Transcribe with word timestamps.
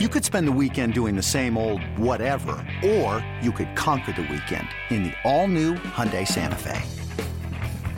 You 0.00 0.08
could 0.08 0.24
spend 0.24 0.48
the 0.48 0.58
weekend 0.60 0.92
doing 0.92 1.14
the 1.14 1.22
same 1.22 1.56
old 1.56 1.80
whatever, 1.96 2.56
or 2.84 3.24
you 3.40 3.52
could 3.52 3.76
conquer 3.76 4.10
the 4.10 4.22
weekend 4.22 4.66
in 4.90 5.04
the 5.04 5.12
all-new 5.22 5.74
Hyundai 5.74 6.26
Santa 6.26 6.56
Fe. 6.56 6.82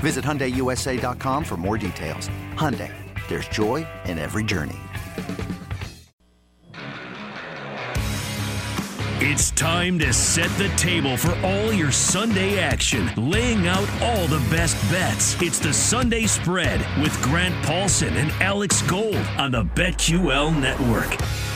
Visit 0.01 0.23
HyundaiUSA.com 0.23 1.43
for 1.43 1.57
more 1.57 1.79
details. 1.79 2.29
Hyundai, 2.53 2.93
there's 3.29 3.49
joy 3.49 3.87
in 4.05 4.19
every 4.19 4.45
journey. 4.45 4.77
It's 9.19 9.51
time 9.53 9.99
to 10.01 10.13
set 10.13 10.51
the 10.59 10.69
table 10.77 11.17
for 11.17 11.35
all 11.47 11.73
your 11.73 11.93
Sunday 11.93 12.59
action, 12.59 13.09
laying 13.17 13.69
out 13.69 13.89
all 14.03 14.27
the 14.27 14.47
best 14.51 14.77
bets. 14.91 15.41
It's 15.41 15.59
the 15.59 15.73
Sunday 15.73 16.27
Spread 16.27 16.79
with 17.01 17.19
Grant 17.23 17.55
Paulsen 17.65 18.17
and 18.17 18.31
Alex 18.43 18.83
Gold 18.83 19.17
on 19.39 19.51
the 19.51 19.65
BetQL 19.65 20.55
Network. 20.61 21.56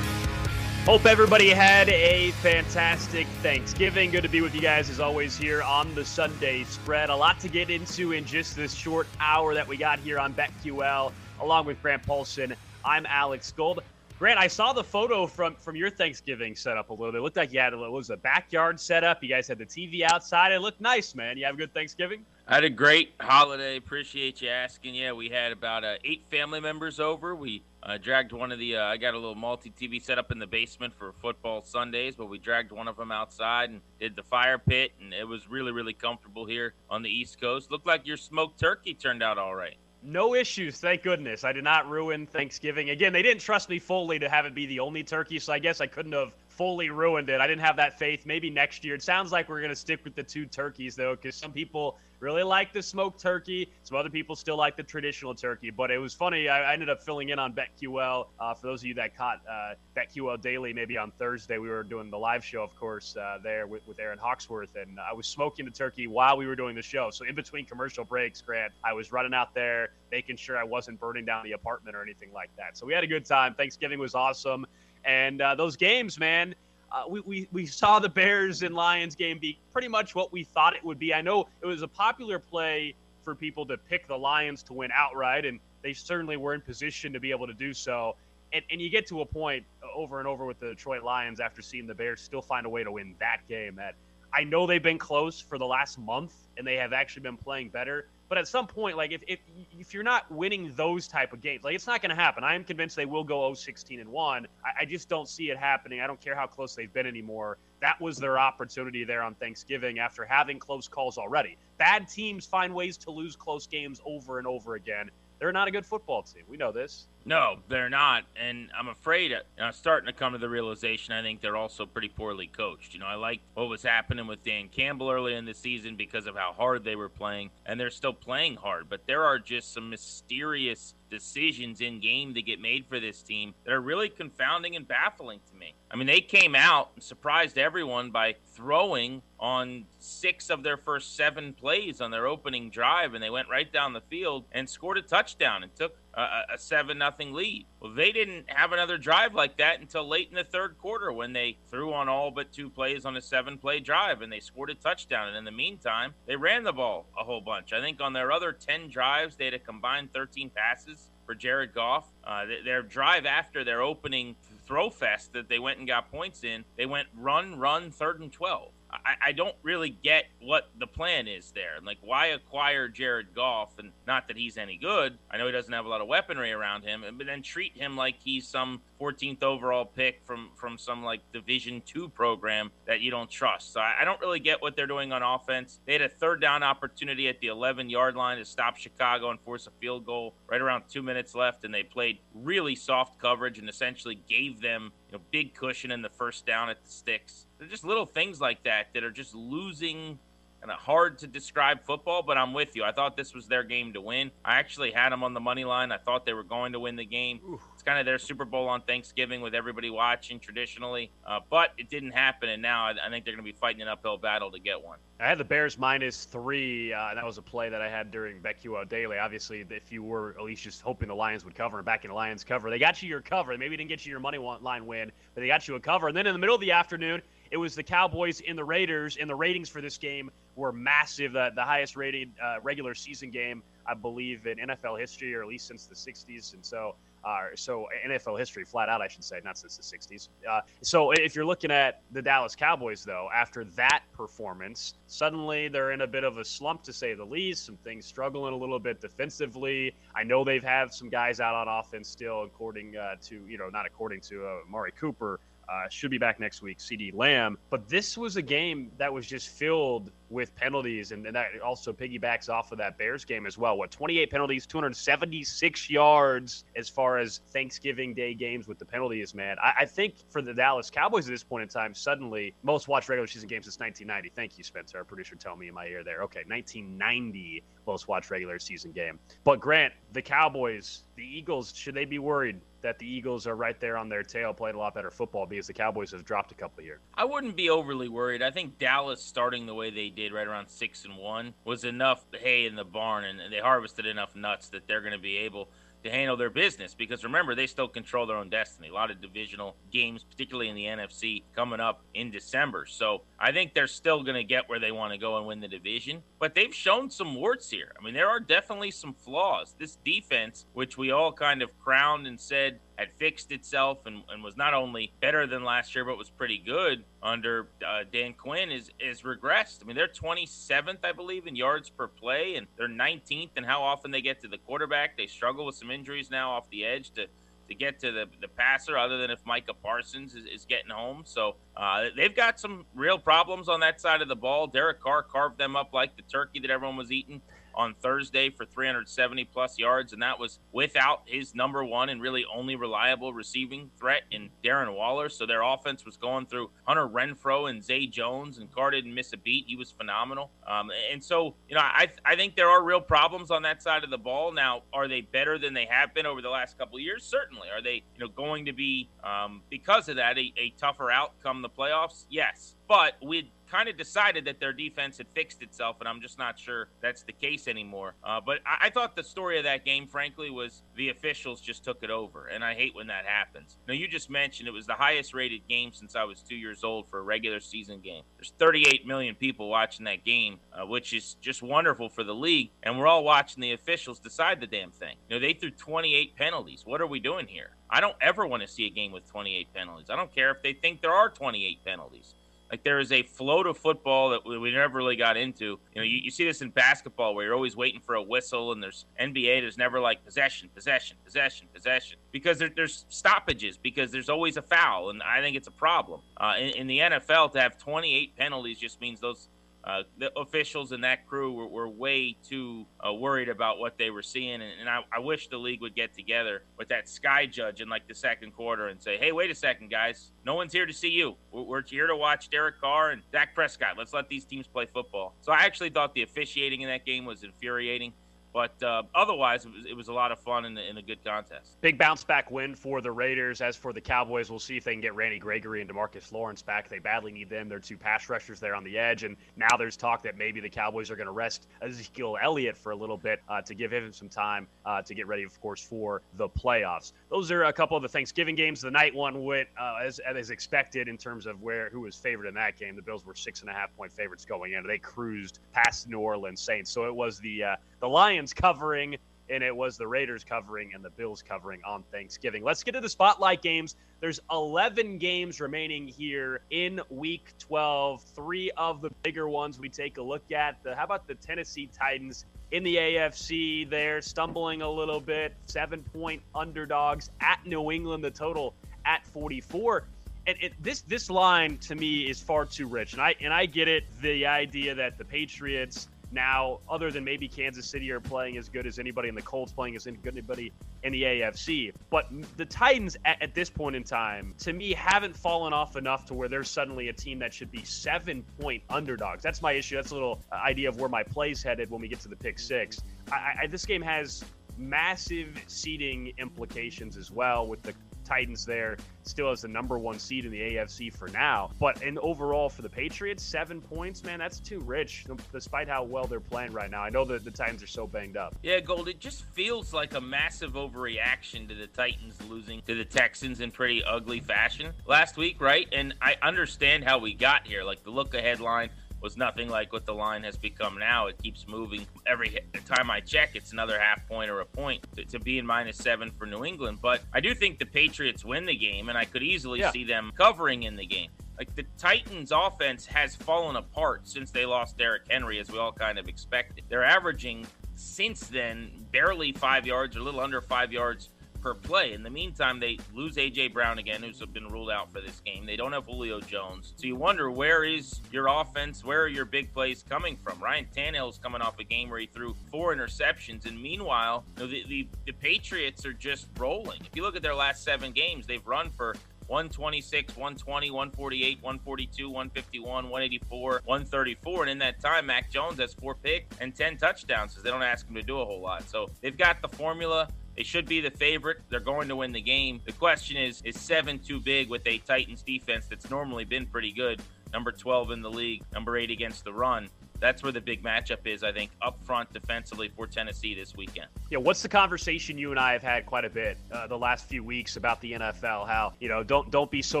Hope 0.86 1.04
everybody 1.04 1.48
had 1.50 1.88
a 1.88 2.30
fantastic 2.30 3.26
Thanksgiving. 3.42 4.12
Good 4.12 4.22
to 4.22 4.28
be 4.28 4.40
with 4.40 4.54
you 4.54 4.60
guys 4.60 4.88
as 4.88 5.00
always 5.00 5.36
here 5.36 5.60
on 5.60 5.92
the 5.96 6.04
Sunday 6.04 6.62
spread. 6.62 7.10
A 7.10 7.16
lot 7.16 7.40
to 7.40 7.48
get 7.48 7.70
into 7.70 8.12
in 8.12 8.24
just 8.24 8.54
this 8.54 8.72
short 8.72 9.08
hour 9.18 9.52
that 9.52 9.66
we 9.66 9.76
got 9.76 9.98
here 9.98 10.20
on 10.20 10.32
BetQL, 10.32 11.10
along 11.40 11.66
with 11.66 11.82
Grant 11.82 12.04
Paulsen. 12.04 12.54
I'm 12.84 13.04
Alex 13.06 13.50
Gold. 13.50 13.80
Grant, 14.20 14.38
I 14.38 14.46
saw 14.46 14.72
the 14.72 14.84
photo 14.84 15.26
from 15.26 15.56
from 15.56 15.74
your 15.74 15.90
Thanksgiving 15.90 16.54
setup 16.54 16.90
a 16.90 16.92
little 16.92 17.10
bit. 17.10 17.18
It 17.18 17.22
looked 17.22 17.36
like 17.36 17.52
you 17.52 17.58
had 17.58 17.74
a, 17.74 17.82
it 17.82 17.90
was 17.90 18.10
a 18.10 18.16
backyard 18.16 18.78
setup. 18.78 19.24
You 19.24 19.28
guys 19.28 19.48
had 19.48 19.58
the 19.58 19.66
TV 19.66 20.02
outside. 20.02 20.52
It 20.52 20.60
looked 20.60 20.80
nice, 20.80 21.16
man. 21.16 21.36
You 21.36 21.46
have 21.46 21.56
a 21.56 21.58
good 21.58 21.74
Thanksgiving? 21.74 22.24
I 22.46 22.54
had 22.54 22.64
a 22.64 22.70
great 22.70 23.12
holiday. 23.18 23.76
Appreciate 23.76 24.40
you 24.40 24.50
asking. 24.50 24.94
Yeah, 24.94 25.10
we 25.12 25.30
had 25.30 25.50
about 25.50 25.82
uh, 25.82 25.96
eight 26.04 26.22
family 26.30 26.60
members 26.60 27.00
over. 27.00 27.34
We 27.34 27.64
uh, 27.86 27.98
dragged 27.98 28.32
one 28.32 28.50
of 28.50 28.58
the. 28.58 28.76
Uh, 28.76 28.84
I 28.84 28.96
got 28.96 29.14
a 29.14 29.18
little 29.18 29.36
multi 29.36 29.70
TV 29.70 30.02
set 30.02 30.18
up 30.18 30.32
in 30.32 30.38
the 30.38 30.46
basement 30.46 30.92
for 30.94 31.12
football 31.22 31.62
Sundays, 31.62 32.16
but 32.16 32.26
we 32.26 32.38
dragged 32.38 32.72
one 32.72 32.88
of 32.88 32.96
them 32.96 33.12
outside 33.12 33.70
and 33.70 33.80
did 34.00 34.16
the 34.16 34.24
fire 34.24 34.58
pit, 34.58 34.92
and 35.00 35.14
it 35.14 35.26
was 35.26 35.48
really, 35.48 35.70
really 35.70 35.94
comfortable 35.94 36.44
here 36.44 36.74
on 36.90 37.02
the 37.02 37.10
East 37.10 37.40
Coast. 37.40 37.70
Looked 37.70 37.86
like 37.86 38.06
your 38.06 38.16
smoked 38.16 38.58
turkey 38.58 38.94
turned 38.94 39.22
out 39.22 39.38
all 39.38 39.54
right. 39.54 39.76
No 40.02 40.34
issues, 40.34 40.78
thank 40.78 41.02
goodness. 41.02 41.44
I 41.44 41.52
did 41.52 41.64
not 41.64 41.88
ruin 41.88 42.26
Thanksgiving. 42.26 42.90
Again, 42.90 43.12
they 43.12 43.22
didn't 43.22 43.40
trust 43.40 43.68
me 43.68 43.78
fully 43.78 44.18
to 44.18 44.28
have 44.28 44.46
it 44.46 44.54
be 44.54 44.66
the 44.66 44.80
only 44.80 45.02
turkey, 45.04 45.38
so 45.38 45.52
I 45.52 45.58
guess 45.58 45.80
I 45.80 45.86
couldn't 45.86 46.12
have 46.12 46.32
fully 46.56 46.90
ruined 46.90 47.28
it. 47.28 47.40
I 47.40 47.46
didn't 47.46 47.62
have 47.62 47.76
that 47.76 47.98
faith. 47.98 48.24
Maybe 48.24 48.50
next 48.50 48.84
year. 48.84 48.94
It 48.94 49.02
sounds 49.02 49.30
like 49.30 49.48
we're 49.48 49.60
going 49.60 49.70
to 49.70 49.76
stick 49.76 50.02
with 50.04 50.14
the 50.14 50.22
two 50.22 50.46
turkeys, 50.46 50.96
though, 50.96 51.14
because 51.14 51.34
some 51.36 51.52
people 51.52 51.98
really 52.18 52.42
like 52.42 52.72
the 52.72 52.82
smoked 52.82 53.20
turkey. 53.20 53.70
Some 53.82 53.98
other 53.98 54.08
people 54.08 54.34
still 54.34 54.56
like 54.56 54.74
the 54.74 54.82
traditional 54.82 55.34
turkey. 55.34 55.70
But 55.70 55.90
it 55.90 55.98
was 55.98 56.14
funny. 56.14 56.48
I, 56.48 56.70
I 56.70 56.72
ended 56.72 56.88
up 56.88 57.02
filling 57.02 57.28
in 57.28 57.38
on 57.38 57.52
BetQL. 57.52 58.26
Uh, 58.40 58.54
for 58.54 58.66
those 58.66 58.80
of 58.80 58.86
you 58.86 58.94
that 58.94 59.14
caught 59.14 59.42
uh, 59.48 59.74
BetQL 59.94 60.40
Daily, 60.40 60.72
maybe 60.72 60.96
on 60.96 61.12
Thursday, 61.18 61.58
we 61.58 61.68
were 61.68 61.82
doing 61.82 62.10
the 62.10 62.18
live 62.18 62.42
show, 62.42 62.62
of 62.62 62.74
course, 62.74 63.16
uh, 63.16 63.38
there 63.42 63.66
with, 63.66 63.86
with 63.86 63.98
Aaron 63.98 64.18
Hawksworth. 64.18 64.76
And 64.76 64.98
I 64.98 65.12
was 65.12 65.26
smoking 65.26 65.66
the 65.66 65.70
turkey 65.70 66.06
while 66.06 66.38
we 66.38 66.46
were 66.46 66.56
doing 66.56 66.74
the 66.74 66.82
show. 66.82 67.10
So 67.10 67.26
in 67.26 67.34
between 67.34 67.66
commercial 67.66 68.04
breaks, 68.04 68.40
Grant, 68.40 68.72
I 68.82 68.94
was 68.94 69.12
running 69.12 69.34
out 69.34 69.54
there, 69.54 69.90
making 70.10 70.36
sure 70.36 70.56
I 70.56 70.64
wasn't 70.64 70.98
burning 70.98 71.26
down 71.26 71.44
the 71.44 71.52
apartment 71.52 71.96
or 71.96 72.02
anything 72.02 72.32
like 72.32 72.50
that. 72.56 72.78
So 72.78 72.86
we 72.86 72.94
had 72.94 73.04
a 73.04 73.08
good 73.08 73.26
time. 73.26 73.54
Thanksgiving 73.54 73.98
was 73.98 74.14
awesome. 74.14 74.66
And 75.06 75.40
uh, 75.40 75.54
those 75.54 75.76
games, 75.76 76.18
man, 76.18 76.54
uh, 76.92 77.04
we, 77.08 77.20
we, 77.20 77.48
we 77.52 77.66
saw 77.66 77.98
the 77.98 78.08
Bears 78.08 78.62
and 78.62 78.74
Lions 78.74 79.14
game 79.14 79.38
be 79.38 79.58
pretty 79.72 79.88
much 79.88 80.14
what 80.14 80.32
we 80.32 80.44
thought 80.44 80.74
it 80.74 80.84
would 80.84 80.98
be. 80.98 81.14
I 81.14 81.22
know 81.22 81.48
it 81.62 81.66
was 81.66 81.82
a 81.82 81.88
popular 81.88 82.38
play 82.38 82.94
for 83.22 83.34
people 83.34 83.64
to 83.66 83.76
pick 83.76 84.06
the 84.08 84.16
Lions 84.16 84.62
to 84.64 84.72
win 84.72 84.90
outright, 84.92 85.44
and 85.44 85.58
they 85.82 85.92
certainly 85.92 86.36
were 86.36 86.54
in 86.54 86.60
position 86.60 87.12
to 87.12 87.20
be 87.20 87.30
able 87.30 87.46
to 87.46 87.54
do 87.54 87.72
so. 87.72 88.16
And, 88.52 88.64
and 88.70 88.80
you 88.80 88.90
get 88.90 89.06
to 89.08 89.20
a 89.20 89.26
point 89.26 89.64
over 89.94 90.18
and 90.18 90.28
over 90.28 90.44
with 90.44 90.60
the 90.60 90.68
Detroit 90.68 91.02
Lions 91.02 91.40
after 91.40 91.62
seeing 91.62 91.86
the 91.86 91.94
Bears 91.94 92.20
still 92.20 92.42
find 92.42 92.66
a 92.66 92.68
way 92.68 92.84
to 92.84 92.92
win 92.92 93.14
that 93.18 93.38
game 93.48 93.76
that 93.76 93.94
I 94.32 94.44
know 94.44 94.66
they've 94.66 94.82
been 94.82 94.98
close 94.98 95.40
for 95.40 95.58
the 95.58 95.64
last 95.66 95.98
month 95.98 96.34
and 96.56 96.66
they 96.66 96.76
have 96.76 96.92
actually 96.92 97.22
been 97.22 97.36
playing 97.36 97.70
better. 97.70 98.08
But 98.28 98.38
at 98.38 98.48
some 98.48 98.66
point, 98.66 98.96
like 98.96 99.12
if, 99.12 99.22
if 99.26 99.38
if 99.78 99.94
you're 99.94 100.02
not 100.02 100.30
winning 100.30 100.72
those 100.74 101.06
type 101.06 101.32
of 101.32 101.40
games, 101.40 101.62
like 101.62 101.74
it's 101.74 101.86
not 101.86 102.02
going 102.02 102.10
to 102.10 102.16
happen. 102.16 102.42
I 102.42 102.54
am 102.54 102.64
convinced 102.64 102.96
they 102.96 103.04
will 103.04 103.24
go 103.24 103.50
0-16 103.50 104.00
and 104.00 104.10
one. 104.10 104.48
I, 104.64 104.82
I 104.82 104.84
just 104.84 105.08
don't 105.08 105.28
see 105.28 105.50
it 105.50 105.58
happening. 105.58 106.00
I 106.00 106.06
don't 106.06 106.20
care 106.20 106.34
how 106.34 106.46
close 106.46 106.74
they've 106.74 106.92
been 106.92 107.06
anymore. 107.06 107.58
That 107.80 108.00
was 108.00 108.18
their 108.18 108.38
opportunity 108.38 109.04
there 109.04 109.22
on 109.22 109.34
Thanksgiving 109.34 109.98
after 109.98 110.24
having 110.24 110.58
close 110.58 110.88
calls 110.88 111.18
already. 111.18 111.56
Bad 111.78 112.08
teams 112.08 112.46
find 112.46 112.74
ways 112.74 112.96
to 112.98 113.10
lose 113.10 113.36
close 113.36 113.66
games 113.66 114.00
over 114.04 114.38
and 114.38 114.46
over 114.46 114.74
again. 114.74 115.10
They're 115.38 115.52
not 115.52 115.68
a 115.68 115.70
good 115.70 115.86
football 115.86 116.22
team. 116.22 116.44
We 116.48 116.56
know 116.56 116.72
this. 116.72 117.06
No, 117.28 117.56
they're 117.68 117.90
not, 117.90 118.22
and 118.40 118.70
I'm 118.78 118.86
afraid 118.86 119.32
I'm 119.60 119.72
starting 119.72 120.06
to 120.06 120.12
come 120.12 120.34
to 120.34 120.38
the 120.38 120.48
realization. 120.48 121.12
I 121.12 121.22
think 121.22 121.40
they're 121.40 121.56
also 121.56 121.84
pretty 121.84 122.08
poorly 122.08 122.46
coached. 122.46 122.94
You 122.94 123.00
know, 123.00 123.06
I 123.06 123.16
like 123.16 123.40
what 123.54 123.68
was 123.68 123.82
happening 123.82 124.28
with 124.28 124.44
Dan 124.44 124.68
Campbell 124.68 125.10
early 125.10 125.34
in 125.34 125.44
the 125.44 125.52
season 125.52 125.96
because 125.96 126.28
of 126.28 126.36
how 126.36 126.52
hard 126.52 126.84
they 126.84 126.94
were 126.94 127.08
playing, 127.08 127.50
and 127.66 127.80
they're 127.80 127.90
still 127.90 128.12
playing 128.12 128.54
hard. 128.54 128.88
But 128.88 129.08
there 129.08 129.24
are 129.24 129.40
just 129.40 129.74
some 129.74 129.90
mysterious 129.90 130.94
decisions 131.10 131.80
in 131.80 132.00
game 132.00 132.32
that 132.34 132.46
get 132.46 132.60
made 132.60 132.86
for 132.86 133.00
this 133.00 133.22
team 133.22 133.54
that 133.64 133.72
are 133.72 133.80
really 133.80 134.08
confounding 134.08 134.76
and 134.76 134.86
baffling 134.86 135.40
to 135.50 135.56
me. 135.56 135.74
I 135.90 135.96
mean, 135.96 136.06
they 136.06 136.20
came 136.20 136.54
out 136.54 136.90
and 136.94 137.02
surprised 137.02 137.58
everyone 137.58 138.10
by 138.10 138.36
throwing 138.54 139.22
on 139.38 139.84
six 139.98 140.48
of 140.48 140.62
their 140.62 140.76
first 140.76 141.16
seven 141.16 141.52
plays 141.52 142.00
on 142.00 142.10
their 142.10 142.26
opening 142.26 142.70
drive, 142.70 143.14
and 143.14 143.22
they 143.22 143.30
went 143.30 143.48
right 143.48 143.72
down 143.72 143.92
the 143.92 144.00
field 144.00 144.44
and 144.52 144.68
scored 144.68 144.98
a 144.98 145.02
touchdown 145.02 145.62
and 145.62 145.74
took 145.74 145.96
a, 146.16 146.58
seven 146.58 146.98
nothing 146.98 147.32
lead. 147.32 147.66
Well, 147.80 147.92
they 147.94 148.12
didn't 148.12 148.44
have 148.48 148.72
another 148.72 148.98
drive 148.98 149.34
like 149.34 149.58
that 149.58 149.80
until 149.80 150.08
late 150.08 150.28
in 150.30 150.34
the 150.34 150.44
third 150.44 150.78
quarter 150.78 151.12
when 151.12 151.32
they 151.32 151.58
threw 151.70 151.92
on 151.92 152.08
all 152.08 152.30
but 152.30 152.52
two 152.52 152.70
plays 152.70 153.04
on 153.04 153.16
a 153.16 153.22
seven 153.22 153.58
play 153.58 153.80
drive 153.80 154.22
and 154.22 154.32
they 154.32 154.40
scored 154.40 154.70
a 154.70 154.74
touchdown. 154.74 155.28
And 155.28 155.36
in 155.36 155.44
the 155.44 155.52
meantime, 155.52 156.14
they 156.26 156.36
ran 156.36 156.64
the 156.64 156.72
ball 156.72 157.06
a 157.18 157.24
whole 157.24 157.40
bunch. 157.40 157.72
I 157.72 157.80
think 157.80 158.00
on 158.00 158.12
their 158.12 158.32
other 158.32 158.52
10 158.52 158.88
drives, 158.88 159.36
they 159.36 159.44
had 159.44 159.54
a 159.54 159.58
combined 159.58 160.12
13 160.12 160.50
passes 160.50 161.10
for 161.26 161.34
Jared 161.34 161.74
Goff. 161.74 162.06
Uh, 162.24 162.44
their 162.64 162.82
drive 162.82 163.26
after 163.26 163.64
their 163.64 163.82
opening 163.82 164.36
throw 164.66 164.90
fest 164.90 165.32
that 165.32 165.48
they 165.48 165.58
went 165.58 165.78
and 165.78 165.86
got 165.86 166.10
points 166.10 166.44
in, 166.44 166.64
they 166.76 166.86
went 166.86 167.08
run, 167.14 167.58
run, 167.58 167.90
third 167.90 168.20
and 168.20 168.32
12. 168.32 168.72
I, 168.90 169.14
I, 169.26 169.32
don't 169.32 169.54
really 169.62 169.90
get 169.90 170.26
what 170.40 170.70
the 170.78 170.86
plan 170.86 171.26
is 171.26 171.52
there. 171.52 171.78
Like, 171.84 171.98
why 172.00 172.26
acquire 172.26 172.88
Jared 172.88 173.34
Goff? 173.34 173.78
And 173.78 173.90
not 174.06 174.28
that 174.28 174.36
he's 174.36 174.56
any 174.56 174.76
good. 174.76 175.18
I 175.30 175.36
know 175.36 175.46
he 175.46 175.52
doesn't 175.52 175.72
have 175.72 175.84
a 175.84 175.88
lot 175.88 176.00
of 176.00 176.08
weaponry 176.08 176.52
around 176.52 176.84
him, 176.84 177.04
but 177.16 177.26
then 177.26 177.42
treat 177.42 177.76
him 177.76 177.96
like 177.96 178.16
he's 178.22 178.46
some 178.46 178.80
14th 179.00 179.42
overall 179.42 179.84
pick 179.84 180.22
from 180.24 180.50
from 180.56 180.78
some 180.78 181.02
like 181.02 181.20
Division 181.32 181.82
two 181.84 182.08
program 182.08 182.70
that 182.86 183.00
you 183.00 183.10
don't 183.10 183.30
trust. 183.30 183.72
So 183.72 183.80
I, 183.80 183.96
I 184.00 184.04
don't 184.04 184.20
really 184.20 184.40
get 184.40 184.62
what 184.62 184.76
they're 184.76 184.86
doing 184.86 185.12
on 185.12 185.22
offense. 185.22 185.80
They 185.86 185.92
had 185.92 186.02
a 186.02 186.08
third 186.08 186.40
down 186.40 186.62
opportunity 186.62 187.28
at 187.28 187.40
the 187.40 187.48
11 187.48 187.90
yard 187.90 188.16
line 188.16 188.38
to 188.38 188.44
stop 188.44 188.76
Chicago 188.76 189.30
and 189.30 189.40
force 189.40 189.66
a 189.66 189.70
field 189.80 190.06
goal 190.06 190.34
right 190.48 190.60
around 190.60 190.84
two 190.88 191.02
minutes 191.02 191.34
left, 191.34 191.64
and 191.64 191.74
they 191.74 191.82
played 191.82 192.18
really 192.34 192.76
soft 192.76 193.18
coverage 193.18 193.58
and 193.58 193.68
essentially 193.68 194.20
gave 194.28 194.60
them 194.60 194.92
you 195.10 195.18
know 195.18 195.24
big 195.30 195.54
cushion 195.54 195.90
in 195.90 196.02
the 196.02 196.10
first 196.10 196.46
down 196.46 196.70
at 196.70 196.82
the 196.84 196.90
sticks. 196.90 197.46
They're 197.58 197.68
just 197.68 197.84
little 197.84 198.06
things 198.06 198.40
like 198.40 198.62
that 198.64 198.88
that 198.94 199.02
are 199.02 199.10
just 199.10 199.34
losing 199.34 200.18
kind 200.60 200.70
of 200.70 200.78
hard 200.78 201.18
to 201.18 201.26
describe 201.26 201.84
football, 201.84 202.22
but 202.22 202.36
I'm 202.36 202.52
with 202.52 202.74
you. 202.74 202.84
I 202.84 202.92
thought 202.92 203.16
this 203.16 203.34
was 203.34 203.46
their 203.46 203.62
game 203.62 203.92
to 203.92 204.00
win. 204.00 204.30
I 204.44 204.58
actually 204.58 204.90
had 204.90 205.10
them 205.10 205.22
on 205.22 205.34
the 205.34 205.40
money 205.40 205.64
line. 205.64 205.92
I 205.92 205.98
thought 205.98 206.26
they 206.26 206.32
were 206.32 206.42
going 206.42 206.72
to 206.72 206.80
win 206.80 206.96
the 206.96 207.04
game. 207.04 207.40
Ooh. 207.46 207.60
It's 207.74 207.82
kind 207.82 207.98
of 207.98 208.06
their 208.06 208.18
Super 208.18 208.44
Bowl 208.44 208.68
on 208.68 208.82
Thanksgiving 208.82 209.40
with 209.40 209.54
everybody 209.54 209.90
watching 209.90 210.40
traditionally, 210.40 211.10
uh, 211.26 211.40
but 211.50 211.72
it 211.78 211.88
didn't 211.88 212.12
happen, 212.12 212.48
and 212.48 212.60
now 212.60 212.86
I, 212.86 212.94
I 213.06 213.10
think 213.10 213.24
they're 213.24 213.34
going 213.34 213.44
to 213.44 213.52
be 213.52 213.56
fighting 213.56 213.82
an 213.82 213.88
uphill 213.88 214.18
battle 214.18 214.50
to 214.50 214.58
get 214.58 214.82
one. 214.82 214.98
I 215.18 215.26
had 215.26 215.38
the 215.38 215.44
Bears 215.44 215.78
minus 215.78 216.24
three. 216.24 216.92
Uh, 216.92 217.14
that 217.14 217.24
was 217.24 217.38
a 217.38 217.42
play 217.42 217.68
that 217.70 217.80
I 217.80 217.88
had 217.88 218.10
during 218.10 218.40
BetQL 218.40 218.88
Daily. 218.88 219.18
Obviously, 219.18 219.64
if 219.70 219.90
you 219.90 220.02
were 220.02 220.34
at 220.38 220.44
least 220.44 220.62
just 220.62 220.82
hoping 220.82 221.08
the 221.08 221.14
Lions 221.14 221.44
would 221.44 221.54
cover 221.54 221.78
and 221.78 221.86
backing 221.86 222.10
the 222.10 222.14
Lions 222.14 222.44
cover, 222.44 222.68
they 222.68 222.78
got 222.78 223.02
you 223.02 223.08
your 223.08 223.22
cover. 223.22 223.52
They 223.52 223.56
maybe 223.56 223.76
didn't 223.76 223.88
get 223.88 224.04
you 224.04 224.10
your 224.10 224.20
money 224.20 224.38
line 224.38 224.84
win, 224.84 225.10
but 225.34 225.40
they 225.40 225.46
got 225.46 225.68
you 225.68 225.76
a 225.76 225.80
cover. 225.80 226.08
And 226.08 226.16
then 226.16 226.26
in 226.26 226.34
the 226.34 226.38
middle 226.38 226.54
of 226.54 226.60
the 226.60 226.72
afternoon, 226.72 227.22
it 227.50 227.56
was 227.56 227.74
the 227.74 227.82
Cowboys 227.82 228.42
and 228.46 228.58
the 228.58 228.64
Raiders, 228.64 229.16
and 229.18 229.30
the 229.30 229.34
ratings 229.34 229.68
for 229.68 229.80
this 229.80 229.96
game 229.96 230.30
were 230.56 230.72
massive. 230.72 231.32
The, 231.32 231.50
the 231.54 231.62
highest 231.62 231.96
rated 231.96 232.32
uh, 232.42 232.56
regular 232.62 232.94
season 232.94 233.30
game, 233.30 233.62
I 233.86 233.94
believe, 233.94 234.46
in 234.46 234.58
NFL 234.58 234.98
history, 234.98 235.34
or 235.34 235.42
at 235.42 235.48
least 235.48 235.68
since 235.68 235.86
the 235.86 235.94
60s. 235.94 236.54
And 236.54 236.64
so, 236.64 236.96
uh, 237.24 237.48
so 237.54 237.86
NFL 238.06 238.38
history, 238.38 238.64
flat 238.64 238.88
out, 238.88 239.00
I 239.00 239.08
should 239.08 239.24
say, 239.24 239.40
not 239.44 239.58
since 239.58 239.76
the 239.76 239.82
60s. 239.82 240.28
Uh, 240.48 240.60
so 240.80 241.10
if 241.12 241.34
you're 241.34 241.44
looking 241.44 241.70
at 241.70 242.02
the 242.12 242.22
Dallas 242.22 242.56
Cowboys, 242.56 243.04
though, 243.04 243.28
after 243.34 243.64
that 243.64 244.02
performance, 244.12 244.94
suddenly 245.06 245.68
they're 245.68 245.92
in 245.92 246.00
a 246.00 246.06
bit 246.06 246.24
of 246.24 246.38
a 246.38 246.44
slump, 246.44 246.82
to 246.84 246.92
say 246.92 247.14
the 247.14 247.24
least. 247.24 247.66
Some 247.66 247.76
things 247.78 248.06
struggling 248.06 248.54
a 248.54 248.56
little 248.56 248.78
bit 248.78 249.00
defensively. 249.00 249.94
I 250.14 250.22
know 250.22 250.44
they've 250.44 250.62
had 250.62 250.92
some 250.92 251.08
guys 251.08 251.40
out 251.40 251.54
on 251.54 251.68
offense 251.68 252.08
still, 252.08 252.44
according 252.44 252.96
uh, 252.96 253.16
to, 253.22 253.44
you 253.46 253.58
know, 253.58 253.68
not 253.68 253.86
according 253.86 254.20
to 254.22 254.46
uh, 254.46 254.56
Mari 254.68 254.92
Cooper 254.92 255.40
uh, 255.68 255.88
should 255.90 256.10
be 256.10 256.18
back 256.18 256.38
next 256.38 256.62
week, 256.62 256.78
CeeDee 256.78 257.14
Lamb. 257.14 257.58
But 257.70 257.88
this 257.88 258.16
was 258.16 258.36
a 258.36 258.42
game 258.42 258.90
that 258.98 259.12
was 259.12 259.26
just 259.26 259.48
filled 259.48 260.10
with 260.28 260.54
penalties, 260.56 261.12
and, 261.12 261.24
and, 261.26 261.36
that 261.36 261.60
also 261.64 261.92
piggybacks 261.92 262.48
off 262.48 262.72
of 262.72 262.78
that 262.78 262.98
Bears 262.98 263.24
game 263.24 263.46
as 263.46 263.56
well. 263.56 263.78
What 263.78 263.90
28 263.90 264.30
penalties, 264.30 264.66
276 264.66 265.90
yards 265.90 266.64
as 266.74 266.88
far 266.88 267.18
as 267.18 267.40
Thanksgiving 267.52 268.14
Day 268.14 268.34
games 268.34 268.66
with 268.66 268.78
the 268.78 268.84
penalties, 268.84 269.34
man. 269.34 269.56
I, 269.62 269.72
I, 269.80 269.84
think 269.84 270.14
for 270.30 270.42
the 270.42 270.52
Dallas 270.52 270.90
Cowboys 270.90 271.26
at 271.26 271.30
this 271.30 271.44
point 271.44 271.62
in 271.62 271.68
time, 271.68 271.94
suddenly 271.94 272.54
most 272.62 272.88
watched 272.88 273.08
regular 273.08 273.26
season 273.26 273.48
games 273.48 273.66
since 273.66 273.78
1990. 273.78 274.32
Thank 274.34 274.58
you, 274.58 274.64
Spencer, 274.64 274.98
our 274.98 275.04
producer, 275.04 275.36
tell 275.36 275.56
me 275.56 275.68
in 275.68 275.74
my 275.74 275.86
ear 275.86 276.02
there. 276.02 276.22
Okay, 276.22 276.42
1990 276.46 277.62
most 277.86 278.08
watched 278.08 278.30
regular 278.30 278.58
season 278.58 278.92
game. 278.92 279.18
But 279.44 279.60
Grant, 279.60 279.92
the 280.12 280.22
Cowboys, 280.22 281.02
the 281.16 281.24
Eagles, 281.24 281.72
should 281.74 281.94
they 281.94 282.04
be 282.04 282.18
worried 282.18 282.60
that 282.82 282.98
the 282.98 283.06
Eagles 283.06 283.46
are 283.46 283.56
right 283.56 283.78
there 283.80 283.96
on 283.96 284.08
their 284.08 284.22
tail, 284.22 284.52
playing 284.52 284.76
a 284.76 284.78
lot 284.78 284.94
better 284.94 285.10
football 285.10 285.46
because 285.46 285.66
the 285.66 285.72
Cowboys 285.72 286.12
have 286.12 286.24
dropped 286.24 286.52
a 286.52 286.54
couple 286.54 286.82
years? 286.84 287.00
I 287.14 287.24
wouldn't 287.24 287.56
be 287.56 287.70
overly 287.70 288.08
worried. 288.08 288.42
I 288.42 288.50
think 288.50 288.78
Dallas 288.78 289.22
starting 289.22 289.66
the 289.66 289.74
way 289.74 289.90
they 289.90 290.08
did, 290.08 290.32
right 290.32 290.46
around 290.46 290.68
six 290.68 291.04
and 291.04 291.16
one, 291.16 291.54
was 291.64 291.84
enough 291.84 292.24
hay 292.32 292.66
in 292.66 292.76
the 292.76 292.84
barn, 292.84 293.24
and 293.24 293.52
they 293.52 293.58
harvested 293.58 294.06
enough 294.06 294.36
nuts 294.36 294.68
that 294.68 294.86
they're 294.86 295.00
going 295.00 295.12
to 295.12 295.18
be 295.18 295.36
able 295.38 295.68
to 296.06 296.12
handle 296.12 296.36
their 296.36 296.50
business 296.50 296.94
because 296.94 297.24
remember 297.24 297.54
they 297.54 297.66
still 297.66 297.88
control 297.88 298.26
their 298.26 298.36
own 298.36 298.48
destiny. 298.48 298.88
A 298.88 298.92
lot 298.92 299.10
of 299.10 299.20
divisional 299.20 299.76
games, 299.92 300.24
particularly 300.24 300.68
in 300.68 300.74
the 300.74 300.84
NFC, 300.84 301.42
coming 301.54 301.80
up 301.80 302.02
in 302.14 302.30
December. 302.30 302.86
So 302.86 303.22
I 303.38 303.52
think 303.52 303.74
they're 303.74 303.86
still 303.86 304.22
going 304.22 304.36
to 304.36 304.44
get 304.44 304.68
where 304.68 304.78
they 304.78 304.92
want 304.92 305.12
to 305.12 305.18
go 305.18 305.36
and 305.36 305.46
win 305.46 305.60
the 305.60 305.68
division. 305.68 306.22
But 306.38 306.54
they've 306.54 306.74
shown 306.74 307.10
some 307.10 307.34
warts 307.34 307.70
here. 307.70 307.92
I 307.98 308.04
mean, 308.04 308.14
there 308.14 308.28
are 308.28 308.40
definitely 308.40 308.90
some 308.90 309.14
flaws. 309.14 309.74
This 309.78 309.98
defense, 310.04 310.66
which 310.72 310.96
we 310.96 311.10
all 311.10 311.32
kind 311.32 311.62
of 311.62 311.70
crowned 311.78 312.26
and 312.26 312.40
said 312.40 312.80
had 312.96 313.12
fixed 313.16 313.52
itself 313.52 314.06
and, 314.06 314.22
and 314.30 314.42
was 314.42 314.56
not 314.56 314.74
only 314.74 315.12
better 315.20 315.46
than 315.46 315.64
last 315.64 315.94
year, 315.94 316.04
but 316.04 316.16
was 316.16 316.30
pretty 316.30 316.58
good 316.58 317.04
under 317.22 317.68
uh, 317.86 318.04
Dan 318.10 318.32
Quinn, 318.32 318.70
is, 318.70 318.90
is 318.98 319.22
regressed. 319.22 319.82
I 319.82 319.86
mean, 319.86 319.96
they're 319.96 320.08
27th, 320.08 321.04
I 321.04 321.12
believe, 321.12 321.46
in 321.46 321.56
yards 321.56 321.90
per 321.90 322.08
play, 322.08 322.56
and 322.56 322.66
they're 322.76 322.88
19th 322.88 323.50
in 323.56 323.64
how 323.64 323.82
often 323.82 324.10
they 324.10 324.22
get 324.22 324.40
to 324.42 324.48
the 324.48 324.58
quarterback. 324.58 325.16
They 325.16 325.26
struggle 325.26 325.66
with 325.66 325.74
some 325.74 325.90
injuries 325.90 326.30
now 326.30 326.52
off 326.52 326.68
the 326.70 326.84
edge 326.84 327.10
to 327.12 327.26
to 327.68 327.74
get 327.74 327.98
to 328.00 328.12
the, 328.12 328.26
the 328.40 328.48
passer, 328.48 328.96
other 328.96 329.18
than 329.18 329.30
if 329.30 329.44
Micah 329.44 329.74
Parsons 329.74 330.34
is, 330.34 330.44
is 330.44 330.64
getting 330.64 330.90
home. 330.90 331.22
So 331.24 331.56
uh, 331.76 332.04
they've 332.16 332.34
got 332.34 332.60
some 332.60 332.86
real 332.94 333.18
problems 333.18 333.68
on 333.68 333.80
that 333.80 334.00
side 334.00 334.22
of 334.22 334.28
the 334.28 334.36
ball. 334.36 334.68
Derek 334.68 335.00
Carr 335.00 335.22
carved 335.22 335.58
them 335.58 335.74
up 335.74 335.92
like 335.92 336.16
the 336.16 336.22
turkey 336.22 336.60
that 336.60 336.70
everyone 336.70 336.96
was 336.96 337.10
eating 337.10 337.40
on 337.76 337.94
Thursday 337.94 338.50
for 338.50 338.64
370 338.64 339.44
plus 339.44 339.78
yards, 339.78 340.12
and 340.12 340.22
that 340.22 340.38
was 340.38 340.58
without 340.72 341.22
his 341.26 341.54
number 341.54 341.84
one 341.84 342.08
and 342.08 342.22
really 342.22 342.44
only 342.52 342.76
reliable 342.76 343.32
receiving 343.32 343.90
threat 343.98 344.22
in 344.30 344.50
Darren 344.64 344.94
Waller. 344.94 345.28
So 345.28 345.46
their 345.46 345.62
offense 345.62 346.04
was 346.04 346.16
going 346.16 346.46
through 346.46 346.70
Hunter 346.84 347.06
Renfrow 347.06 347.68
and 347.70 347.84
Zay 347.84 348.06
Jones, 348.06 348.58
and 348.58 348.72
Carr 348.72 348.90
didn't 348.90 349.14
miss 349.14 349.32
a 349.32 349.36
beat. 349.36 349.64
He 349.66 349.76
was 349.76 349.90
phenomenal. 349.90 350.50
Um, 350.66 350.90
and 351.12 351.22
so, 351.22 351.54
you 351.68 351.74
know, 351.74 351.82
I, 351.82 352.08
I 352.24 352.36
think 352.36 352.56
there 352.56 352.68
are 352.68 352.82
real 352.82 353.00
problems 353.00 353.50
on 353.50 353.62
that 353.62 353.82
side 353.82 354.04
of 354.04 354.10
the 354.10 354.18
ball. 354.18 354.52
Now, 354.52 354.82
are 354.92 355.08
they 355.08 355.20
better 355.20 355.58
than 355.58 355.74
they 355.74 355.86
have 355.86 356.14
been 356.14 356.26
over 356.26 356.40
the 356.40 356.50
last 356.50 356.78
couple 356.78 356.96
of 356.96 357.02
years? 357.02 357.24
Certainly. 357.24 357.68
Are 357.68 357.82
they, 357.82 358.02
you 358.14 358.20
know, 358.20 358.28
going 358.28 358.66
to 358.66 358.72
be, 358.72 359.08
um, 359.22 359.62
because 359.70 360.08
of 360.08 360.16
that, 360.16 360.38
a, 360.38 360.52
a 360.56 360.72
tougher 360.78 361.10
outcome 361.10 361.62
the 361.62 361.68
playoffs? 361.68 362.24
Yes. 362.30 362.74
But 362.88 363.14
we 363.22 363.50
kind 363.70 363.88
of 363.88 363.96
decided 363.96 364.44
that 364.46 364.60
their 364.60 364.72
defense 364.72 365.18
had 365.18 365.26
fixed 365.34 365.62
itself, 365.62 365.96
and 366.00 366.08
I'm 366.08 366.20
just 366.20 366.38
not 366.38 366.58
sure 366.58 366.88
that's 367.00 367.22
the 367.22 367.32
case 367.32 367.68
anymore. 367.68 368.14
Uh, 368.22 368.40
but 368.44 368.60
I-, 368.66 368.86
I, 368.86 368.90
thought 368.90 369.16
the 369.16 369.24
story 369.24 369.58
of 369.58 369.64
that 369.64 369.84
game, 369.84 370.06
frankly, 370.06 370.50
was 370.50 370.82
the 370.96 371.08
officials 371.10 371.60
just 371.60 371.84
took 371.84 372.02
it 372.02 372.10
over, 372.10 372.46
and 372.46 372.64
I 372.64 372.74
hate 372.74 372.94
when 372.94 373.06
that 373.08 373.26
happens. 373.26 373.76
Now, 373.86 373.94
you 373.94 374.08
just 374.08 374.30
mentioned 374.30 374.68
it 374.68 374.72
was 374.72 374.86
the 374.86 374.94
highest 374.94 375.34
rated 375.34 375.66
game 375.68 375.92
since 375.92 376.16
I 376.16 376.24
was 376.24 376.42
two 376.42 376.56
years 376.56 376.84
old 376.84 377.08
for 377.08 377.18
a 377.18 377.22
regular 377.22 377.60
season 377.60 378.00
game. 378.00 378.22
There's 378.36 378.52
38 378.58 379.06
million 379.06 379.34
people 379.34 379.68
watching 379.68 380.04
that 380.04 380.24
game, 380.24 380.58
uh, 380.72 380.86
which 380.86 381.12
is 381.12 381.34
just 381.40 381.62
wonderful 381.62 382.08
for 382.08 382.24
the 382.24 382.34
league, 382.34 382.70
and 382.82 382.98
we're 382.98 383.06
all 383.06 383.24
watching 383.24 383.60
the 383.60 383.72
officials 383.72 384.18
decide 384.18 384.60
the 384.60 384.66
damn 384.66 384.90
thing. 384.90 385.16
You 385.28 385.36
know, 385.36 385.46
they 385.46 385.52
threw 385.52 385.70
28 385.70 386.36
penalties. 386.36 386.82
What 386.84 387.00
are 387.00 387.06
we 387.06 387.20
doing 387.20 387.46
here? 387.46 387.70
I 387.88 388.00
don't 388.00 388.16
ever 388.20 388.46
want 388.46 388.62
to 388.62 388.68
see 388.68 388.86
a 388.86 388.90
game 388.90 389.12
with 389.12 389.28
28 389.28 389.72
penalties. 389.72 390.10
I 390.10 390.16
don't 390.16 390.34
care 390.34 390.50
if 390.50 390.62
they 390.62 390.72
think 390.72 391.00
there 391.00 391.12
are 391.12 391.30
28 391.30 391.84
penalties. 391.84 392.34
Like 392.70 392.82
there 392.82 392.98
is 392.98 393.12
a 393.12 393.22
flow 393.22 393.62
to 393.62 393.74
football 393.74 394.30
that 394.30 394.44
we 394.44 394.72
never 394.72 394.98
really 394.98 395.16
got 395.16 395.36
into. 395.36 395.64
You 395.64 395.96
know, 395.96 396.02
you, 396.02 396.18
you 396.18 396.30
see 396.30 396.44
this 396.44 396.62
in 396.62 396.70
basketball 396.70 397.34
where 397.34 397.44
you're 397.44 397.54
always 397.54 397.76
waiting 397.76 398.00
for 398.00 398.14
a 398.14 398.22
whistle, 398.22 398.72
and 398.72 398.82
there's 398.82 399.06
NBA. 399.20 399.60
There's 399.60 399.78
never 399.78 400.00
like 400.00 400.24
possession, 400.24 400.68
possession, 400.74 401.16
possession, 401.24 401.68
possession 401.72 402.18
because 402.32 402.58
there, 402.58 402.70
there's 402.74 403.06
stoppages 403.08 403.78
because 403.78 404.10
there's 404.10 404.28
always 404.28 404.56
a 404.56 404.62
foul, 404.62 405.10
and 405.10 405.22
I 405.22 405.40
think 405.40 405.56
it's 405.56 405.68
a 405.68 405.72
problem. 405.72 406.20
Uh, 406.36 406.54
in, 406.58 406.68
in 406.70 406.86
the 406.86 406.98
NFL, 406.98 407.52
to 407.52 407.60
have 407.60 407.78
28 407.78 408.36
penalties 408.36 408.78
just 408.78 409.00
means 409.00 409.20
those 409.20 409.48
uh, 409.86 410.02
the 410.18 410.36
officials 410.36 410.90
and 410.90 411.04
that 411.04 411.26
crew 411.28 411.52
were, 411.52 411.68
were 411.68 411.88
way 411.88 412.36
too 412.42 412.84
uh, 413.06 413.12
worried 413.12 413.48
about 413.48 413.78
what 413.78 413.96
they 413.96 414.10
were 414.10 414.22
seeing. 414.22 414.54
And, 414.54 414.72
and 414.80 414.88
I, 414.88 415.02
I, 415.14 415.20
wish 415.20 415.46
the 415.46 415.58
league 415.58 415.80
would 415.80 415.94
get 415.94 416.12
together 416.12 416.64
with 416.76 416.88
that 416.88 417.08
sky 417.08 417.46
judge 417.46 417.80
in 417.80 417.88
like 417.88 418.08
the 418.08 418.14
second 418.14 418.52
quarter 418.52 418.88
and 418.88 419.00
say, 419.00 419.16
hey, 419.16 419.30
wait 419.30 419.48
a 419.48 419.54
second, 419.54 419.88
guys. 419.90 420.32
No 420.44 420.56
one's 420.56 420.72
here 420.72 420.86
to 420.86 420.92
see 420.92 421.10
you. 421.10 421.36
We're, 421.52 421.62
we're 421.62 421.82
here 421.84 422.08
to 422.08 422.16
watch 422.16 422.50
Derek 422.50 422.80
Carr 422.80 423.12
and 423.12 423.22
Dak 423.30 423.54
Prescott. 423.54 423.96
Let's 423.96 424.12
let 424.12 424.28
these 424.28 424.44
teams 424.44 424.66
play 424.66 424.86
football. 424.86 425.36
So 425.40 425.52
I 425.52 425.58
actually 425.58 425.90
thought 425.90 426.14
the 426.14 426.22
officiating 426.22 426.80
in 426.80 426.88
that 426.88 427.06
game 427.06 427.24
was 427.24 427.44
infuriating. 427.44 428.12
But 428.56 428.82
uh, 428.82 429.02
otherwise, 429.14 429.66
it 429.66 429.72
was, 429.74 429.84
it 429.84 429.94
was, 429.94 430.08
a 430.08 430.14
lot 430.14 430.32
of 430.32 430.38
fun 430.38 430.64
and, 430.64 430.78
a 430.78 431.02
good 431.02 431.22
contest. 431.22 431.78
Big 431.82 431.98
bounce 431.98 432.24
back 432.24 432.50
win 432.50 432.74
for 432.74 433.02
the 433.02 433.12
Raiders. 433.12 433.60
As 433.60 433.76
for 433.76 433.92
the 433.92 434.00
Cowboys, 434.00 434.48
we'll 434.48 434.58
see 434.58 434.78
if 434.78 434.84
they 434.84 434.92
can 434.92 435.02
get 435.02 435.14
Randy 435.14 435.38
Gregory 435.38 435.82
and 435.82 435.90
Demarcus 435.90 436.32
Lawrence 436.32 436.62
back. 436.62 436.88
They 436.88 436.98
badly 436.98 437.32
need 437.32 437.50
them. 437.50 437.68
They're 437.68 437.80
two 437.80 437.98
pass 437.98 438.30
rushers 438.30 438.58
there 438.58 438.74
on 438.74 438.82
the 438.82 438.96
edge. 438.96 439.24
And 439.24 439.36
now 439.56 439.76
there's 439.76 439.94
talk 439.94 440.22
that 440.22 440.38
maybe 440.38 440.60
the 440.60 440.70
Cowboys 440.70 441.10
are 441.10 441.16
going 441.16 441.26
to 441.26 441.32
rest 441.32 441.68
Ezekiel 441.82 442.38
Elliott 442.40 442.78
for 442.78 442.92
a 442.92 442.96
little 442.96 443.18
bit 443.18 443.42
uh, 443.46 443.60
to 443.60 443.74
give 443.74 443.92
him 443.92 444.10
some 444.10 444.30
time 444.30 444.66
uh, 444.86 445.02
to 445.02 445.14
get 445.14 445.26
ready, 445.26 445.42
of 445.42 445.60
course, 445.60 445.82
for 445.82 446.22
the 446.38 446.48
playoffs. 446.48 447.12
Those 447.28 447.50
are 447.50 447.64
a 447.64 447.72
couple 447.74 447.98
of 447.98 448.02
the 448.02 448.08
Thanksgiving 448.08 448.54
games. 448.54 448.80
The 448.80 448.90
night 448.90 449.14
one 449.14 449.44
went 449.44 449.68
uh, 449.78 449.98
as, 450.02 450.18
as 450.20 450.48
expected 450.48 451.08
in 451.08 451.18
terms 451.18 451.44
of 451.44 451.60
where 451.60 451.90
who 451.90 452.00
was 452.00 452.16
favored 452.16 452.46
in 452.46 452.54
that 452.54 452.78
game. 452.78 452.96
The 452.96 453.02
Bills 453.02 453.26
were 453.26 453.34
six 453.34 453.60
and 453.60 453.68
a 453.68 453.74
half 453.74 453.94
point 453.98 454.12
favorites 454.12 454.46
going 454.46 454.72
in. 454.72 454.86
They 454.86 454.96
cruised 454.96 455.58
past 455.74 456.08
New 456.08 456.20
Orleans 456.20 456.62
Saints. 456.62 456.90
So 456.90 457.04
it 457.04 457.14
was 457.14 457.38
the 457.40 457.62
uh, 457.62 457.76
the 458.00 458.08
Lions 458.08 458.52
covering, 458.52 459.16
and 459.48 459.62
it 459.62 459.74
was 459.74 459.96
the 459.96 460.06
Raiders 460.06 460.44
covering 460.44 460.92
and 460.94 461.04
the 461.04 461.10
Bills 461.10 461.42
covering 461.42 461.80
on 461.84 462.02
Thanksgiving. 462.10 462.64
Let's 462.64 462.82
get 462.82 462.92
to 462.92 463.00
the 463.00 463.08
spotlight 463.08 463.62
games. 463.62 463.96
There's 464.20 464.40
11 464.50 465.18
games 465.18 465.60
remaining 465.60 466.08
here 466.08 466.60
in 466.70 467.00
Week 467.10 467.52
12. 467.58 468.22
Three 468.22 468.70
of 468.76 469.00
the 469.02 469.10
bigger 469.22 469.48
ones 469.48 469.78
we 469.78 469.88
take 469.88 470.18
a 470.18 470.22
look 470.22 470.50
at. 470.52 470.82
The, 470.82 470.94
how 470.96 471.04
about 471.04 471.26
the 471.26 471.34
Tennessee 471.36 471.88
Titans 471.96 472.44
in 472.72 472.82
the 472.82 472.96
AFC? 472.96 473.88
They're 473.88 474.20
stumbling 474.20 474.82
a 474.82 474.90
little 474.90 475.20
bit. 475.20 475.54
Seven 475.66 476.02
point 476.02 476.42
underdogs 476.54 477.30
at 477.40 477.64
New 477.66 477.92
England. 477.92 478.24
The 478.24 478.30
total 478.30 478.74
at 479.04 479.24
44 479.26 480.04
and 480.46 480.56
it, 480.60 480.72
this 480.82 481.00
this 481.02 481.28
line 481.28 481.78
to 481.78 481.94
me 481.94 482.30
is 482.30 482.40
far 482.40 482.64
too 482.64 482.86
rich, 482.86 483.12
and 483.12 483.22
I 483.22 483.34
and 483.40 483.52
I 483.52 483.66
get 483.66 483.88
it. 483.88 484.04
The 484.22 484.46
idea 484.46 484.94
that 484.94 485.18
the 485.18 485.24
Patriots 485.24 486.08
now, 486.32 486.80
other 486.88 487.10
than 487.10 487.24
maybe 487.24 487.48
Kansas 487.48 487.86
City, 487.86 488.10
are 488.10 488.20
playing 488.20 488.56
as 488.56 488.68
good 488.68 488.86
as 488.86 488.98
anybody, 488.98 489.28
and 489.28 489.36
the 489.36 489.42
Colts 489.42 489.72
playing 489.72 489.96
as 489.96 490.04
good 490.04 490.18
as 490.18 490.26
anybody 490.26 490.72
in 491.02 491.12
the 491.12 491.22
AFC. 491.22 491.92
But 492.10 492.28
the 492.56 492.64
Titans, 492.64 493.16
at, 493.24 493.40
at, 493.40 493.54
this 493.54 493.70
point 493.70 493.96
in 493.96 494.02
time, 494.02 494.54
to 494.58 494.72
me, 494.72 494.92
haven't 494.92 495.36
fallen 495.36 495.72
off 495.72 495.96
enough 495.96 496.26
to 496.26 496.34
where 496.34 496.48
they're 496.48 496.64
suddenly 496.64 497.08
a 497.08 497.12
team 497.12 497.38
that 497.38 497.54
should 497.54 497.70
be 497.70 497.84
seven 497.84 498.44
point 498.60 498.82
underdogs. 498.90 499.42
That's 499.42 499.62
my 499.62 499.72
issue. 499.72 499.96
That's 499.96 500.10
a 500.10 500.14
little 500.14 500.42
uh, 500.50 500.56
idea 500.56 500.88
of 500.88 501.00
where 501.00 501.08
my 501.08 501.22
play's 501.22 501.62
headed 501.62 501.90
when 501.90 502.00
we 502.00 502.08
get 502.08 502.20
to 502.20 502.28
the 502.28 502.36
pick 502.36 502.58
six. 502.58 503.00
I, 503.30 503.54
I, 503.62 503.66
this 503.66 503.86
game 503.86 504.02
has 504.02 504.44
massive 504.78 505.58
seeding 505.66 506.32
implications 506.38 507.16
as 507.16 507.30
well 507.30 507.66
with 507.66 507.82
the 507.82 507.94
Titans 508.26 508.66
there 508.66 508.96
still 509.22 509.50
has 509.50 509.62
the 509.62 509.68
number 509.68 509.98
one 509.98 510.18
seed 510.18 510.44
in 510.44 510.50
the 510.50 510.60
AFC 510.60 511.12
for 511.14 511.28
now. 511.28 511.70
But 511.78 512.02
in 512.02 512.18
overall 512.18 512.68
for 512.68 512.82
the 512.82 512.88
Patriots, 512.88 513.42
seven 513.42 513.80
points, 513.80 514.24
man, 514.24 514.38
that's 514.38 514.60
too 514.60 514.80
rich, 514.80 515.26
despite 515.52 515.88
how 515.88 516.04
well 516.04 516.26
they're 516.26 516.40
playing 516.40 516.72
right 516.72 516.90
now. 516.90 517.02
I 517.02 517.10
know 517.10 517.24
that 517.24 517.44
the 517.44 517.50
Titans 517.50 517.82
are 517.82 517.88
so 517.88 518.06
banged 518.06 518.36
up. 518.36 518.54
Yeah, 518.62 518.80
Gold, 518.80 519.08
it 519.08 519.20
just 519.20 519.44
feels 519.44 519.92
like 519.92 520.14
a 520.14 520.20
massive 520.20 520.72
overreaction 520.72 521.68
to 521.68 521.74
the 521.74 521.86
Titans 521.86 522.38
losing 522.48 522.82
to 522.82 522.94
the 522.94 523.04
Texans 523.04 523.60
in 523.60 523.70
pretty 523.70 524.02
ugly 524.04 524.40
fashion 524.40 524.92
last 525.06 525.36
week, 525.36 525.60
right? 525.60 525.86
And 525.92 526.14
I 526.20 526.36
understand 526.42 527.04
how 527.04 527.18
we 527.18 527.34
got 527.34 527.66
here. 527.66 527.84
Like 527.84 528.02
the 528.02 528.10
look 528.10 528.34
ahead 528.34 528.60
line 528.60 528.90
was 529.20 529.36
nothing 529.36 529.68
like 529.68 529.92
what 529.92 530.06
the 530.06 530.14
line 530.14 530.44
has 530.44 530.56
become 530.56 530.98
now. 530.98 531.26
It 531.26 531.36
keeps 531.42 531.66
moving. 531.66 532.06
Every 532.26 532.58
time 532.84 533.10
I 533.10 533.20
check, 533.20 533.50
it's 533.54 533.72
another 533.72 533.98
half 533.98 534.26
point 534.28 534.50
or 534.50 534.60
a 534.60 534.66
point 534.66 535.06
to, 535.16 535.24
to 535.24 535.38
be 535.38 535.58
in 535.58 535.66
minus 535.66 535.96
seven 535.96 536.30
for 536.38 536.46
New 536.46 536.64
England. 536.64 536.98
But 537.00 537.22
I 537.32 537.40
do 537.40 537.54
think 537.54 537.78
the 537.78 537.86
Patriots 537.86 538.44
win 538.44 538.66
the 538.66 538.76
game, 538.76 539.08
and 539.08 539.16
I 539.16 539.24
could 539.24 539.42
easily 539.42 539.80
yeah. 539.80 539.90
see 539.90 540.04
them 540.04 540.32
covering 540.36 540.84
in 540.84 540.96
the 540.96 541.06
game. 541.06 541.30
Like 541.58 541.74
the 541.74 541.84
Titans' 541.96 542.52
offense 542.52 543.06
has 543.06 543.34
fallen 543.34 543.76
apart 543.76 544.28
since 544.28 544.50
they 544.50 544.66
lost 544.66 544.98
Derrick 544.98 545.22
Henry, 545.30 545.58
as 545.58 545.70
we 545.70 545.78
all 545.78 545.92
kind 545.92 546.18
of 546.18 546.28
expected. 546.28 546.84
They're 546.88 547.04
averaging 547.04 547.66
since 547.94 548.46
then 548.48 548.90
barely 549.10 549.52
five 549.52 549.86
yards, 549.86 550.16
or 550.16 550.20
a 550.20 550.22
little 550.22 550.40
under 550.40 550.60
five 550.60 550.92
yards 550.92 551.30
per 551.56 551.74
play. 551.74 552.12
In 552.12 552.22
the 552.22 552.30
meantime, 552.30 552.80
they 552.80 552.98
lose 553.14 553.38
A.J. 553.38 553.68
Brown 553.68 553.98
again, 553.98 554.22
who's 554.22 554.40
been 554.40 554.68
ruled 554.68 554.90
out 554.90 555.12
for 555.12 555.20
this 555.20 555.40
game. 555.40 555.66
They 555.66 555.76
don't 555.76 555.92
have 555.92 556.06
Julio 556.06 556.40
Jones. 556.40 556.92
So 556.96 557.06
you 557.06 557.16
wonder 557.16 557.50
where 557.50 557.84
is 557.84 558.20
your 558.32 558.46
offense? 558.48 559.04
Where 559.04 559.22
are 559.22 559.28
your 559.28 559.44
big 559.44 559.72
plays 559.72 560.04
coming 560.08 560.36
from? 560.36 560.60
Ryan 560.60 560.86
Tannehill's 560.94 561.38
coming 561.38 561.60
off 561.60 561.78
a 561.78 561.84
game 561.84 562.10
where 562.10 562.20
he 562.20 562.26
threw 562.26 562.54
four 562.70 562.94
interceptions. 562.94 563.66
And 563.66 563.80
meanwhile, 563.80 564.44
you 564.56 564.62
know, 564.62 564.70
the, 564.70 564.84
the, 564.88 565.08
the 565.26 565.32
Patriots 565.32 566.06
are 566.06 566.12
just 566.12 566.46
rolling. 566.58 567.00
If 567.00 567.14
you 567.14 567.22
look 567.22 567.36
at 567.36 567.42
their 567.42 567.54
last 567.54 567.82
seven 567.82 568.12
games, 568.12 568.46
they've 568.46 568.66
run 568.66 568.90
for 568.90 569.16
126, 569.48 570.36
120, 570.36 570.90
148, 570.90 571.62
142, 571.62 572.28
151, 572.28 573.04
184, 573.04 573.82
134. 573.84 574.62
And 574.62 574.70
in 574.70 574.78
that 574.78 575.00
time, 575.00 575.26
Mac 575.26 575.50
Jones 575.50 575.78
has 575.78 575.94
four 575.94 576.14
picks 576.14 576.56
and 576.60 576.74
10 576.74 576.96
touchdowns 576.96 577.52
because 577.52 577.62
they 577.62 577.70
don't 577.70 577.82
ask 577.82 578.08
him 578.08 578.14
to 578.16 578.22
do 578.22 578.40
a 578.40 578.44
whole 578.44 578.60
lot. 578.60 578.88
So 578.88 579.10
they've 579.20 579.36
got 579.36 579.62
the 579.62 579.68
formula. 579.68 580.28
They 580.56 580.62
should 580.62 580.86
be 580.86 581.00
the 581.00 581.10
favorite. 581.10 581.58
They're 581.68 581.80
going 581.80 582.08
to 582.08 582.16
win 582.16 582.32
the 582.32 582.40
game. 582.40 582.80
The 582.84 582.92
question 582.92 583.36
is, 583.36 583.60
is 583.62 583.78
seven 583.78 584.18
too 584.18 584.40
big 584.40 584.70
with 584.70 584.86
a 584.86 584.98
Titans 584.98 585.42
defense 585.42 585.86
that's 585.86 586.10
normally 586.10 586.44
been 586.44 586.66
pretty 586.66 586.92
good? 586.92 587.20
Number 587.52 587.72
12 587.72 588.10
in 588.10 588.22
the 588.22 588.30
league, 588.30 588.62
number 588.72 588.96
eight 588.96 589.10
against 589.10 589.44
the 589.44 589.52
run 589.52 589.88
that's 590.20 590.42
where 590.42 590.52
the 590.52 590.60
big 590.60 590.82
matchup 590.82 591.26
is, 591.26 591.42
I 591.42 591.52
think, 591.52 591.70
up 591.82 591.98
front 592.04 592.32
defensively 592.32 592.88
for 592.88 593.06
Tennessee 593.06 593.54
this 593.54 593.74
weekend. 593.74 594.08
Yeah, 594.30 594.38
what's 594.38 594.62
the 594.62 594.68
conversation 594.68 595.38
you 595.38 595.50
and 595.50 595.60
I 595.60 595.72
have 595.72 595.82
had 595.82 596.06
quite 596.06 596.24
a 596.24 596.30
bit 596.30 596.56
uh, 596.72 596.86
the 596.86 596.98
last 596.98 597.26
few 597.26 597.44
weeks 597.44 597.76
about 597.76 598.00
the 598.00 598.12
NFL? 598.12 598.66
How 598.66 598.92
you 599.00 599.08
know 599.08 599.22
don't 599.22 599.50
don't 599.50 599.70
be 599.70 599.82
so 599.82 600.00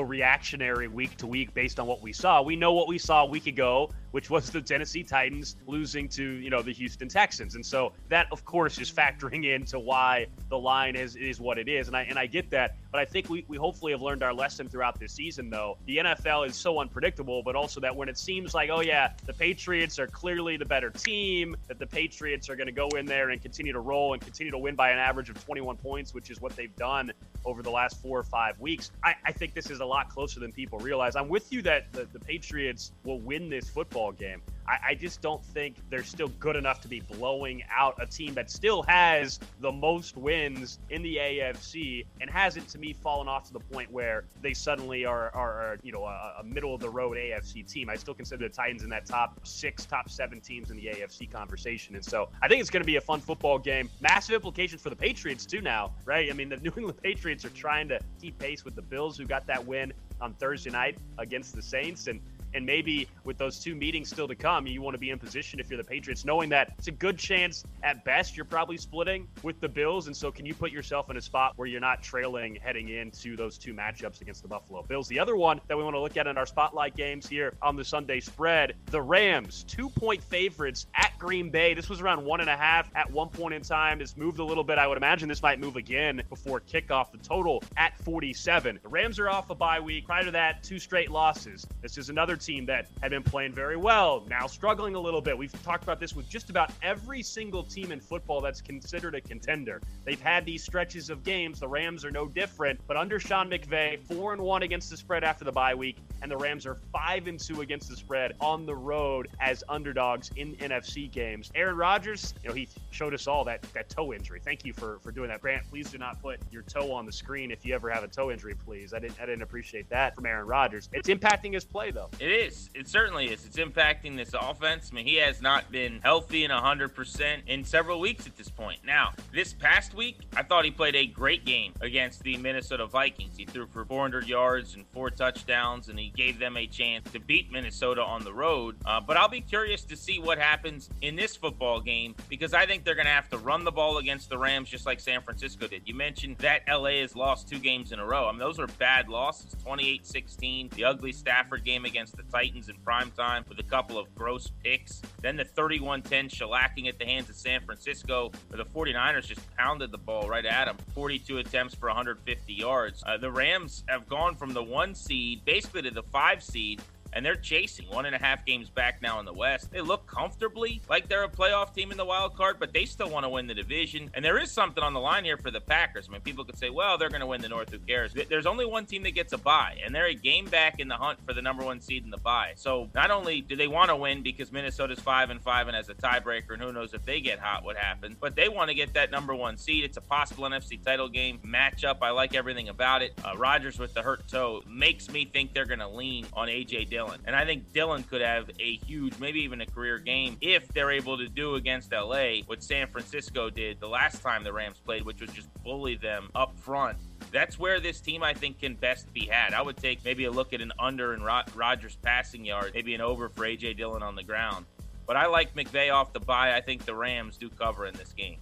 reactionary 0.00 0.88
week 0.88 1.16
to 1.18 1.26
week 1.26 1.54
based 1.54 1.78
on 1.78 1.86
what 1.86 2.02
we 2.02 2.12
saw. 2.12 2.42
We 2.42 2.56
know 2.56 2.72
what 2.72 2.88
we 2.88 2.98
saw 2.98 3.22
a 3.22 3.26
week 3.26 3.46
ago, 3.46 3.90
which 4.16 4.30
was 4.30 4.48
the 4.48 4.62
Tennessee 4.62 5.02
Titans 5.02 5.56
losing 5.66 6.08
to 6.08 6.24
you 6.24 6.48
know 6.48 6.62
the 6.62 6.72
Houston 6.72 7.06
Texans, 7.06 7.54
and 7.54 7.66
so 7.66 7.92
that 8.08 8.26
of 8.32 8.46
course 8.46 8.78
is 8.78 8.90
factoring 8.90 9.54
into 9.54 9.78
why 9.78 10.26
the 10.48 10.58
line 10.58 10.96
is 10.96 11.16
is 11.16 11.38
what 11.38 11.58
it 11.58 11.68
is, 11.68 11.86
and 11.86 11.94
I 11.94 12.04
and 12.04 12.18
I 12.18 12.24
get 12.24 12.48
that, 12.48 12.78
but 12.90 12.98
I 12.98 13.04
think 13.04 13.28
we 13.28 13.44
we 13.46 13.58
hopefully 13.58 13.92
have 13.92 14.00
learned 14.00 14.22
our 14.22 14.32
lesson 14.32 14.70
throughout 14.70 14.98
this 14.98 15.12
season. 15.12 15.50
Though 15.50 15.76
the 15.84 15.98
NFL 15.98 16.48
is 16.48 16.56
so 16.56 16.80
unpredictable, 16.80 17.42
but 17.42 17.56
also 17.56 17.78
that 17.80 17.94
when 17.94 18.08
it 18.08 18.16
seems 18.16 18.54
like 18.54 18.70
oh 18.72 18.80
yeah 18.80 19.12
the 19.26 19.34
Patriots 19.34 19.98
are 19.98 20.06
clearly 20.06 20.56
the 20.56 20.64
better 20.64 20.88
team, 20.88 21.54
that 21.68 21.78
the 21.78 21.86
Patriots 21.86 22.48
are 22.48 22.56
going 22.56 22.68
to 22.68 22.72
go 22.72 22.88
in 22.96 23.04
there 23.04 23.28
and 23.28 23.42
continue 23.42 23.74
to 23.74 23.80
roll 23.80 24.14
and 24.14 24.22
continue 24.22 24.50
to 24.50 24.56
win 24.56 24.74
by 24.74 24.92
an 24.92 24.98
average 24.98 25.28
of 25.28 25.44
21 25.44 25.76
points, 25.76 26.14
which 26.14 26.30
is 26.30 26.40
what 26.40 26.56
they've 26.56 26.74
done 26.76 27.12
over 27.44 27.62
the 27.62 27.70
last 27.70 28.00
four 28.00 28.18
or 28.18 28.24
five 28.24 28.58
weeks. 28.60 28.92
I, 29.04 29.14
I 29.26 29.32
think 29.32 29.52
this 29.52 29.68
is 29.70 29.80
a 29.80 29.84
lot 29.84 30.08
closer 30.08 30.40
than 30.40 30.52
people 30.52 30.78
realize. 30.78 31.16
I'm 31.16 31.28
with 31.28 31.52
you 31.52 31.60
that 31.62 31.92
the, 31.92 32.06
the 32.12 32.18
Patriots 32.18 32.92
will 33.04 33.20
win 33.20 33.50
this 33.50 33.68
football 33.68 34.05
game. 34.12 34.42
I, 34.68 34.90
I 34.90 34.94
just 34.94 35.20
don't 35.20 35.44
think 35.44 35.76
they're 35.90 36.02
still 36.02 36.28
good 36.40 36.56
enough 36.56 36.80
to 36.82 36.88
be 36.88 37.00
blowing 37.00 37.62
out 37.74 37.94
a 38.00 38.06
team 38.06 38.34
that 38.34 38.50
still 38.50 38.82
has 38.82 39.38
the 39.60 39.70
most 39.70 40.16
wins 40.16 40.78
in 40.90 41.02
the 41.02 41.16
AFC 41.16 42.06
and 42.20 42.28
hasn't, 42.28 42.68
to 42.68 42.78
me, 42.78 42.92
fallen 42.92 43.28
off 43.28 43.46
to 43.46 43.52
the 43.52 43.60
point 43.60 43.90
where 43.90 44.24
they 44.42 44.54
suddenly 44.54 45.04
are, 45.04 45.34
are, 45.34 45.52
are 45.52 45.78
you 45.82 45.92
know, 45.92 46.04
a, 46.04 46.36
a 46.40 46.44
middle 46.44 46.74
of 46.74 46.80
the 46.80 46.90
road 46.90 47.16
AFC 47.16 47.70
team. 47.70 47.88
I 47.88 47.96
still 47.96 48.14
consider 48.14 48.48
the 48.48 48.54
Titans 48.54 48.82
in 48.82 48.90
that 48.90 49.06
top 49.06 49.38
six, 49.46 49.86
top 49.86 50.10
seven 50.10 50.40
teams 50.40 50.70
in 50.70 50.76
the 50.76 50.86
AFC 50.86 51.30
conversation. 51.30 51.94
And 51.94 52.04
so 52.04 52.28
I 52.42 52.48
think 52.48 52.60
it's 52.60 52.70
going 52.70 52.82
to 52.82 52.86
be 52.86 52.96
a 52.96 53.00
fun 53.00 53.20
football 53.20 53.58
game. 53.58 53.88
Massive 54.00 54.34
implications 54.34 54.82
for 54.82 54.90
the 54.90 54.96
Patriots, 54.96 55.46
too, 55.46 55.60
now, 55.60 55.92
right? 56.04 56.28
I 56.30 56.32
mean, 56.32 56.48
the 56.48 56.56
New 56.66 56.72
England 56.76 57.00
Patriots 57.02 57.44
are 57.44 57.50
trying 57.50 57.88
to 57.88 58.00
keep 58.20 58.38
pace 58.38 58.64
with 58.64 58.74
the 58.74 58.82
Bills, 58.82 59.16
who 59.16 59.24
got 59.24 59.46
that 59.46 59.64
win 59.64 59.92
on 60.20 60.34
Thursday 60.34 60.70
night 60.70 60.98
against 61.18 61.54
the 61.54 61.62
Saints. 61.62 62.06
And 62.06 62.20
and 62.56 62.64
maybe 62.64 63.06
with 63.24 63.36
those 63.36 63.60
two 63.60 63.74
meetings 63.74 64.08
still 64.08 64.26
to 64.26 64.34
come, 64.34 64.66
you 64.66 64.80
want 64.80 64.94
to 64.94 64.98
be 64.98 65.10
in 65.10 65.18
position 65.18 65.60
if 65.60 65.68
you're 65.68 65.76
the 65.76 65.84
Patriots, 65.84 66.24
knowing 66.24 66.48
that 66.48 66.72
it's 66.78 66.88
a 66.88 66.92
good 66.92 67.18
chance 67.18 67.62
at 67.82 68.02
best 68.04 68.34
you're 68.34 68.46
probably 68.46 68.78
splitting 68.78 69.28
with 69.42 69.60
the 69.60 69.68
Bills. 69.68 70.06
And 70.06 70.16
so, 70.16 70.32
can 70.32 70.46
you 70.46 70.54
put 70.54 70.72
yourself 70.72 71.10
in 71.10 71.18
a 71.18 71.20
spot 71.20 71.52
where 71.56 71.68
you're 71.68 71.80
not 71.80 72.02
trailing 72.02 72.56
heading 72.56 72.88
into 72.88 73.36
those 73.36 73.58
two 73.58 73.74
matchups 73.74 74.22
against 74.22 74.42
the 74.42 74.48
Buffalo 74.48 74.82
Bills? 74.82 75.06
The 75.06 75.20
other 75.20 75.36
one 75.36 75.60
that 75.68 75.76
we 75.76 75.84
want 75.84 75.94
to 75.94 76.00
look 76.00 76.16
at 76.16 76.26
in 76.26 76.38
our 76.38 76.46
spotlight 76.46 76.96
games 76.96 77.28
here 77.28 77.52
on 77.60 77.76
the 77.76 77.84
Sunday 77.84 78.20
spread 78.20 78.74
the 78.86 79.02
Rams, 79.02 79.64
two 79.68 79.90
point 79.90 80.22
favorites 80.22 80.86
at 80.94 81.12
Green 81.18 81.50
Bay. 81.50 81.74
This 81.74 81.90
was 81.90 82.00
around 82.00 82.24
one 82.24 82.40
and 82.40 82.48
a 82.48 82.56
half 82.56 82.90
at 82.94 83.10
one 83.10 83.28
point 83.28 83.52
in 83.52 83.62
time. 83.62 84.00
It's 84.00 84.16
moved 84.16 84.38
a 84.38 84.44
little 84.44 84.64
bit. 84.64 84.78
I 84.78 84.86
would 84.86 84.96
imagine 84.96 85.28
this 85.28 85.42
might 85.42 85.60
move 85.60 85.76
again 85.76 86.22
before 86.30 86.60
kickoff. 86.60 87.12
The 87.12 87.18
total 87.18 87.62
at 87.76 87.98
47. 87.98 88.80
The 88.82 88.88
Rams 88.88 89.18
are 89.18 89.28
off 89.28 89.50
a 89.50 89.54
bye 89.54 89.80
week. 89.80 90.06
Prior 90.06 90.24
to 90.24 90.30
that, 90.30 90.62
two 90.62 90.78
straight 90.78 91.10
losses. 91.10 91.66
This 91.82 91.98
is 91.98 92.08
another 92.08 92.36
team 92.46 92.66
that 92.66 92.86
had 93.02 93.10
been 93.10 93.22
playing 93.22 93.52
very 93.52 93.76
well, 93.76 94.24
now 94.30 94.46
struggling 94.46 94.94
a 94.94 95.00
little 95.00 95.20
bit. 95.20 95.36
We've 95.36 95.62
talked 95.62 95.82
about 95.82 95.98
this 95.98 96.14
with 96.14 96.28
just 96.28 96.48
about 96.48 96.70
every 96.82 97.22
single 97.22 97.64
team 97.64 97.90
in 97.90 98.00
football 98.00 98.40
that's 98.40 98.60
considered 98.60 99.14
a 99.14 99.20
contender. 99.20 99.82
They've 100.04 100.20
had 100.20 100.46
these 100.46 100.62
stretches 100.62 101.10
of 101.10 101.24
games. 101.24 101.60
The 101.60 101.68
Rams 101.68 102.04
are 102.04 102.10
no 102.10 102.26
different, 102.26 102.80
but 102.86 102.96
under 102.96 103.18
Sean 103.18 103.50
McVay, 103.50 103.98
4 104.00 104.34
and 104.34 104.42
1 104.42 104.62
against 104.62 104.90
the 104.90 104.96
spread 104.96 105.24
after 105.24 105.44
the 105.44 105.52
bye 105.52 105.74
week, 105.74 105.96
and 106.22 106.30
the 106.30 106.36
Rams 106.36 106.66
are 106.66 106.76
5 106.92 107.26
and 107.26 107.40
2 107.40 107.62
against 107.62 107.90
the 107.90 107.96
spread 107.96 108.34
on 108.40 108.64
the 108.64 108.74
road 108.74 109.28
as 109.40 109.64
underdogs 109.68 110.30
in 110.36 110.54
NFC 110.56 111.10
games. 111.10 111.50
Aaron 111.54 111.76
Rodgers, 111.76 112.34
you 112.42 112.48
know, 112.48 112.54
he 112.54 112.68
showed 112.90 113.14
us 113.14 113.26
all 113.26 113.44
that 113.44 113.62
that 113.74 113.88
toe 113.88 114.12
injury. 114.12 114.40
Thank 114.42 114.64
you 114.64 114.72
for 114.72 114.98
for 115.00 115.10
doing 115.10 115.28
that. 115.28 115.40
Grant, 115.40 115.68
please 115.68 115.90
do 115.90 115.98
not 115.98 116.22
put 116.22 116.38
your 116.50 116.62
toe 116.62 116.92
on 116.92 117.06
the 117.06 117.12
screen 117.12 117.50
if 117.50 117.66
you 117.66 117.74
ever 117.74 117.90
have 117.90 118.04
a 118.04 118.08
toe 118.08 118.30
injury, 118.30 118.54
please. 118.54 118.94
I 118.94 118.98
didn't 118.98 119.20
I 119.20 119.26
didn't 119.26 119.42
appreciate 119.42 119.88
that 119.90 120.14
from 120.14 120.26
Aaron 120.26 120.46
Rodgers. 120.46 120.88
It's 120.92 121.08
impacting 121.08 121.54
his 121.54 121.64
play 121.64 121.90
though. 121.90 122.10
Is. 122.32 122.70
It 122.74 122.88
certainly 122.88 123.26
is. 123.26 123.44
It's 123.44 123.56
impacting 123.56 124.16
this 124.16 124.34
offense. 124.34 124.90
I 124.92 124.96
mean, 124.96 125.06
he 125.06 125.16
has 125.16 125.42
not 125.42 125.70
been 125.70 126.00
healthy 126.02 126.44
and 126.44 126.52
100% 126.52 127.46
in 127.46 127.64
several 127.64 128.00
weeks 128.00 128.26
at 128.26 128.36
this 128.36 128.48
point. 128.48 128.80
Now, 128.84 129.12
this 129.32 129.52
past 129.52 129.94
week, 129.94 130.20
I 130.36 130.42
thought 130.42 130.64
he 130.64 130.70
played 130.70 130.96
a 130.96 131.06
great 131.06 131.44
game 131.44 131.72
against 131.80 132.22
the 132.22 132.36
Minnesota 132.36 132.86
Vikings. 132.86 133.36
He 133.36 133.44
threw 133.44 133.66
for 133.66 133.84
400 133.84 134.26
yards 134.26 134.74
and 134.74 134.86
four 134.88 135.10
touchdowns, 135.10 135.88
and 135.88 135.98
he 135.98 136.10
gave 136.10 136.38
them 136.38 136.56
a 136.56 136.66
chance 136.66 137.10
to 137.12 137.20
beat 137.20 137.52
Minnesota 137.52 138.02
on 138.02 138.24
the 138.24 138.32
road. 138.32 138.76
Uh, 138.84 139.00
but 139.00 139.16
I'll 139.16 139.28
be 139.28 139.40
curious 139.40 139.84
to 139.84 139.96
see 139.96 140.18
what 140.18 140.38
happens 140.38 140.90
in 141.02 141.16
this 141.16 141.36
football 141.36 141.80
game 141.80 142.14
because 142.28 142.54
I 142.54 142.66
think 142.66 142.84
they're 142.84 142.94
going 142.94 143.06
to 143.06 143.12
have 143.12 143.28
to 143.30 143.38
run 143.38 143.64
the 143.64 143.72
ball 143.72 143.98
against 143.98 144.28
the 144.30 144.38
Rams 144.38 144.68
just 144.68 144.86
like 144.86 145.00
San 145.00 145.22
Francisco 145.22 145.66
did. 145.66 145.82
You 145.84 145.94
mentioned 145.94 146.38
that 146.38 146.62
LA 146.68 147.00
has 147.00 147.14
lost 147.14 147.48
two 147.48 147.58
games 147.58 147.92
in 147.92 147.98
a 147.98 148.06
row. 148.06 148.26
I 148.28 148.32
mean, 148.32 148.38
those 148.38 148.58
are 148.58 148.66
bad 148.66 149.08
losses 149.08 149.54
28 149.62 150.06
16, 150.06 150.68
the 150.70 150.84
ugly 150.84 151.12
Stafford 151.12 151.64
game 151.64 151.84
against 151.84 152.15
the 152.16 152.22
Titans 152.24 152.68
in 152.68 152.76
prime 152.76 153.10
time 153.12 153.44
with 153.48 153.58
a 153.58 153.62
couple 153.62 153.98
of 153.98 154.14
gross 154.14 154.50
picks. 154.62 155.02
Then 155.22 155.36
the 155.36 155.44
31 155.44 156.02
10 156.02 156.28
shellacking 156.28 156.88
at 156.88 156.98
the 156.98 157.04
hands 157.04 157.28
of 157.28 157.36
San 157.36 157.60
Francisco, 157.60 158.32
where 158.48 158.58
the 158.58 158.64
49ers 158.64 159.26
just 159.26 159.40
pounded 159.56 159.90
the 159.90 159.98
ball 159.98 160.28
right 160.28 160.44
at 160.44 160.66
them. 160.66 160.76
42 160.94 161.38
attempts 161.38 161.74
for 161.74 161.88
150 161.88 162.52
yards. 162.52 163.02
Uh, 163.06 163.16
the 163.16 163.30
Rams 163.30 163.84
have 163.88 164.08
gone 164.08 164.34
from 164.34 164.52
the 164.52 164.62
one 164.62 164.94
seed 164.94 165.44
basically 165.44 165.82
to 165.82 165.90
the 165.90 166.02
five 166.02 166.42
seed 166.42 166.80
and 167.16 167.24
they're 167.24 167.34
chasing 167.34 167.86
one 167.88 168.04
and 168.04 168.14
a 168.14 168.18
half 168.18 168.44
games 168.44 168.68
back 168.68 169.00
now 169.00 169.18
in 169.18 169.24
the 169.24 169.32
West. 169.32 169.70
They 169.72 169.80
look 169.80 170.06
comfortably 170.06 170.82
like 170.86 171.08
they're 171.08 171.24
a 171.24 171.28
playoff 171.28 171.74
team 171.74 171.90
in 171.90 171.96
the 171.96 172.04
wild 172.04 172.36
card, 172.36 172.58
but 172.60 172.74
they 172.74 172.84
still 172.84 173.08
want 173.08 173.24
to 173.24 173.30
win 173.30 173.46
the 173.46 173.54
division. 173.54 174.10
And 174.12 174.22
there 174.22 174.38
is 174.38 174.50
something 174.50 174.84
on 174.84 174.92
the 174.92 175.00
line 175.00 175.24
here 175.24 175.38
for 175.38 175.50
the 175.50 175.62
Packers. 175.62 176.08
I 176.10 176.12
mean, 176.12 176.20
people 176.20 176.44
could 176.44 176.58
say, 176.58 176.68
well, 176.68 176.98
they're 176.98 177.08
going 177.08 177.22
to 177.22 177.26
win 177.26 177.40
the 177.40 177.48
North. 177.48 177.70
Who 177.70 177.78
cares? 177.78 178.12
There's 178.28 178.44
only 178.44 178.66
one 178.66 178.84
team 178.84 179.02
that 179.04 179.12
gets 179.12 179.32
a 179.32 179.38
bye, 179.38 179.78
and 179.82 179.94
they're 179.94 180.08
a 180.08 180.14
game 180.14 180.44
back 180.44 180.78
in 180.78 180.88
the 180.88 180.94
hunt 180.94 181.18
for 181.26 181.32
the 181.32 181.40
number 181.40 181.64
one 181.64 181.80
seed 181.80 182.04
in 182.04 182.10
the 182.10 182.18
bye. 182.18 182.52
So 182.54 182.90
not 182.94 183.10
only 183.10 183.40
do 183.40 183.56
they 183.56 183.66
want 183.66 183.88
to 183.88 183.96
win 183.96 184.22
because 184.22 184.52
Minnesota's 184.52 185.00
five 185.00 185.30
and 185.30 185.40
five 185.40 185.68
and 185.68 185.76
has 185.76 185.88
a 185.88 185.94
tiebreaker, 185.94 186.50
and 186.50 186.60
who 186.60 186.70
knows 186.70 186.92
if 186.92 187.02
they 187.06 187.22
get 187.22 187.38
hot, 187.38 187.64
what 187.64 187.78
happens, 187.78 188.16
but 188.20 188.36
they 188.36 188.50
want 188.50 188.68
to 188.68 188.74
get 188.74 188.92
that 188.92 189.10
number 189.10 189.34
one 189.34 189.56
seed. 189.56 189.84
It's 189.84 189.96
a 189.96 190.02
possible 190.02 190.44
NFC 190.44 190.84
title 190.84 191.08
game 191.08 191.38
matchup. 191.46 191.96
I 192.02 192.10
like 192.10 192.34
everything 192.34 192.68
about 192.68 193.00
it. 193.00 193.18
Uh, 193.24 193.34
Rodgers 193.38 193.78
with 193.78 193.94
the 193.94 194.02
hurt 194.02 194.28
toe 194.28 194.62
makes 194.68 195.08
me 195.08 195.24
think 195.24 195.54
they're 195.54 195.64
going 195.64 195.78
to 195.78 195.88
lean 195.88 196.26
on 196.34 196.48
AJ 196.48 196.90
Dillon. 196.90 197.05
Dillon. 197.06 197.20
And 197.26 197.36
I 197.36 197.44
think 197.44 197.72
Dillon 197.72 198.02
could 198.02 198.20
have 198.20 198.50
a 198.58 198.76
huge, 198.76 199.18
maybe 199.18 199.40
even 199.40 199.60
a 199.60 199.66
career 199.66 199.98
game 199.98 200.36
if 200.40 200.68
they're 200.68 200.90
able 200.90 201.18
to 201.18 201.28
do 201.28 201.54
against 201.54 201.92
LA 201.92 202.38
what 202.46 202.62
San 202.62 202.86
Francisco 202.88 203.50
did 203.50 203.80
the 203.80 203.88
last 203.88 204.22
time 204.22 204.44
the 204.44 204.52
Rams 204.52 204.78
played, 204.84 205.04
which 205.04 205.20
was 205.20 205.30
just 205.30 205.48
bully 205.62 205.96
them 205.96 206.30
up 206.34 206.58
front. 206.58 206.98
That's 207.32 207.58
where 207.58 207.80
this 207.80 208.00
team, 208.00 208.22
I 208.22 208.34
think, 208.34 208.60
can 208.60 208.74
best 208.74 209.12
be 209.12 209.26
had. 209.26 209.52
I 209.52 209.62
would 209.62 209.76
take 209.76 210.04
maybe 210.04 210.24
a 210.24 210.30
look 210.30 210.52
at 210.52 210.60
an 210.60 210.72
under 210.78 211.14
in 211.14 211.22
Rodgers' 211.22 211.96
passing 211.96 212.44
yard, 212.44 212.72
maybe 212.74 212.94
an 212.94 213.00
over 213.00 213.28
for 213.28 213.44
AJ 213.44 213.76
Dillon 213.76 214.02
on 214.02 214.14
the 214.14 214.22
ground. 214.22 214.66
But 215.06 215.16
I 215.16 215.26
like 215.26 215.54
McVay 215.54 215.92
off 215.92 216.12
the 216.12 216.20
bye. 216.20 216.56
I 216.56 216.60
think 216.60 216.84
the 216.84 216.94
Rams 216.94 217.36
do 217.36 217.48
cover 217.48 217.86
in 217.86 217.94
this 217.94 218.12
game. 218.12 218.38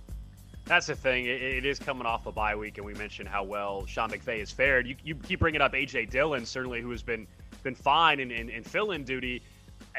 That's 0.66 0.86
the 0.86 0.96
thing. 0.96 1.26
It, 1.26 1.42
it 1.42 1.66
is 1.66 1.78
coming 1.78 2.06
off 2.06 2.26
a 2.26 2.32
bye 2.32 2.56
week, 2.56 2.78
and 2.78 2.86
we 2.86 2.94
mentioned 2.94 3.28
how 3.28 3.44
well 3.44 3.84
Sean 3.86 4.10
McVay 4.10 4.38
has 4.38 4.50
fared. 4.50 4.86
You, 4.86 4.96
you 5.04 5.14
keep 5.14 5.40
bringing 5.40 5.60
up 5.60 5.74
AJ 5.74 6.10
Dillon, 6.10 6.46
certainly, 6.46 6.80
who 6.80 6.90
has 6.90 7.02
been 7.02 7.26
been 7.64 7.74
fine 7.74 8.20
in, 8.20 8.30
in, 8.30 8.48
in 8.48 8.62
fill-in 8.62 9.02
duty. 9.02 9.42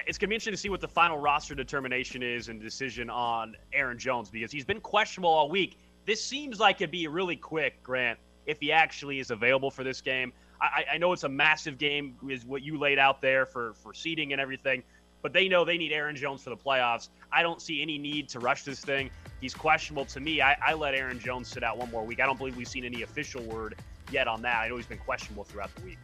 It's 0.08 0.18
going 0.18 0.28
to 0.28 0.30
be 0.30 0.36
interesting 0.36 0.54
to 0.54 0.58
see 0.58 0.70
what 0.70 0.82
the 0.82 0.88
final 0.88 1.18
roster 1.18 1.56
determination 1.56 2.24
is 2.24 2.48
and 2.48 2.62
decision 2.62 3.10
on 3.10 3.56
Aaron 3.74 4.00
Jones 4.00 4.30
because 4.30 4.52
he's 4.52 4.66
been 4.66 4.80
questionable 4.80 5.30
all 5.30 5.50
week. 5.50 5.78
This 6.06 6.24
seems 6.24 6.60
like 6.60 6.78
it'd 6.78 6.92
be 6.92 7.08
really 7.08 7.36
quick, 7.36 7.82
Grant, 7.84 8.20
if 8.46 8.60
he 8.60 8.72
actually 8.72 9.20
is 9.20 9.32
available 9.32 9.72
for 9.72 9.84
this 9.84 10.00
game. 10.00 10.32
I, 10.62 10.86
I 10.94 10.98
know 10.98 11.12
it's 11.12 11.24
a 11.24 11.30
massive 11.30 11.78
game, 11.78 12.16
is 12.30 12.46
what 12.46 12.62
you 12.62 12.80
laid 12.80 13.00
out 13.00 13.22
there 13.22 13.46
for 13.46 13.74
for 13.74 13.94
seeding 13.94 14.32
and 14.32 14.40
everything, 14.40 14.84
but 15.22 15.34
they 15.34 15.48
know 15.48 15.66
they 15.66 15.78
need 15.78 15.92
Aaron 15.92 16.16
Jones 16.16 16.44
for 16.44 16.50
the 16.50 16.58
playoffs. 16.58 17.10
I 17.32 17.42
don't 17.42 17.62
see 17.62 17.82
any 17.82 17.98
need 17.98 18.30
to 18.30 18.40
rush 18.40 18.64
this 18.64 18.80
thing. 18.80 19.10
he's 19.42 19.54
questionable 19.54 20.06
to 20.06 20.20
me. 20.20 20.42
I, 20.42 20.56
I 20.66 20.74
let 20.74 20.96
Aaron 20.96 21.20
Jones 21.20 21.48
sit 21.48 21.64
out 21.64 21.78
one 21.78 21.92
more 21.92 22.06
week. 22.06 22.20
I 22.22 22.26
don't 22.26 22.38
believe 22.38 22.56
we've 22.56 22.68
seen 22.68 22.86
any 22.86 23.02
official 23.02 23.44
word 23.44 23.76
yet 24.12 24.28
on 24.28 24.42
that. 24.44 24.62
I 24.62 24.70
know 24.70 24.78
he's 24.78 24.86
been 24.86 24.98
questionable 24.98 25.44
throughout 25.44 25.76
the 25.76 25.82
week. 25.82 25.98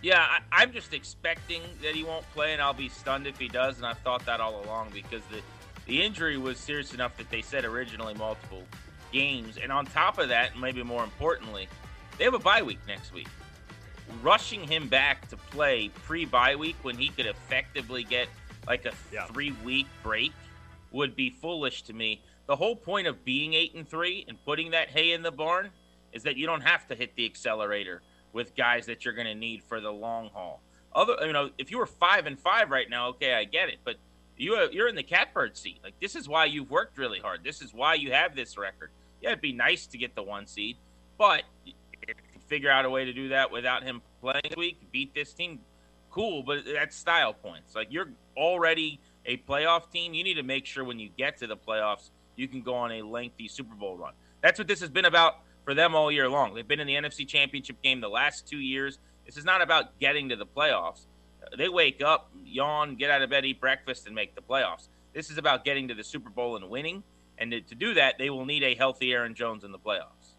Yeah, 0.00 0.24
I, 0.52 0.62
am 0.62 0.72
just 0.72 0.94
expecting 0.94 1.60
that 1.82 1.94
he 1.94 2.04
won't 2.04 2.24
play, 2.32 2.52
and 2.52 2.62
I'll 2.62 2.72
be 2.72 2.88
stunned 2.88 3.26
if 3.26 3.38
he 3.38 3.48
does. 3.48 3.78
And 3.78 3.86
I've 3.86 3.98
thought 3.98 4.24
that 4.26 4.40
all 4.40 4.62
along 4.64 4.90
because 4.94 5.22
the 5.30 5.40
the 5.86 6.02
injury 6.02 6.36
was 6.36 6.58
serious 6.58 6.92
enough 6.92 7.16
that 7.16 7.30
they 7.30 7.40
said 7.40 7.64
originally 7.64 8.14
multiple 8.14 8.62
games. 9.10 9.56
And 9.60 9.72
on 9.72 9.86
top 9.86 10.18
of 10.18 10.28
that, 10.28 10.58
maybe 10.58 10.82
more 10.82 11.02
importantly, 11.02 11.66
they 12.18 12.24
have 12.24 12.34
a 12.34 12.38
bye 12.38 12.62
week 12.62 12.78
next 12.86 13.12
week. 13.12 13.28
Rushing 14.22 14.62
him 14.62 14.88
back 14.88 15.28
to 15.30 15.36
play 15.36 15.90
pre 16.04 16.24
bye 16.26 16.56
week 16.56 16.76
when 16.82 16.96
he 16.96 17.08
could 17.08 17.26
effectively 17.26 18.04
get 18.04 18.28
like 18.66 18.84
a 18.84 18.92
yeah. 19.12 19.26
three 19.26 19.52
week 19.64 19.86
break 20.02 20.32
would 20.92 21.16
be 21.16 21.30
foolish 21.30 21.82
to 21.82 21.92
me. 21.92 22.20
The 22.46 22.56
whole 22.56 22.76
point 22.76 23.06
of 23.06 23.24
being 23.24 23.54
eight 23.54 23.74
and 23.74 23.88
three 23.88 24.24
and 24.28 24.42
putting 24.44 24.70
that 24.70 24.88
hay 24.88 25.12
in 25.12 25.22
the 25.22 25.32
barn 25.32 25.70
is 26.12 26.22
that 26.22 26.36
you 26.36 26.46
don't 26.46 26.62
have 26.62 26.86
to 26.88 26.94
hit 26.94 27.16
the 27.16 27.26
accelerator 27.26 28.02
with 28.38 28.54
guys 28.54 28.86
that 28.86 29.04
you're 29.04 29.14
going 29.14 29.26
to 29.26 29.34
need 29.34 29.64
for 29.64 29.80
the 29.80 29.90
long 29.90 30.30
haul. 30.32 30.62
Other, 30.94 31.16
you 31.26 31.32
know, 31.32 31.50
if 31.58 31.72
you 31.72 31.78
were 31.78 31.86
five 31.86 32.26
and 32.26 32.38
five 32.38 32.70
right 32.70 32.88
now, 32.88 33.08
okay, 33.08 33.34
I 33.34 33.42
get 33.42 33.68
it, 33.68 33.78
but 33.84 33.96
you 34.36 34.56
you're 34.70 34.86
in 34.86 34.94
the 34.94 35.02
catbird 35.02 35.56
seat. 35.56 35.80
Like 35.82 35.94
this 36.00 36.14
is 36.14 36.28
why 36.28 36.44
you've 36.44 36.70
worked 36.70 36.98
really 36.98 37.18
hard. 37.18 37.42
This 37.42 37.60
is 37.60 37.74
why 37.74 37.94
you 37.94 38.12
have 38.12 38.36
this 38.36 38.56
record. 38.56 38.90
Yeah, 39.20 39.30
it'd 39.30 39.40
be 39.40 39.52
nice 39.52 39.86
to 39.88 39.98
get 39.98 40.14
the 40.14 40.22
one 40.22 40.46
seed, 40.46 40.76
but 41.18 41.42
figure 42.46 42.70
out 42.70 42.84
a 42.84 42.90
way 42.90 43.04
to 43.04 43.12
do 43.12 43.30
that 43.30 43.50
without 43.50 43.82
him 43.82 44.00
playing 44.20 44.40
this 44.44 44.56
week, 44.56 44.80
beat 44.92 45.12
this 45.14 45.32
team, 45.34 45.58
cool. 46.12 46.44
But 46.44 46.60
that's 46.64 46.94
style 46.94 47.34
points. 47.34 47.74
Like 47.74 47.88
you're 47.90 48.10
already 48.36 49.00
a 49.26 49.36
playoff 49.38 49.90
team. 49.90 50.14
You 50.14 50.22
need 50.22 50.34
to 50.34 50.44
make 50.44 50.64
sure 50.64 50.84
when 50.84 51.00
you 51.00 51.10
get 51.18 51.38
to 51.38 51.48
the 51.48 51.56
playoffs, 51.56 52.10
you 52.36 52.46
can 52.46 52.62
go 52.62 52.74
on 52.74 52.92
a 52.92 53.02
lengthy 53.02 53.48
Super 53.48 53.74
Bowl 53.74 53.96
run. 53.96 54.12
That's 54.42 54.60
what 54.60 54.68
this 54.68 54.78
has 54.80 54.90
been 54.90 55.06
about 55.06 55.40
for 55.68 55.74
them 55.74 55.94
all 55.94 56.10
year 56.10 56.30
long. 56.30 56.54
They've 56.54 56.66
been 56.66 56.80
in 56.80 56.86
the 56.86 56.94
NFC 56.94 57.28
Championship 57.28 57.82
game 57.82 58.00
the 58.00 58.08
last 58.08 58.48
two 58.48 58.56
years. 58.56 58.98
This 59.26 59.36
is 59.36 59.44
not 59.44 59.60
about 59.60 59.98
getting 60.00 60.30
to 60.30 60.36
the 60.36 60.46
playoffs. 60.46 61.04
They 61.58 61.68
wake 61.68 62.02
up, 62.02 62.30
yawn, 62.42 62.96
get 62.96 63.10
out 63.10 63.20
of 63.20 63.28
bed, 63.28 63.44
eat 63.44 63.60
breakfast, 63.60 64.06
and 64.06 64.14
make 64.14 64.34
the 64.34 64.40
playoffs. 64.40 64.88
This 65.12 65.28
is 65.28 65.36
about 65.36 65.66
getting 65.66 65.86
to 65.88 65.94
the 65.94 66.02
Super 66.02 66.30
Bowl 66.30 66.56
and 66.56 66.70
winning. 66.70 67.02
And 67.36 67.50
to, 67.50 67.60
to 67.60 67.74
do 67.74 67.92
that, 67.92 68.14
they 68.16 68.30
will 68.30 68.46
need 68.46 68.62
a 68.62 68.74
healthy 68.76 69.12
Aaron 69.12 69.34
Jones 69.34 69.62
in 69.62 69.70
the 69.70 69.78
playoffs. 69.78 70.36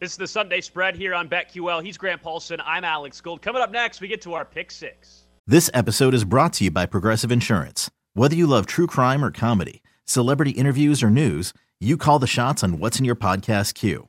This 0.00 0.12
is 0.12 0.16
the 0.16 0.26
Sunday 0.26 0.62
spread 0.62 0.96
here 0.96 1.12
on 1.12 1.28
BetQL. 1.28 1.84
He's 1.84 1.98
Grant 1.98 2.22
Paulsen. 2.22 2.58
I'm 2.64 2.82
Alex 2.82 3.20
Gold. 3.20 3.42
Coming 3.42 3.60
up 3.60 3.72
next, 3.72 4.00
we 4.00 4.08
get 4.08 4.22
to 4.22 4.32
our 4.32 4.46
pick 4.46 4.70
six. 4.70 5.24
This 5.46 5.68
episode 5.74 6.14
is 6.14 6.24
brought 6.24 6.54
to 6.54 6.64
you 6.64 6.70
by 6.70 6.86
Progressive 6.86 7.30
Insurance. 7.30 7.90
Whether 8.14 8.36
you 8.36 8.46
love 8.46 8.64
true 8.64 8.86
crime 8.86 9.22
or 9.22 9.30
comedy, 9.30 9.82
celebrity 10.06 10.52
interviews 10.52 11.02
or 11.02 11.10
news, 11.10 11.52
you 11.78 11.98
call 11.98 12.18
the 12.18 12.26
shots 12.26 12.64
on 12.64 12.78
what's 12.78 12.98
in 12.98 13.04
your 13.04 13.16
podcast 13.16 13.74
queue. 13.74 14.08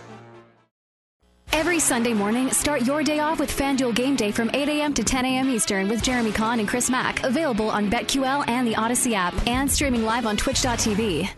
Every 1.53 1.79
Sunday 1.79 2.13
morning, 2.13 2.49
start 2.51 2.83
your 2.83 3.03
day 3.03 3.19
off 3.19 3.39
with 3.39 3.55
FanDuel 3.55 3.93
Game 3.93 4.15
Day 4.15 4.31
from 4.31 4.49
8 4.53 4.69
a.m. 4.69 4.93
to 4.93 5.03
10 5.03 5.25
a.m. 5.25 5.49
Eastern 5.49 5.89
with 5.89 6.01
Jeremy 6.01 6.31
Kahn 6.31 6.59
and 6.59 6.67
Chris 6.67 6.89
Mack. 6.89 7.23
Available 7.23 7.69
on 7.69 7.89
BetQL 7.89 8.47
and 8.47 8.65
the 8.65 8.73
Audacy 8.73 9.13
app, 9.13 9.33
and 9.47 9.69
streaming 9.69 10.03
live 10.03 10.25
on 10.25 10.37
Twitch.tv. 10.37 11.29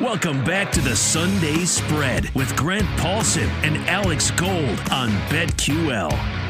Welcome 0.00 0.44
back 0.44 0.72
to 0.72 0.80
the 0.80 0.96
Sunday 0.96 1.64
Spread 1.64 2.28
with 2.34 2.54
Grant 2.56 2.86
Paulsen 2.98 3.48
and 3.62 3.76
Alex 3.88 4.32
Gold 4.32 4.80
on 4.90 5.10
BetQL. 5.30 6.43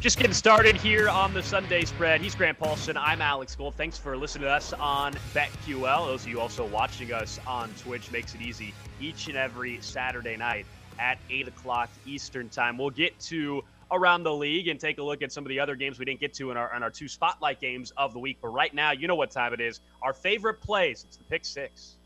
Just 0.00 0.16
getting 0.16 0.32
started 0.32 0.76
here 0.76 1.10
on 1.10 1.34
the 1.34 1.42
Sunday 1.42 1.84
spread. 1.84 2.22
He's 2.22 2.34
Grant 2.34 2.58
Paulsen. 2.58 2.96
I'm 2.96 3.20
Alex 3.20 3.54
Gold. 3.54 3.74
Thanks 3.74 3.98
for 3.98 4.16
listening 4.16 4.44
to 4.44 4.50
us 4.50 4.72
on 4.72 5.12
BetQL. 5.34 6.06
Those 6.06 6.22
of 6.22 6.30
you 6.30 6.40
also 6.40 6.64
watching 6.64 7.12
us 7.12 7.38
on 7.46 7.68
Twitch 7.74 8.10
makes 8.10 8.34
it 8.34 8.40
easy 8.40 8.72
each 8.98 9.28
and 9.28 9.36
every 9.36 9.78
Saturday 9.82 10.38
night 10.38 10.64
at 10.98 11.18
8 11.28 11.48
o'clock 11.48 11.90
Eastern 12.06 12.48
Time. 12.48 12.78
We'll 12.78 12.88
get 12.88 13.18
to 13.20 13.62
around 13.92 14.22
the 14.22 14.32
league 14.32 14.68
and 14.68 14.80
take 14.80 14.96
a 14.96 15.02
look 15.02 15.20
at 15.20 15.32
some 15.32 15.44
of 15.44 15.50
the 15.50 15.60
other 15.60 15.74
games 15.74 15.98
we 15.98 16.06
didn't 16.06 16.20
get 16.20 16.32
to 16.34 16.50
in 16.50 16.56
our, 16.56 16.74
in 16.74 16.82
our 16.82 16.90
two 16.90 17.06
spotlight 17.06 17.60
games 17.60 17.92
of 17.98 18.14
the 18.14 18.18
week. 18.18 18.38
But 18.40 18.48
right 18.48 18.72
now, 18.72 18.92
you 18.92 19.06
know 19.06 19.16
what 19.16 19.30
time 19.30 19.52
it 19.52 19.60
is. 19.60 19.80
Our 20.00 20.14
favorite 20.14 20.62
plays. 20.62 21.04
It's 21.06 21.18
the 21.18 21.24
pick 21.24 21.44
six. 21.44 21.96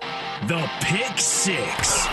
The 0.00 0.66
pick 0.80 1.18
six. 1.18 2.06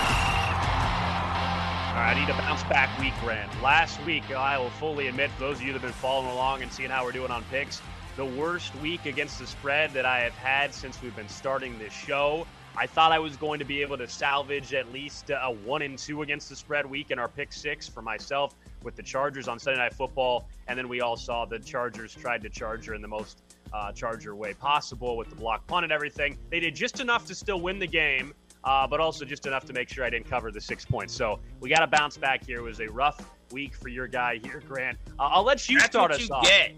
All 1.94 2.00
right, 2.00 2.18
I 2.18 2.20
need 2.20 2.28
a 2.28 2.34
bounce 2.40 2.64
back 2.64 3.00
week, 3.00 3.14
Grant. 3.22 3.62
Last 3.62 4.04
week, 4.04 4.24
I 4.32 4.58
will 4.58 4.72
fully 4.72 5.10
admit, 5.10 5.30
for 5.30 5.42
those 5.42 5.58
of 5.58 5.62
you 5.62 5.74
that 5.74 5.74
have 5.74 5.84
been 5.84 5.92
following 5.92 6.32
along 6.32 6.64
and 6.64 6.72
seeing 6.72 6.90
how 6.90 7.06
we're 7.06 7.12
doing 7.12 7.30
on 7.30 7.44
picks, 7.52 7.84
the 8.16 8.26
worst 8.26 8.76
week 8.78 9.06
against 9.06 9.38
the 9.38 9.46
spread 9.46 9.92
that 9.92 10.04
I 10.04 10.22
have 10.22 10.34
had 10.34 10.74
since 10.74 11.00
we've 11.04 11.16
been 11.16 11.30
starting 11.30 11.78
this 11.78 11.94
show. 11.94 12.48
I 12.76 12.88
thought 12.88 13.12
I 13.12 13.20
was 13.20 13.38
going 13.38 13.60
to 13.60 13.66
be 13.66 13.84
able 13.84 14.00
to 14.00 14.08
salvage 14.08 14.74
at 14.74 14.92
least 14.92 15.30
a 15.30 15.52
one 15.52 15.84
and 15.84 15.96
two 15.96 16.24
against 16.24 16.50
the 16.50 16.56
spread 16.56 16.88
week 16.88 17.12
in 17.12 17.20
our 17.20 17.28
pick 17.28 17.54
six 17.54 17.88
for 17.88 18.02
myself 18.02 18.56
with 18.82 18.96
the 18.96 19.04
Chargers 19.04 19.48
on 19.48 19.60
Sunday 19.60 19.80
Night 19.80 19.94
Football, 19.94 20.50
and 20.68 20.80
then 20.80 20.90
we 20.90 21.02
all 21.02 21.16
saw 21.16 21.46
the 21.46 21.60
Chargers 21.60 22.16
tried 22.16 22.42
to 22.42 22.50
Charger 22.50 22.96
in 22.96 23.04
the 23.04 23.08
most 23.08 23.44
uh, 23.72 23.92
Charger 23.92 24.36
way 24.36 24.56
possible 24.56 25.16
with 25.16 25.30
the 25.30 25.36
block 25.36 25.68
punt 25.68 25.84
and 25.84 25.94
everything. 25.94 26.40
They 26.50 26.60
did 26.60 26.74
just 26.74 27.00
enough 27.00 27.28
to 27.28 27.36
still 27.36 27.62
win 27.62 27.78
the 27.78 27.86
game, 27.86 28.34
uh, 28.64 28.88
but 28.88 29.00
also 29.00 29.26
just 29.26 29.46
enough 29.46 29.66
to 29.66 29.74
make 29.74 29.90
sure 29.90 30.06
I 30.06 30.10
didn't 30.10 30.30
cover 30.30 30.52
the 30.52 30.62
six 30.62 30.86
points. 30.86 31.14
So 31.14 31.40
we 31.60 31.70
got 31.70 31.80
to 31.80 31.88
bounce 31.88 32.18
back 32.18 32.46
here. 32.46 32.60
It 32.60 32.64
was 32.64 32.80
a 32.80 32.88
rough 32.88 33.20
week 33.52 33.76
for 33.76 33.90
your 33.90 34.08
guy 34.08 34.40
here, 34.44 34.62
Grant. 34.68 34.98
Uh, 35.20 35.24
I'll 35.24 35.44
let 35.44 35.70
you 35.70 35.80
That's 35.80 35.92
start 35.92 36.12
what 36.12 36.20
us 36.20 36.28
you 36.28 36.36
off. 36.36 36.46
Get 36.46 36.74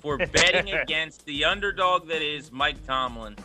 for 0.00 0.18
betting 0.32 0.72
against 0.72 1.24
the 1.26 1.44
underdog 1.44 2.08
that 2.08 2.22
is 2.22 2.52
Mike 2.52 2.84
Tomlin 2.86 3.36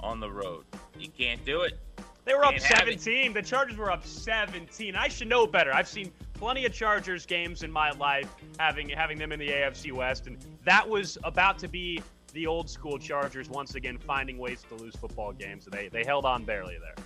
on 0.00 0.20
the 0.20 0.30
road. 0.30 0.64
You 0.98 1.08
can't 1.16 1.44
do 1.44 1.62
it. 1.62 1.78
They 2.24 2.34
were 2.34 2.42
Can't 2.42 2.56
up 2.56 2.78
17. 2.78 3.32
The 3.32 3.42
Chargers 3.42 3.76
were 3.76 3.90
up 3.90 4.06
17. 4.06 4.94
I 4.94 5.08
should 5.08 5.28
know 5.28 5.46
better. 5.46 5.74
I've 5.74 5.88
seen 5.88 6.12
plenty 6.34 6.64
of 6.64 6.72
Chargers 6.72 7.26
games 7.26 7.62
in 7.62 7.72
my 7.72 7.90
life, 7.92 8.32
having 8.58 8.88
having 8.88 9.18
them 9.18 9.32
in 9.32 9.40
the 9.40 9.48
AFC 9.48 9.92
West, 9.92 10.26
and 10.26 10.38
that 10.64 10.88
was 10.88 11.18
about 11.24 11.58
to 11.60 11.68
be 11.68 12.00
the 12.32 12.46
old 12.46 12.70
school 12.70 12.98
Chargers 12.98 13.48
once 13.48 13.74
again 13.74 13.98
finding 13.98 14.38
ways 14.38 14.64
to 14.68 14.76
lose 14.76 14.94
football 14.94 15.32
games. 15.32 15.66
They 15.70 15.88
they 15.88 16.04
held 16.04 16.24
on 16.24 16.44
barely 16.44 16.78
there. 16.78 17.04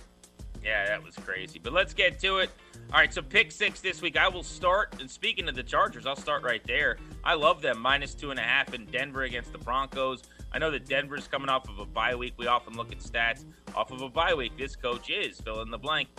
Yeah, 0.67 0.85
that 0.85 1.01
was 1.01 1.15
crazy. 1.15 1.59
But 1.63 1.71
let's 1.71 1.93
get 1.93 2.19
to 2.19 2.39
it. 2.39 2.49
All 2.91 2.99
right, 2.99 3.13
so 3.13 3.21
pick 3.21 3.53
six 3.53 3.79
this 3.79 4.01
week. 4.01 4.17
I 4.17 4.27
will 4.27 4.43
start. 4.43 4.99
And 4.99 5.09
speaking 5.09 5.47
of 5.47 5.55
the 5.55 5.63
Chargers, 5.63 6.05
I'll 6.05 6.17
start 6.17 6.43
right 6.43 6.61
there. 6.67 6.97
I 7.23 7.35
love 7.35 7.61
them 7.61 7.79
minus 7.79 8.13
two 8.13 8.31
and 8.31 8.39
a 8.39 8.43
half 8.43 8.73
in 8.73 8.85
Denver 8.85 9.23
against 9.23 9.53
the 9.53 9.59
Broncos. 9.59 10.23
I 10.51 10.59
know 10.59 10.69
that 10.71 10.85
Denver's 10.85 11.25
coming 11.25 11.47
off 11.47 11.69
of 11.69 11.79
a 11.79 11.85
bye 11.85 12.15
week. 12.15 12.33
We 12.35 12.47
often 12.47 12.73
look 12.73 12.91
at 12.91 12.99
stats 12.99 13.45
off 13.75 13.91
of 13.91 14.01
a 14.01 14.09
bye 14.09 14.33
week. 14.33 14.57
This 14.57 14.75
coach 14.75 15.09
is 15.09 15.39
fill 15.39 15.61
in 15.61 15.71
the 15.71 15.77
blank. 15.77 16.09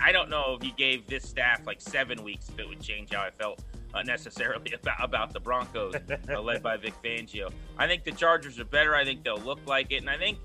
I, 0.00 0.10
don't 0.10 0.30
know 0.30 0.56
if 0.58 0.66
you 0.66 0.72
gave 0.76 1.06
this 1.06 1.28
staff 1.28 1.64
like 1.64 1.80
seven 1.80 2.24
weeks 2.24 2.48
if 2.48 2.58
it 2.58 2.68
would 2.68 2.80
change 2.80 3.12
how 3.12 3.22
I 3.22 3.30
felt 3.30 3.62
uh, 3.94 4.02
necessarily 4.02 4.72
about, 4.80 4.96
about 5.04 5.32
the 5.32 5.40
Broncos, 5.40 5.94
uh, 6.28 6.40
led 6.40 6.62
by 6.62 6.76
Vic 6.76 6.94
Fangio. 7.04 7.52
I 7.78 7.86
think 7.86 8.02
the 8.02 8.12
Chargers 8.12 8.58
are 8.58 8.64
better. 8.64 8.96
I 8.96 9.04
think 9.04 9.22
they'll 9.22 9.38
look 9.38 9.60
like 9.66 9.92
it, 9.92 9.96
and 9.96 10.10
I 10.10 10.16
think 10.16 10.38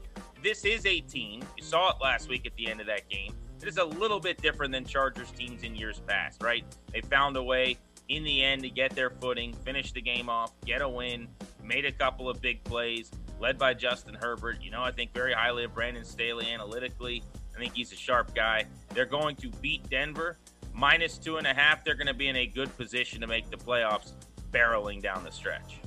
this 0.43 0.65
is 0.65 0.85
a 0.85 0.99
team. 1.01 1.43
You 1.57 1.63
saw 1.63 1.91
it 1.91 1.97
last 2.01 2.29
week 2.29 2.45
at 2.45 2.55
the 2.55 2.69
end 2.69 2.81
of 2.81 2.87
that 2.87 3.07
game. 3.09 3.33
It 3.61 3.67
is 3.67 3.77
a 3.77 3.85
little 3.85 4.19
bit 4.19 4.41
different 4.41 4.71
than 4.71 4.85
Chargers 4.85 5.29
teams 5.31 5.63
in 5.63 5.75
years 5.75 6.01
past, 6.07 6.41
right? 6.41 6.65
They 6.91 7.01
found 7.01 7.37
a 7.37 7.43
way 7.43 7.77
in 8.09 8.23
the 8.23 8.43
end 8.43 8.63
to 8.63 8.69
get 8.69 8.95
their 8.95 9.11
footing, 9.11 9.53
finish 9.53 9.91
the 9.91 10.01
game 10.01 10.29
off, 10.29 10.51
get 10.65 10.81
a 10.81 10.89
win, 10.89 11.27
made 11.63 11.85
a 11.85 11.91
couple 11.91 12.27
of 12.27 12.41
big 12.41 12.63
plays, 12.63 13.11
led 13.39 13.59
by 13.59 13.73
Justin 13.73 14.15
Herbert. 14.15 14.57
You 14.61 14.71
know, 14.71 14.81
I 14.81 14.91
think 14.91 15.13
very 15.13 15.33
highly 15.33 15.63
of 15.63 15.75
Brandon 15.75 16.03
Staley 16.03 16.51
analytically. 16.51 17.23
I 17.55 17.59
think 17.59 17.75
he's 17.75 17.91
a 17.91 17.95
sharp 17.95 18.33
guy. 18.33 18.65
They're 18.93 19.05
going 19.05 19.35
to 19.37 19.49
beat 19.61 19.87
Denver 19.89 20.39
minus 20.73 21.17
two 21.19 21.37
and 21.37 21.45
a 21.45 21.53
half. 21.53 21.83
They're 21.83 21.95
going 21.95 22.07
to 22.07 22.13
be 22.13 22.29
in 22.29 22.35
a 22.37 22.47
good 22.47 22.75
position 22.77 23.21
to 23.21 23.27
make 23.27 23.49
the 23.51 23.57
playoffs, 23.57 24.13
barreling 24.51 25.03
down 25.03 25.23
the 25.23 25.31
stretch. 25.31 25.80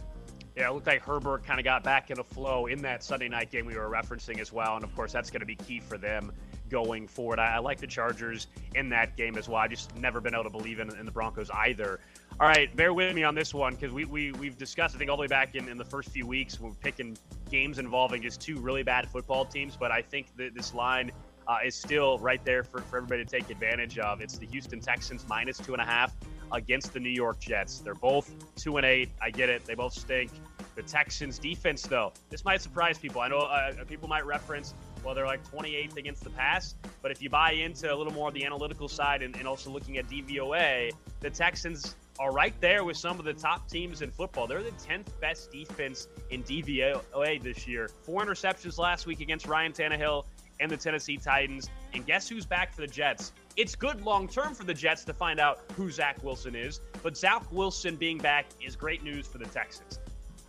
Yeah, 0.56 0.70
it 0.70 0.72
looked 0.72 0.86
like 0.86 1.02
Herbert 1.02 1.44
kind 1.44 1.58
of 1.58 1.64
got 1.64 1.82
back 1.82 2.10
in 2.10 2.18
a 2.20 2.24
flow 2.24 2.66
in 2.66 2.80
that 2.82 3.02
Sunday 3.02 3.28
night 3.28 3.50
game 3.50 3.66
we 3.66 3.76
were 3.76 3.88
referencing 3.88 4.38
as 4.38 4.52
well. 4.52 4.76
And 4.76 4.84
of 4.84 4.94
course, 4.94 5.12
that's 5.12 5.30
going 5.30 5.40
to 5.40 5.46
be 5.46 5.56
key 5.56 5.80
for 5.80 5.98
them 5.98 6.32
going 6.68 7.08
forward. 7.08 7.40
I, 7.40 7.56
I, 7.56 7.58
like 7.58 7.80
the 7.80 7.86
Chargers 7.86 8.46
in 8.74 8.88
that 8.90 9.16
game 9.16 9.36
as 9.36 9.48
well. 9.48 9.58
I 9.58 9.68
just 9.68 9.96
never 9.96 10.20
been 10.20 10.32
able 10.32 10.44
to 10.44 10.50
believe 10.50 10.78
in, 10.78 10.94
in 10.96 11.06
the 11.06 11.12
Broncos 11.12 11.50
either. 11.50 11.98
All 12.38 12.48
right, 12.48 12.74
bear 12.76 12.94
with 12.94 13.14
me 13.14 13.24
on 13.24 13.34
this 13.34 13.52
one 13.52 13.74
because 13.74 13.92
we, 13.92 14.04
we, 14.04 14.32
we've 14.32 14.56
discussed, 14.56 14.94
I 14.94 14.98
think, 14.98 15.10
all 15.10 15.16
the 15.16 15.22
way 15.22 15.26
back 15.26 15.56
in, 15.56 15.68
in 15.68 15.76
the 15.76 15.84
first 15.84 16.10
few 16.10 16.26
weeks, 16.26 16.60
we're 16.60 16.70
picking 16.70 17.16
games 17.50 17.78
involving 17.78 18.22
just 18.22 18.40
two 18.40 18.58
really 18.58 18.82
bad 18.82 19.08
football 19.08 19.44
teams. 19.44 19.76
But 19.76 19.90
I 19.90 20.02
think 20.02 20.36
that 20.36 20.54
this 20.54 20.72
line 20.72 21.10
uh, 21.48 21.58
is 21.64 21.74
still 21.74 22.18
right 22.18 22.44
there 22.44 22.62
for, 22.62 22.80
for 22.80 22.98
everybody 22.98 23.24
to 23.24 23.30
take 23.30 23.50
advantage 23.50 23.98
of. 23.98 24.20
It's 24.20 24.38
the 24.38 24.46
Houston 24.46 24.80
Texans 24.80 25.26
minus 25.28 25.58
two 25.58 25.74
and 25.74 25.82
a 25.82 25.84
half 25.84 26.14
against 26.52 26.92
the 26.92 27.00
New 27.00 27.10
York 27.10 27.40
Jets. 27.40 27.80
They're 27.80 27.94
both 27.94 28.32
two 28.56 28.76
and 28.76 28.86
eight. 28.86 29.10
I 29.20 29.30
get 29.30 29.48
it. 29.48 29.64
They 29.64 29.74
both 29.74 29.92
stink. 29.92 30.30
The 30.74 30.82
Texans 30.82 31.38
defense, 31.38 31.82
though, 31.82 32.12
this 32.30 32.44
might 32.44 32.60
surprise 32.60 32.98
people. 32.98 33.20
I 33.20 33.28
know 33.28 33.38
uh, 33.38 33.84
people 33.84 34.08
might 34.08 34.26
reference 34.26 34.74
well, 35.04 35.14
they're 35.14 35.26
like 35.26 35.48
28th 35.50 35.96
against 35.96 36.24
the 36.24 36.30
pass. 36.30 36.74
But 37.02 37.10
if 37.10 37.20
you 37.20 37.28
buy 37.28 37.52
into 37.52 37.92
a 37.92 37.94
little 37.94 38.12
more 38.12 38.28
of 38.28 38.34
the 38.34 38.44
analytical 38.44 38.88
side 38.88 39.22
and, 39.22 39.36
and 39.36 39.46
also 39.46 39.70
looking 39.70 39.98
at 39.98 40.08
DVOA, 40.08 40.92
the 41.20 41.30
Texans 41.30 41.94
are 42.18 42.32
right 42.32 42.54
there 42.60 42.84
with 42.84 42.96
some 42.96 43.18
of 43.18 43.24
the 43.24 43.34
top 43.34 43.68
teams 43.68 44.00
in 44.00 44.10
football. 44.10 44.46
They're 44.46 44.62
the 44.62 44.70
10th 44.70 45.06
best 45.20 45.52
defense 45.52 46.08
in 46.30 46.42
DVOA 46.42 47.42
this 47.42 47.68
year. 47.68 47.90
Four 48.02 48.24
interceptions 48.24 48.78
last 48.78 49.06
week 49.06 49.20
against 49.20 49.46
Ryan 49.46 49.72
Tannehill 49.72 50.24
and 50.60 50.70
the 50.70 50.76
Tennessee 50.76 51.16
Titans. 51.16 51.68
And 51.92 52.06
guess 52.06 52.28
who's 52.28 52.46
back 52.46 52.72
for 52.72 52.80
the 52.80 52.86
Jets? 52.86 53.32
It's 53.56 53.74
good 53.74 54.02
long 54.02 54.28
term 54.28 54.54
for 54.54 54.64
the 54.64 54.74
Jets 54.74 55.04
to 55.04 55.14
find 55.14 55.38
out 55.38 55.60
who 55.76 55.90
Zach 55.90 56.22
Wilson 56.22 56.54
is, 56.54 56.80
but 57.02 57.16
Zach 57.16 57.44
Wilson 57.52 57.96
being 57.96 58.18
back 58.18 58.46
is 58.64 58.74
great 58.76 59.02
news 59.04 59.26
for 59.26 59.38
the 59.38 59.46
Texans 59.46 60.00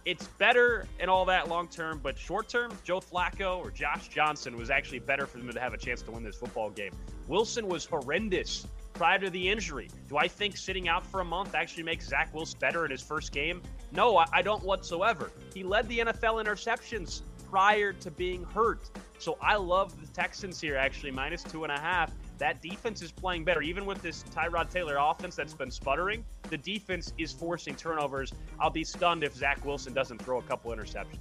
it's 0.06 0.28
better 0.38 0.86
and 1.00 1.10
all 1.10 1.26
that 1.26 1.50
long 1.50 1.68
term, 1.68 2.00
but 2.02 2.18
short 2.18 2.48
term, 2.48 2.72
Joe 2.84 3.00
Flacco 3.00 3.58
or 3.58 3.72
Josh 3.72 4.08
Johnson 4.08 4.56
was 4.56 4.70
actually 4.70 5.00
better 5.00 5.26
for 5.26 5.39
them 5.39 5.52
to 5.52 5.60
have 5.60 5.74
a 5.74 5.78
chance 5.78 6.04
to 6.04 6.12
win 6.12 6.24
this 6.24 6.36
football 6.36 6.70
game. 6.70 6.94
Wilson 7.28 7.68
was 7.68 7.86
horrendous 7.86 8.68
prior 8.94 9.18
to 9.20 9.32
the 9.32 9.50
injury. 9.50 9.89
Do 10.08 10.18
I 10.18 10.28
think 10.28 10.58
sitting 10.58 10.88
out 10.88 11.06
for 11.06 11.22
a 11.22 11.26
month 11.26 11.56
actually 11.56 11.84
makes 11.84 12.08
Zach 12.08 12.34
Wilson 12.34 12.60
better 12.60 12.86
in 12.86 12.91
his 12.91 13.02
first 13.02 13.32
game? 13.32 13.62
No, 13.91 14.18
I, 14.32 14.41
don't 14.44 14.63
whatsoever. 14.63 15.32
He 15.54 15.63
led 15.63 15.88
the 15.89 16.00
NFL 16.00 16.44
interceptions 16.44 17.22
prior 17.50 17.91
to 17.94 18.12
being 18.12 18.44
hurt. 18.44 18.89
So 19.18 19.38
I 19.41 19.56
love 19.56 20.00
the 20.00 20.08
Texans 20.08 20.62
here, 20.62 20.78
actually, 20.78 21.12
minus 21.12 21.41
two 21.44 21.63
and 21.63 21.72
a 21.72 21.80
half 21.80 22.12
that 22.38 22.62
defense 22.62 23.02
is 23.02 23.12
playing 23.12 23.43
better. 23.43 23.62
Even 23.62 23.86
with 23.86 24.02
this 24.02 24.24
Tyrod 24.36 24.69
Taylor 24.69 24.98
offense 25.00 25.36
that's 25.36 25.54
been 25.54 25.71
sputtering, 25.71 26.24
the 26.50 26.58
defense 26.58 27.13
is 27.17 27.32
forcing 27.32 27.76
turnovers. 27.76 28.34
I'll 28.60 28.69
be 28.69 28.84
stunned 28.84 29.24
if 29.24 29.36
Zach 29.36 29.63
Wilson 29.65 29.93
doesn't 29.93 30.21
throw 30.21 30.39
a 30.39 30.43
couple 30.43 30.71
interceptions. 30.71 31.19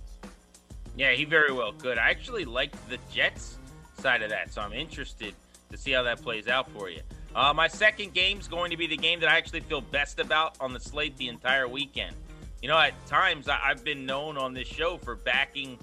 Yeah, 0.97 1.13
he 1.13 1.25
very 1.25 1.53
well 1.53 1.73
could. 1.73 1.99
I 1.99 2.11
actually 2.11 2.45
like 2.45 2.73
the 2.89 2.99
Jets 3.13 3.59
side 3.99 4.23
of 4.23 4.31
that, 4.31 4.53
so 4.53 4.61
I'm 4.61 4.73
interested 4.73 5.35
to 5.71 5.77
see 5.77 5.93
how 5.93 6.03
that 6.05 6.23
plays 6.23 6.47
out 6.47 6.71
for 6.71 6.89
you. 6.89 7.01
Uh, 7.35 7.53
my 7.53 7.67
second 7.67 8.15
game 8.15 8.39
is 8.39 8.47
going 8.47 8.71
to 8.71 8.77
be 8.77 8.87
the 8.87 8.97
game 8.97 9.19
that 9.21 9.29
I 9.29 9.37
actually 9.37 9.61
feel 9.61 9.81
best 9.81 10.21
about 10.21 10.57
on 10.61 10.73
the 10.73 10.79
slate 10.79 11.17
the 11.17 11.29
entire 11.29 11.67
weekend. 11.67 12.15
You 12.63 12.69
know, 12.69 12.79
at 12.79 12.95
times 13.07 13.49
I've 13.49 13.83
been 13.85 14.07
known 14.07 14.39
on 14.39 14.55
this 14.55 14.69
show 14.69 14.99
for 14.99 15.17
backing 15.17 15.79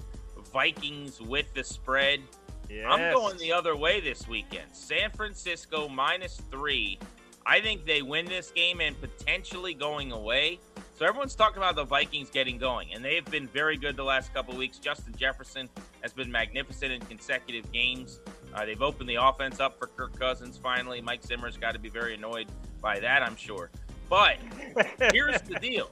Vikings 0.52 1.20
with 1.20 1.52
the 1.54 1.62
spread 1.62 2.20
Yes. 2.68 2.86
I'm 2.88 3.12
going 3.12 3.36
the 3.38 3.52
other 3.52 3.76
way 3.76 4.00
this 4.00 4.26
weekend. 4.26 4.66
San 4.72 5.10
Francisco 5.10 5.88
minus 5.88 6.40
three. 6.50 6.98
I 7.44 7.60
think 7.60 7.84
they 7.84 8.02
win 8.02 8.26
this 8.26 8.50
game 8.50 8.80
and 8.80 8.98
potentially 9.00 9.74
going 9.74 10.12
away. 10.12 10.60
So 10.94 11.06
everyone's 11.06 11.34
talking 11.34 11.58
about 11.58 11.74
the 11.74 11.84
Vikings 11.84 12.30
getting 12.30 12.58
going, 12.58 12.94
and 12.94 13.04
they 13.04 13.16
have 13.16 13.24
been 13.24 13.48
very 13.48 13.76
good 13.76 13.96
the 13.96 14.04
last 14.04 14.32
couple 14.32 14.54
weeks. 14.54 14.78
Justin 14.78 15.14
Jefferson 15.16 15.68
has 16.02 16.12
been 16.12 16.30
magnificent 16.30 16.92
in 16.92 17.00
consecutive 17.00 17.70
games. 17.72 18.20
Uh, 18.54 18.64
they've 18.64 18.82
opened 18.82 19.08
the 19.08 19.16
offense 19.16 19.58
up 19.58 19.78
for 19.78 19.88
Kirk 19.88 20.18
Cousins 20.18 20.56
finally. 20.56 21.00
Mike 21.00 21.24
Zimmer's 21.24 21.56
got 21.56 21.72
to 21.72 21.78
be 21.78 21.88
very 21.88 22.14
annoyed 22.14 22.46
by 22.80 23.00
that, 23.00 23.22
I'm 23.22 23.36
sure. 23.36 23.70
But 24.08 24.36
here's 25.12 25.40
the 25.42 25.58
deal 25.60 25.90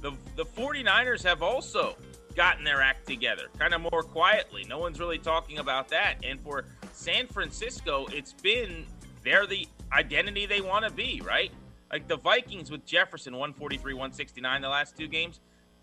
the, 0.00 0.12
the 0.36 0.44
49ers 0.44 1.22
have 1.22 1.42
also 1.42 1.96
gotten 2.38 2.62
their 2.62 2.80
act 2.80 3.04
together, 3.04 3.48
kind 3.58 3.74
of 3.74 3.80
more 3.80 4.04
quietly. 4.04 4.64
No 4.68 4.78
one's 4.78 5.00
really 5.00 5.18
talking 5.18 5.58
about 5.58 5.88
that. 5.88 6.14
And 6.22 6.40
for 6.40 6.66
San 6.92 7.26
Francisco, 7.26 8.06
it's 8.12 8.32
been 8.32 8.86
they're 9.24 9.44
the 9.44 9.66
identity 9.92 10.46
they 10.46 10.60
want 10.60 10.84
to 10.84 10.92
be, 10.92 11.20
right? 11.26 11.50
Like 11.90 12.06
the 12.06 12.16
Vikings 12.16 12.70
with 12.70 12.86
Jefferson 12.86 13.32
143, 13.32 13.92
169 13.92 14.62
the 14.62 14.68
last 14.68 14.96
two 14.96 15.08
games, 15.08 15.40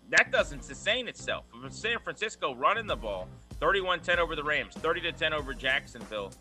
that 0.08 0.32
doesn't 0.32 0.64
sustain 0.64 1.08
itself. 1.08 1.44
For 1.62 1.68
San 1.68 1.98
Francisco 1.98 2.54
running 2.54 2.86
the 2.86 2.96
ball, 2.96 3.28
31 3.60 4.00
10 4.00 4.18
over 4.18 4.34
the 4.34 4.42
Rams, 4.42 4.72
30 4.76 5.02
to 5.02 5.12
10 5.12 5.34
over 5.34 5.52
Jacksonville, 5.52 6.32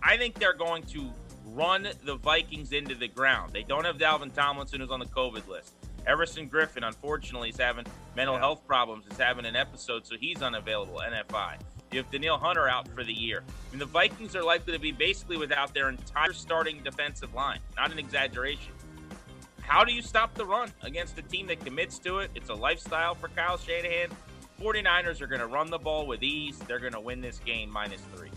I 0.00 0.16
think 0.16 0.38
they're 0.38 0.54
going 0.54 0.84
to 0.84 1.10
run 1.44 1.88
the 2.04 2.14
Vikings 2.14 2.70
into 2.70 2.94
the 2.94 3.08
ground. 3.08 3.52
They 3.52 3.64
don't 3.64 3.84
have 3.84 3.98
Dalvin 3.98 4.32
Tomlinson, 4.32 4.80
who's 4.80 4.90
on 4.90 5.00
the 5.00 5.06
COVID 5.06 5.48
list. 5.48 5.72
Everson 6.06 6.48
Griffen, 6.48 6.86
unfortunately, 6.86 7.50
is 7.50 7.56
having 7.56 7.86
mental 8.14 8.34
yeah. 8.34 8.40
health 8.40 8.66
problems. 8.66 9.06
Is 9.10 9.18
having 9.18 9.44
an 9.44 9.56
episode, 9.56 10.06
so 10.06 10.16
he's 10.18 10.42
unavailable. 10.42 11.00
NFI. 11.00 11.58
You 11.92 11.98
have 12.02 12.10
Danielle 12.10 12.38
Hunter 12.38 12.68
out 12.68 12.88
for 12.88 13.04
the 13.04 13.12
year. 13.12 13.42
I 13.46 13.70
mean, 13.70 13.78
the 13.78 13.86
Vikings 13.86 14.34
are 14.34 14.42
likely 14.42 14.72
to 14.72 14.78
be 14.78 14.92
basically 14.92 15.36
without 15.36 15.72
their 15.72 15.88
entire 15.88 16.32
starting 16.32 16.82
defensive 16.82 17.32
line. 17.34 17.60
Not 17.76 17.92
an 17.92 17.98
exaggeration. 17.98 18.72
How 19.60 19.84
do 19.84 19.92
you 19.92 20.02
stop 20.02 20.34
the 20.34 20.44
run 20.44 20.72
against 20.82 21.18
a 21.18 21.22
team 21.22 21.46
that 21.48 21.64
commits 21.64 21.98
to 22.00 22.18
it? 22.18 22.30
It's 22.34 22.50
a 22.50 22.54
lifestyle 22.54 23.14
for 23.14 23.28
Kyle 23.28 23.56
Shanahan. 23.56 24.10
49ers 24.60 25.20
are 25.20 25.26
going 25.26 25.40
to 25.40 25.46
run 25.46 25.70
the 25.70 25.78
ball 25.78 26.06
with 26.06 26.22
ease. 26.22 26.58
They're 26.66 26.78
going 26.78 26.92
to 26.92 27.00
win 27.00 27.20
this 27.20 27.40
game 27.40 27.70
minus 27.70 28.00
three. 28.14 28.30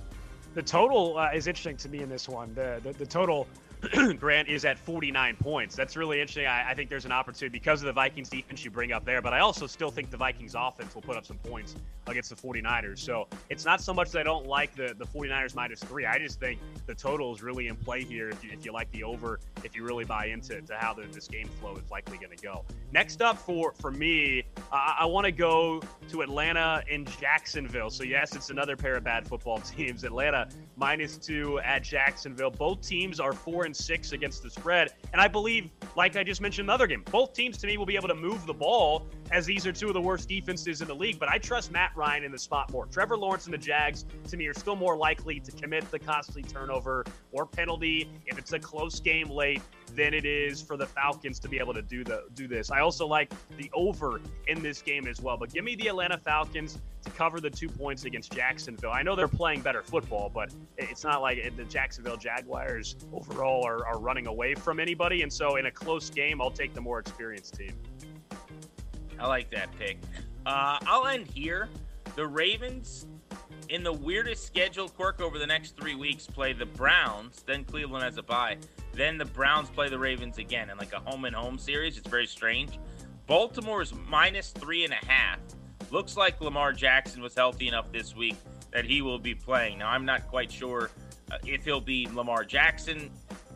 The 0.55 0.63
total 0.63 1.17
uh, 1.17 1.29
is 1.33 1.47
interesting 1.47 1.77
to 1.77 1.89
me 1.89 2.03
in 2.03 2.09
this 2.09 2.27
one. 2.27 2.53
The, 2.55 2.79
the, 2.83 2.93
the 2.93 3.05
total 3.05 3.47
Grant 4.19 4.49
is 4.49 4.65
at 4.65 4.77
49 4.77 5.37
points. 5.37 5.75
That's 5.75 5.95
really 5.95 6.19
interesting. 6.19 6.45
I, 6.45 6.71
I, 6.71 6.73
think 6.73 6.89
there's 6.89 7.05
an 7.05 7.13
opportunity 7.13 7.57
because 7.57 7.81
of 7.81 7.85
the 7.85 7.93
Vikings 7.93 8.29
defense 8.29 8.65
you 8.65 8.71
bring 8.71 8.91
up 8.91 9.05
there, 9.05 9.21
but 9.21 9.33
I 9.33 9.39
also 9.39 9.67
still 9.67 9.89
think 9.89 10.11
the 10.11 10.17
Vikings 10.17 10.53
offense 10.57 10.93
will 10.93 11.01
put 11.01 11.15
up 11.15 11.25
some 11.25 11.37
points 11.37 11.75
against 12.07 12.29
the 12.29 12.35
49ers. 12.35 12.99
So 12.99 13.27
it's 13.49 13.63
not 13.63 13.79
so 13.79 13.93
much 13.93 14.11
that 14.11 14.19
I 14.19 14.23
don't 14.23 14.47
like 14.47 14.75
the, 14.75 14.93
the 14.97 15.05
49ers 15.05 15.55
minus 15.55 15.79
three. 15.79 16.05
I 16.05 16.17
just 16.17 16.41
think 16.41 16.59
the 16.87 16.95
total 16.95 17.33
is 17.33 17.41
really 17.41 17.67
in 17.67 17.77
play 17.77 18.03
here 18.03 18.29
if 18.29 18.43
you, 18.43 18.49
if 18.51 18.65
you 18.65 18.73
like 18.73 18.91
the 18.91 19.03
over, 19.03 19.39
if 19.63 19.75
you 19.75 19.85
really 19.85 20.05
buy 20.05 20.25
into 20.25 20.61
to 20.61 20.75
how 20.75 20.93
the, 20.93 21.03
this 21.03 21.29
game 21.29 21.47
flow 21.61 21.75
is 21.77 21.89
likely 21.89 22.17
going 22.17 22.35
to 22.35 22.43
go. 22.43 22.65
Next 22.91 23.21
up 23.21 23.37
for, 23.37 23.73
for 23.79 23.91
me, 23.91 24.43
I 24.73 25.05
want 25.05 25.25
to 25.25 25.31
go 25.31 25.81
to 26.09 26.21
Atlanta 26.21 26.83
and 26.91 27.09
Jacksonville. 27.19 27.89
So, 27.89 28.03
yes, 28.03 28.35
it's 28.35 28.49
another 28.49 28.75
pair 28.75 28.95
of 28.95 29.05
bad 29.05 29.25
football 29.25 29.59
teams. 29.61 30.03
Atlanta 30.03 30.49
minus 30.75 31.17
two 31.17 31.59
at 31.59 31.83
Jacksonville. 31.83 32.51
Both 32.51 32.81
teams 32.81 33.21
are 33.21 33.31
four 33.31 33.68
and 33.69 33.77
six 33.77 34.13
against 34.13 34.41
the 34.41 34.49
spread. 34.49 34.93
And 35.13 35.21
I 35.21 35.27
believe, 35.27 35.69
like 35.95 36.15
I 36.15 36.23
just 36.23 36.41
mentioned 36.41 36.67
the 36.69 36.73
other 36.73 36.87
game, 36.87 37.03
both 37.11 37.33
teams 37.33 37.57
to 37.59 37.67
me 37.67 37.77
will 37.77 37.85
be 37.85 37.95
able 37.95 38.07
to 38.07 38.15
move 38.15 38.47
the 38.47 38.53
ball 38.53 39.05
as 39.31 39.45
these 39.45 39.67
are 39.67 39.71
two 39.71 39.87
of 39.87 39.93
the 39.93 40.01
worst 40.01 40.27
defenses 40.27 40.81
in 40.81 40.87
the 40.87 40.95
league. 40.95 41.19
But 41.19 41.29
I 41.29 41.37
trust 41.37 41.71
Matt 41.71 41.91
Ryan 41.95 42.23
in 42.23 42.31
the 42.31 42.39
spot 42.39 42.71
more. 42.71 42.87
Trevor 42.87 43.15
Lawrence 43.15 43.45
and 43.45 43.53
the 43.53 43.59
Jags, 43.59 44.05
to 44.27 44.37
me, 44.37 44.47
are 44.47 44.55
still 44.55 44.75
more 44.75 44.97
likely 44.97 45.39
to 45.39 45.51
commit 45.51 45.89
the 45.91 45.99
costly 45.99 46.41
turnover 46.41 47.05
or 47.31 47.45
penalty 47.45 48.09
if 48.25 48.39
it's 48.39 48.53
a 48.53 48.59
close 48.59 48.99
game 48.99 49.29
late 49.29 49.61
than 49.95 50.15
it 50.15 50.25
is 50.25 50.61
for 50.61 50.77
the 50.77 50.85
Falcons 50.87 51.39
to 51.39 51.47
be 51.47 51.59
able 51.59 51.73
to 51.75 51.83
do 51.83 52.03
the 52.03 52.23
do 52.33 52.47
this. 52.47 52.71
I 52.71 52.79
also 52.79 53.05
like 53.05 53.31
the 53.57 53.69
over 53.73 54.19
in 54.47 54.63
this 54.63 54.81
game 54.81 55.07
as 55.07 55.21
well. 55.21 55.37
But 55.37 55.53
give 55.53 55.63
me 55.63 55.75
the 55.75 55.87
Atlanta 55.89 56.17
Falcons 56.17 56.79
cover 57.19 57.41
the 57.41 57.49
two 57.49 57.67
points 57.67 58.05
against 58.05 58.31
Jacksonville. 58.31 58.93
I 58.93 59.03
know 59.03 59.13
they're 59.13 59.27
playing 59.27 59.59
better 59.59 59.83
football, 59.83 60.31
but 60.33 60.53
it's 60.77 61.03
not 61.03 61.21
like 61.21 61.53
the 61.57 61.65
Jacksonville 61.65 62.15
Jaguars 62.15 62.95
overall 63.11 63.67
are, 63.67 63.85
are 63.85 63.99
running 63.99 64.25
away 64.25 64.55
from 64.55 64.79
anybody. 64.79 65.21
And 65.21 65.31
so 65.31 65.57
in 65.57 65.65
a 65.65 65.71
close 65.71 66.09
game, 66.09 66.41
I'll 66.41 66.49
take 66.49 66.73
the 66.73 66.79
more 66.79 66.97
experienced 66.97 67.55
team. 67.55 67.73
I 69.19 69.27
like 69.27 69.51
that 69.51 69.67
pick. 69.77 69.97
Uh, 70.45 70.79
I'll 70.87 71.07
end 71.07 71.27
here. 71.27 71.67
The 72.15 72.25
Ravens, 72.25 73.05
in 73.67 73.83
the 73.83 73.91
weirdest 73.91 74.45
schedule 74.45 74.87
quirk 74.87 75.19
over 75.19 75.37
the 75.37 75.47
next 75.47 75.75
three 75.75 75.95
weeks, 75.95 76.25
play 76.25 76.53
the 76.53 76.67
Browns, 76.67 77.43
then 77.45 77.65
Cleveland 77.65 78.05
has 78.05 78.17
a 78.17 78.23
bye. 78.23 78.55
Then 78.93 79.17
the 79.17 79.25
Browns 79.25 79.69
play 79.69 79.89
the 79.89 79.99
Ravens 79.99 80.37
again 80.37 80.69
in 80.69 80.77
like 80.77 80.93
a 80.93 80.99
home 81.01 81.25
and 81.25 81.35
home 81.35 81.57
series. 81.57 81.97
It's 81.97 82.07
very 82.07 82.27
strange. 82.27 82.79
Baltimore's 83.27 83.93
minus 84.07 84.51
three 84.51 84.85
and 84.85 84.93
a 84.93 85.05
half. 85.05 85.39
Looks 85.91 86.17
like 86.17 86.39
Lamar 86.41 86.73
Jackson 86.73 87.21
was 87.21 87.35
healthy 87.35 87.67
enough 87.67 87.91
this 87.91 88.15
week 88.15 88.35
that 88.71 88.85
he 88.85 89.01
will 89.01 89.19
be 89.19 89.33
playing. 89.33 89.79
Now, 89.79 89.89
I'm 89.89 90.05
not 90.05 90.27
quite 90.27 90.51
sure 90.51 90.91
uh, 91.31 91.37
if 91.45 91.65
he'll 91.65 91.81
be 91.81 92.07
Lamar 92.13 92.43
Jackson 92.43 93.09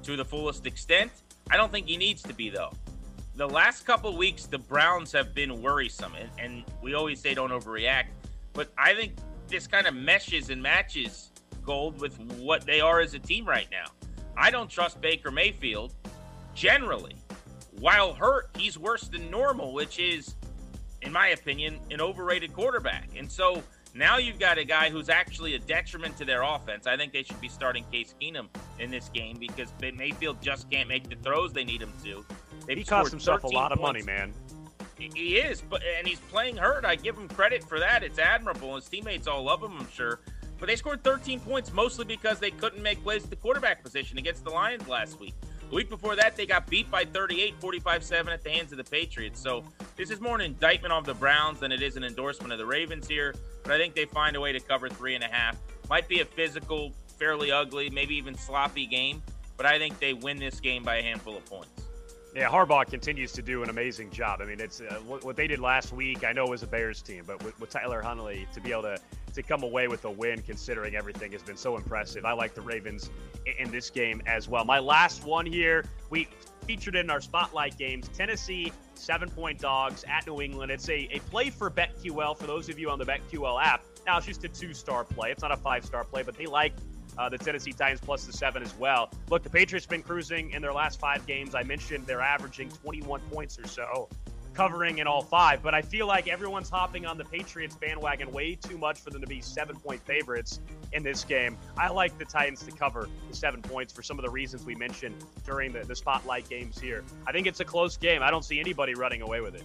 to 0.04 0.16
the 0.16 0.26
fullest 0.26 0.66
extent. 0.66 1.12
I 1.52 1.58
don't 1.58 1.72
think 1.72 1.88
he 1.88 1.98
needs 1.98 2.22
to 2.24 2.34
be, 2.34 2.50
though 2.50 2.72
the 3.36 3.48
last 3.48 3.86
couple 3.86 4.16
weeks, 4.16 4.46
the 4.46 4.60
Browns 4.60 5.12
have 5.12 5.34
been 5.34 5.62
worrisome, 5.62 6.14
and, 6.16 6.30
and 6.38 6.64
we 6.82 6.94
always 6.94 7.20
say 7.20 7.34
don't 7.34 7.52
overreact, 7.52 8.08
but 8.54 8.72
I 8.78 8.94
think 8.94 9.14
this 9.48 9.66
kind 9.66 9.88
of 9.88 9.96
meshes 9.96 10.50
and 10.50 10.62
matches 10.62 11.32
Gold, 11.66 12.02
with 12.02 12.20
what 12.40 12.66
they 12.66 12.82
are 12.82 13.00
as 13.00 13.14
a 13.14 13.20
team 13.20 13.46
right 13.46 13.68
now. 13.72 13.86
I 14.36 14.52
don't 14.52 14.70
trust 14.70 15.00
Baker 15.00 15.32
Mayfield 15.32 15.94
generally. 16.54 17.16
While 17.80 18.14
hurt, 18.14 18.50
he's 18.58 18.78
worse 18.78 19.08
than 19.08 19.32
normal, 19.32 19.74
which 19.74 19.98
is, 19.98 20.36
in 21.04 21.12
my 21.12 21.30
opinion, 21.30 21.80
an 21.92 22.02
overrated 22.02 22.54
quarterback. 22.54 23.10
And 23.16 23.32
so 23.32 23.64
now 23.94 24.18
you've 24.18 24.40
got 24.40 24.58
a 24.58 24.64
guy 24.64 24.90
who's 24.90 25.10
actually 25.10 25.56
a 25.56 25.60
detriment 25.60 26.18
to 26.18 26.26
their 26.26 26.42
offense. 26.42 26.88
I 26.88 26.98
think 26.98 27.14
they 27.14 27.24
should 27.24 27.40
be 27.42 27.50
starting 27.50 27.84
Case 27.92 28.16
Keenum 28.22 28.48
in 28.80 28.90
this 28.90 29.10
game 29.10 29.38
because 29.40 29.72
Mayfield 29.82 30.42
just 30.42 30.70
can't 30.72 30.90
make 30.90 31.10
the 31.10 31.16
throws 31.16 31.54
they 31.54 31.64
need 31.64 31.82
him 31.82 31.94
to. 32.04 32.26
They've 32.66 32.78
he 32.78 32.84
cost 32.84 33.12
himself 33.12 33.44
a 33.44 33.48
lot 33.48 33.72
of 33.72 33.80
money, 33.80 34.02
man. 34.02 34.34
He 34.98 35.36
is, 35.36 35.62
but 35.62 35.82
and 35.98 36.08
he's 36.08 36.20
playing 36.20 36.56
hurt. 36.56 36.86
I 36.86 36.96
give 36.96 37.18
him 37.18 37.28
credit 37.28 37.64
for 37.64 37.80
that. 37.80 38.04
It's 38.04 38.20
admirable. 38.20 38.76
His 38.76 38.88
teammates 38.88 39.28
all 39.28 39.44
love 39.44 39.62
him, 39.62 39.78
I'm 39.78 39.92
sure. 39.92 40.22
But 40.60 40.68
they 40.68 40.78
scored 40.78 41.04
13 41.04 41.42
points 41.42 41.74
mostly 41.74 42.06
because 42.06 42.40
they 42.40 42.52
couldn't 42.52 42.82
make 42.82 43.04
plays 43.04 43.26
at 43.26 43.30
the 43.30 43.36
quarterback 43.36 43.84
position 43.84 44.18
against 44.18 44.46
the 44.46 44.52
Lions 44.52 44.88
last 44.88 45.20
week. 45.20 45.36
The 45.74 45.78
week 45.78 45.90
before 45.90 46.16
that, 46.18 46.36
they 46.36 46.46
got 46.46 46.68
beat 46.68 46.92
by 46.92 47.04
38, 47.04 47.56
45 47.60 48.04
7 48.04 48.32
at 48.32 48.44
the 48.44 48.52
hands 48.52 48.72
of 48.72 48.78
the 48.78 48.84
Patriots. 48.84 49.40
So 49.40 49.64
this 49.96 50.12
is 50.12 50.22
more 50.22 50.36
an 50.36 50.42
indictment 50.42 50.94
of 50.94 51.04
the 51.04 51.16
Browns 51.16 51.60
than 51.62 51.72
it 51.72 51.82
is 51.82 51.98
an 51.98 52.04
endorsement 52.04 52.54
of 52.54 52.60
the 52.60 52.66
Ravens 52.68 53.08
here. 53.08 53.34
But 53.64 53.72
I 53.72 53.80
think 53.80 53.96
they 53.96 54.06
find 54.06 54.36
a 54.36 54.40
way 54.40 54.52
to 54.52 54.60
cover 54.60 54.88
three 54.88 55.16
and 55.16 55.24
a 55.24 55.28
half. 55.28 55.58
Might 55.90 56.08
be 56.08 56.20
a 56.20 56.26
physical, 56.26 56.92
fairly 57.18 57.52
ugly, 57.52 57.90
maybe 57.90 58.14
even 58.14 58.36
sloppy 58.36 58.86
game. 58.86 59.24
But 59.58 59.66
I 59.66 59.80
think 59.80 59.98
they 59.98 60.14
win 60.14 60.38
this 60.38 60.60
game 60.60 60.84
by 60.84 60.98
a 60.98 61.02
handful 61.02 61.36
of 61.36 61.44
points. 61.48 61.88
Yeah, 62.36 62.50
Harbaugh 62.50 62.90
continues 62.90 63.32
to 63.34 63.44
do 63.44 63.62
an 63.62 63.70
amazing 63.70 64.10
job. 64.10 64.42
I 64.42 64.46
mean, 64.46 64.60
it's 64.60 64.82
uh, 64.82 64.96
what, 65.06 65.36
they 65.36 65.46
did 65.46 65.60
last 65.60 65.94
week. 65.94 66.24
I 66.24 66.32
know 66.32 66.46
it 66.46 66.50
was 66.50 66.64
a 66.64 66.68
Bears 66.68 67.00
team, 67.04 67.24
but 67.28 67.44
with, 67.44 67.60
with, 67.60 67.70
Tyler 67.70 68.02
Huntley 68.02 68.48
to 68.54 68.62
be 68.62 68.72
able 68.72 68.84
to 68.84 68.98
to 69.36 69.44
come 69.44 69.64
away 69.64 69.88
with 69.88 70.06
a 70.06 70.12
win, 70.12 70.42
considering 70.42 70.96
everything, 70.96 71.32
has 71.32 71.42
been 71.42 71.58
so 71.58 71.76
impressive. 71.76 72.24
I 72.24 72.34
like 72.34 72.54
the 72.54 72.62
Ravens 72.62 73.10
in, 73.46 73.68
in 73.68 73.72
this 73.72 73.90
game 73.90 74.22
as 74.26 74.48
well. 74.48 74.66
My 74.66 74.80
last 74.80 75.26
one 75.26 75.46
here, 75.46 75.86
we 76.10 76.28
featured 76.66 76.96
in 76.96 77.10
our 77.10 77.22
spotlight 77.22 77.78
games. 77.78 78.08
Tennessee 78.10 78.72
seven 78.96 79.30
point 79.30 79.60
dogs 79.60 80.04
at 80.08 80.26
New 80.26 80.42
England. 80.42 80.72
It's 80.72 80.90
a, 80.90 81.08
a 81.12 81.20
play 81.30 81.52
for 81.52 81.70
BetQL 81.70 82.36
for 82.36 82.48
those 82.48 82.68
of 82.68 82.80
you 82.80 82.90
on 82.90 82.98
the 82.98 83.06
BetQL 83.06 83.64
app. 83.64 83.84
Now 84.08 84.18
it's 84.18 84.26
just 84.26 84.44
a 84.44 84.50
two 84.50 84.74
star 84.74 85.04
play. 85.04 85.30
It's 85.30 85.44
not 85.44 85.52
a 85.52 85.58
five 85.58 85.86
star 85.86 86.04
play, 86.04 86.24
but 86.24 86.36
they 86.36 86.48
like 86.48 86.74
uh, 87.18 87.30
the 87.30 87.38
Tennessee 87.38 87.74
Titans 87.74 88.02
plus 88.02 88.26
the 88.26 88.34
seven 88.34 88.64
as 88.64 88.76
well. 88.78 89.10
Look, 89.30 89.44
the 89.44 89.50
Patriots 89.50 89.86
been 89.86 90.04
cruising 90.04 90.52
in 90.52 90.62
their 90.62 90.74
last 90.74 91.00
five 91.00 91.26
games. 91.26 91.56
I 91.56 91.64
mentioned 91.64 92.06
they're 92.08 92.22
averaging 92.22 92.70
21 92.70 93.22
points 93.32 93.60
or 93.60 93.68
so, 93.68 94.10
covering 94.54 95.00
in 95.00 95.08
all 95.08 95.22
five. 95.22 95.62
But 95.62 95.74
I 95.74 95.82
feel 95.82 96.08
like 96.08 96.28
everyone's 96.28 96.70
hopping 96.70 97.06
on 97.06 97.18
the 97.18 97.26
Patriots 97.26 97.76
bandwagon 97.76 98.32
way 98.32 98.56
too 98.56 98.78
much 98.78 99.00
for 99.00 99.10
them 99.10 99.22
to 99.22 99.28
be 99.28 99.42
seven 99.42 99.76
point 99.76 100.02
favorites 100.06 100.60
in 100.92 101.04
this 101.04 101.24
game. 101.24 101.58
I 101.78 101.90
like 101.90 102.18
the 102.18 102.26
Titans 102.26 102.64
to 102.64 102.72
cover 102.72 103.10
the 103.30 103.36
seven 103.36 103.62
points 103.62 103.94
for 103.94 104.04
some 104.04 104.20
of 104.20 104.26
the 104.26 104.32
reasons 104.32 104.66
we 104.66 104.76
mentioned 104.76 105.16
during 105.46 105.74
the, 105.74 105.84
the 105.84 105.96
spotlight 105.96 106.50
games 106.50 106.80
here. 106.80 107.04
I 107.28 107.32
think 107.32 107.48
it's 107.48 107.60
a 107.60 107.66
close 107.66 107.98
game. 107.98 108.22
I 108.22 108.32
don't 108.32 108.46
see 108.46 108.60
anybody 108.60 108.94
running 108.96 109.22
away 109.22 109.42
with 109.42 109.56
it. 109.56 109.64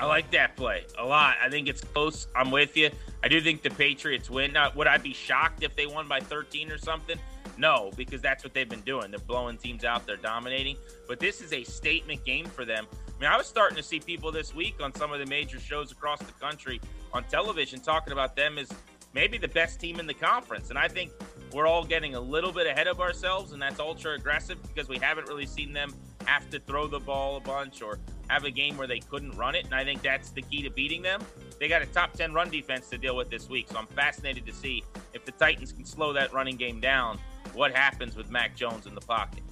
I 0.00 0.06
like 0.06 0.30
that 0.32 0.56
play 0.56 0.84
a 0.98 1.04
lot. 1.04 1.36
I 1.42 1.48
think 1.48 1.68
it's 1.68 1.80
close. 1.80 2.26
I'm 2.34 2.50
with 2.50 2.76
you. 2.76 2.90
I 3.22 3.28
do 3.28 3.40
think 3.40 3.62
the 3.62 3.70
Patriots 3.70 4.28
win. 4.28 4.52
Now, 4.52 4.70
would 4.74 4.86
I 4.86 4.98
be 4.98 5.12
shocked 5.12 5.62
if 5.62 5.76
they 5.76 5.86
won 5.86 6.08
by 6.08 6.20
13 6.20 6.70
or 6.70 6.78
something? 6.78 7.18
No, 7.56 7.90
because 7.96 8.20
that's 8.20 8.42
what 8.42 8.52
they've 8.52 8.68
been 8.68 8.80
doing. 8.80 9.10
They're 9.10 9.20
blowing 9.20 9.56
teams 9.56 9.84
out, 9.84 10.06
they're 10.06 10.16
dominating. 10.16 10.76
But 11.06 11.20
this 11.20 11.40
is 11.40 11.52
a 11.52 11.62
statement 11.62 12.24
game 12.24 12.46
for 12.46 12.64
them. 12.64 12.86
I 13.08 13.20
mean, 13.20 13.30
I 13.30 13.36
was 13.36 13.46
starting 13.46 13.76
to 13.76 13.82
see 13.82 14.00
people 14.00 14.32
this 14.32 14.54
week 14.54 14.82
on 14.82 14.92
some 14.94 15.12
of 15.12 15.20
the 15.20 15.26
major 15.26 15.60
shows 15.60 15.92
across 15.92 16.18
the 16.18 16.32
country 16.32 16.80
on 17.12 17.24
television 17.24 17.80
talking 17.80 18.12
about 18.12 18.34
them 18.34 18.58
as 18.58 18.68
maybe 19.14 19.38
the 19.38 19.48
best 19.48 19.80
team 19.80 20.00
in 20.00 20.06
the 20.06 20.14
conference. 20.14 20.70
And 20.70 20.78
I 20.78 20.88
think 20.88 21.12
we're 21.52 21.68
all 21.68 21.84
getting 21.84 22.16
a 22.16 22.20
little 22.20 22.50
bit 22.50 22.66
ahead 22.66 22.88
of 22.88 23.00
ourselves, 23.00 23.52
and 23.52 23.62
that's 23.62 23.78
ultra 23.78 24.14
aggressive 24.14 24.60
because 24.62 24.88
we 24.88 24.98
haven't 24.98 25.28
really 25.28 25.46
seen 25.46 25.72
them 25.72 25.94
have 26.26 26.50
to 26.50 26.58
throw 26.58 26.88
the 26.88 26.98
ball 26.98 27.36
a 27.36 27.40
bunch 27.40 27.80
or 27.80 28.00
have 28.28 28.44
a 28.44 28.50
game 28.50 28.76
where 28.76 28.86
they 28.86 28.98
couldn't 28.98 29.32
run 29.32 29.54
it. 29.54 29.64
And 29.64 29.74
I 29.74 29.84
think 29.84 30.02
that's 30.02 30.30
the 30.30 30.42
key 30.42 30.62
to 30.62 30.70
beating 30.70 31.02
them. 31.02 31.20
They 31.58 31.68
got 31.68 31.82
a 31.82 31.86
top 31.86 32.12
10 32.12 32.32
run 32.32 32.50
defense 32.50 32.88
to 32.90 32.98
deal 32.98 33.16
with 33.16 33.30
this 33.30 33.48
week. 33.48 33.68
So 33.70 33.78
I'm 33.78 33.86
fascinated 33.86 34.46
to 34.46 34.52
see 34.52 34.82
if 35.12 35.24
the 35.24 35.32
Titans 35.32 35.72
can 35.72 35.84
slow 35.84 36.12
that 36.12 36.32
running 36.32 36.56
game 36.56 36.80
down, 36.80 37.18
what 37.54 37.74
happens 37.74 38.16
with 38.16 38.30
Mac 38.30 38.56
Jones 38.56 38.86
in 38.86 38.94
the 38.94 39.00
pocket. 39.00 39.42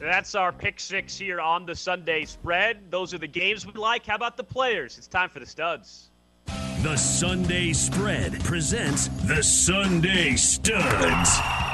That's 0.00 0.34
our 0.34 0.52
pick 0.52 0.78
six 0.78 1.18
here 1.18 1.40
on 1.40 1.66
the 1.66 1.74
Sunday 1.74 2.24
spread. 2.24 2.90
Those 2.90 3.12
are 3.14 3.18
the 3.18 3.26
games 3.26 3.66
we 3.66 3.72
like. 3.72 4.06
How 4.06 4.14
about 4.14 4.36
the 4.36 4.44
players? 4.44 4.96
It's 4.96 5.08
time 5.08 5.28
for 5.28 5.40
the 5.40 5.46
studs. 5.46 6.10
The 6.82 6.96
Sunday 6.96 7.72
spread 7.72 8.38
presents 8.44 9.08
the 9.26 9.42
Sunday 9.42 10.36
studs 10.36 10.88
going 10.94 11.24
to 11.24 11.67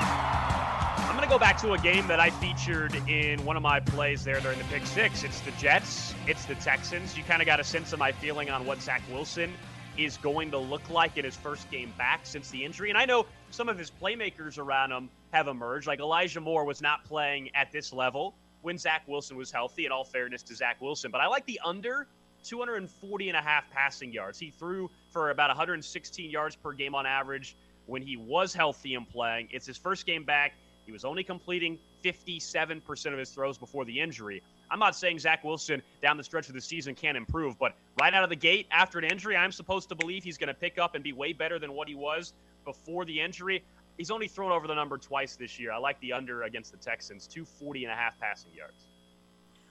go 1.34 1.38
back 1.40 1.58
to 1.58 1.72
a 1.72 1.78
game 1.78 2.06
that 2.06 2.20
I 2.20 2.30
featured 2.30 2.94
in 3.08 3.44
one 3.44 3.56
of 3.56 3.62
my 3.64 3.80
plays 3.80 4.22
there 4.22 4.38
during 4.38 4.56
the 4.56 4.64
pick 4.66 4.86
six. 4.86 5.24
It's 5.24 5.40
the 5.40 5.50
Jets, 5.58 6.14
it's 6.28 6.44
the 6.44 6.54
Texans. 6.54 7.18
You 7.18 7.24
kind 7.24 7.42
of 7.42 7.46
got 7.46 7.58
a 7.58 7.64
sense 7.64 7.92
of 7.92 7.98
my 7.98 8.12
feeling 8.12 8.50
on 8.50 8.64
what 8.64 8.80
Zach 8.80 9.02
Wilson 9.10 9.52
is 9.98 10.16
going 10.18 10.52
to 10.52 10.58
look 10.58 10.88
like 10.90 11.18
in 11.18 11.24
his 11.24 11.34
first 11.34 11.68
game 11.72 11.92
back 11.98 12.20
since 12.22 12.50
the 12.50 12.64
injury. 12.64 12.88
And 12.88 12.96
I 12.96 13.04
know 13.04 13.26
some 13.50 13.68
of 13.68 13.76
his 13.76 13.90
playmakers 13.90 14.60
around 14.60 14.92
him 14.92 15.10
have 15.32 15.48
emerged. 15.48 15.88
Like 15.88 15.98
Elijah 15.98 16.40
Moore 16.40 16.64
was 16.64 16.80
not 16.80 17.04
playing 17.04 17.50
at 17.56 17.72
this 17.72 17.92
level 17.92 18.36
when 18.62 18.78
Zach 18.78 19.02
Wilson 19.08 19.36
was 19.36 19.50
healthy, 19.50 19.86
in 19.86 19.90
all 19.90 20.04
fairness 20.04 20.40
to 20.44 20.54
Zach 20.54 20.80
Wilson. 20.80 21.10
But 21.10 21.20
I 21.20 21.26
like 21.26 21.44
the 21.46 21.58
under 21.64 22.06
240 22.44 23.28
and 23.28 23.36
a 23.36 23.42
half 23.42 23.68
passing 23.72 24.12
yards. 24.12 24.38
He 24.38 24.50
threw 24.50 24.88
for 25.10 25.30
about 25.30 25.50
116 25.50 26.30
yards 26.30 26.54
per 26.54 26.72
game 26.72 26.94
on 26.94 27.06
average 27.06 27.56
when 27.86 28.02
he 28.02 28.16
was 28.16 28.54
healthy 28.54 28.94
and 28.94 29.08
playing. 29.08 29.48
It's 29.50 29.66
his 29.66 29.76
first 29.76 30.06
game 30.06 30.22
back. 30.22 30.52
He 30.86 30.92
was 30.92 31.04
only 31.04 31.24
completing 31.24 31.78
57% 32.04 33.12
of 33.12 33.18
his 33.18 33.30
throws 33.30 33.58
before 33.58 33.84
the 33.84 34.00
injury. 34.00 34.42
I'm 34.70 34.78
not 34.78 34.96
saying 34.96 35.18
Zach 35.18 35.44
Wilson 35.44 35.82
down 36.02 36.16
the 36.16 36.24
stretch 36.24 36.48
of 36.48 36.54
the 36.54 36.60
season 36.60 36.94
can't 36.94 37.16
improve, 37.16 37.58
but 37.58 37.74
right 38.00 38.12
out 38.12 38.24
of 38.24 38.30
the 38.30 38.36
gate 38.36 38.66
after 38.70 38.98
an 38.98 39.04
injury, 39.04 39.36
I'm 39.36 39.52
supposed 39.52 39.88
to 39.90 39.94
believe 39.94 40.24
he's 40.24 40.38
going 40.38 40.48
to 40.48 40.54
pick 40.54 40.78
up 40.78 40.94
and 40.94 41.02
be 41.02 41.12
way 41.12 41.32
better 41.32 41.58
than 41.58 41.72
what 41.72 41.88
he 41.88 41.94
was 41.94 42.32
before 42.64 43.04
the 43.04 43.20
injury. 43.20 43.64
He's 43.96 44.10
only 44.10 44.28
thrown 44.28 44.50
over 44.50 44.66
the 44.66 44.74
number 44.74 44.98
twice 44.98 45.36
this 45.36 45.58
year. 45.58 45.72
I 45.72 45.78
like 45.78 46.00
the 46.00 46.12
under 46.12 46.42
against 46.42 46.72
the 46.72 46.78
Texans, 46.78 47.26
240 47.26 47.84
and 47.84 47.92
a 47.92 47.96
half 47.96 48.18
passing 48.18 48.52
yards. 48.52 48.88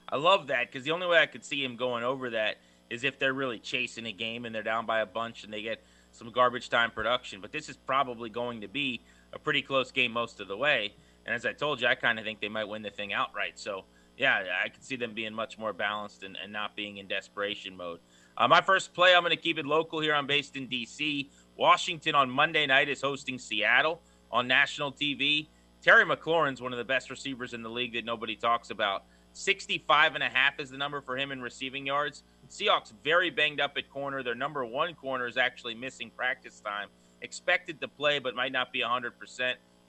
I 0.09 0.17
love 0.17 0.47
that 0.47 0.71
because 0.71 0.85
the 0.85 0.91
only 0.91 1.07
way 1.07 1.19
I 1.19 1.25
could 1.25 1.43
see 1.43 1.63
him 1.63 1.75
going 1.75 2.03
over 2.03 2.29
that 2.31 2.57
is 2.89 3.03
if 3.03 3.19
they're 3.19 3.33
really 3.33 3.59
chasing 3.59 4.05
a 4.05 4.11
game 4.11 4.45
and 4.45 4.53
they're 4.53 4.63
down 4.63 4.85
by 4.85 4.99
a 4.99 5.05
bunch 5.05 5.43
and 5.43 5.51
they 5.51 5.61
get 5.61 5.83
some 6.11 6.31
garbage 6.31 6.69
time 6.69 6.91
production. 6.91 7.41
But 7.41 7.51
this 7.51 7.69
is 7.69 7.75
probably 7.75 8.29
going 8.29 8.61
to 8.61 8.67
be 8.67 9.01
a 9.33 9.39
pretty 9.39 9.61
close 9.61 9.91
game 9.91 10.11
most 10.11 10.39
of 10.39 10.47
the 10.47 10.55
way. 10.55 10.93
And 11.25 11.33
as 11.33 11.45
I 11.45 11.53
told 11.53 11.81
you, 11.81 11.87
I 11.87 11.95
kind 11.95 12.19
of 12.19 12.25
think 12.25 12.41
they 12.41 12.49
might 12.49 12.67
win 12.67 12.81
the 12.81 12.89
thing 12.89 13.13
outright. 13.13 13.59
So, 13.59 13.85
yeah, 14.17 14.43
I 14.63 14.69
could 14.69 14.83
see 14.83 14.95
them 14.95 15.13
being 15.13 15.33
much 15.33 15.57
more 15.57 15.73
balanced 15.73 16.23
and, 16.23 16.37
and 16.41 16.51
not 16.51 16.75
being 16.75 16.97
in 16.97 17.07
desperation 17.07 17.75
mode. 17.75 17.99
Uh, 18.37 18.47
my 18.47 18.61
first 18.61 18.93
play, 18.93 19.15
I'm 19.15 19.21
going 19.21 19.31
to 19.31 19.41
keep 19.41 19.57
it 19.57 19.65
local 19.65 19.99
here. 19.99 20.13
I'm 20.13 20.27
based 20.27 20.55
in 20.55 20.67
D.C. 20.67 21.29
Washington 21.55 22.15
on 22.15 22.29
Monday 22.29 22.65
night 22.65 22.89
is 22.89 23.01
hosting 23.01 23.37
Seattle 23.37 24.01
on 24.31 24.47
national 24.47 24.91
TV. 24.91 25.47
Terry 25.81 26.05
McLaurin's 26.05 26.61
one 26.61 26.71
of 26.71 26.77
the 26.77 26.83
best 26.83 27.09
receivers 27.09 27.53
in 27.53 27.61
the 27.61 27.69
league 27.69 27.93
that 27.93 28.05
nobody 28.05 28.35
talks 28.35 28.69
about. 28.69 29.03
65 29.33 30.15
and 30.15 30.23
a 30.23 30.29
half 30.29 30.59
is 30.59 30.69
the 30.69 30.77
number 30.77 31.01
for 31.01 31.17
him 31.17 31.31
in 31.31 31.41
receiving 31.41 31.85
yards. 31.85 32.23
Seahawks 32.49 32.93
very 33.03 33.29
banged 33.29 33.59
up 33.59 33.77
at 33.77 33.89
corner. 33.89 34.21
Their 34.23 34.35
number 34.35 34.63
one 34.63 34.93
corner 34.93 35.27
is 35.27 35.37
actually 35.37 35.75
missing 35.75 36.11
practice 36.15 36.59
time. 36.59 36.89
Expected 37.21 37.81
to 37.81 37.87
play, 37.87 38.19
but 38.19 38.35
might 38.35 38.51
not 38.51 38.71
be 38.71 38.81
100%. 38.81 39.11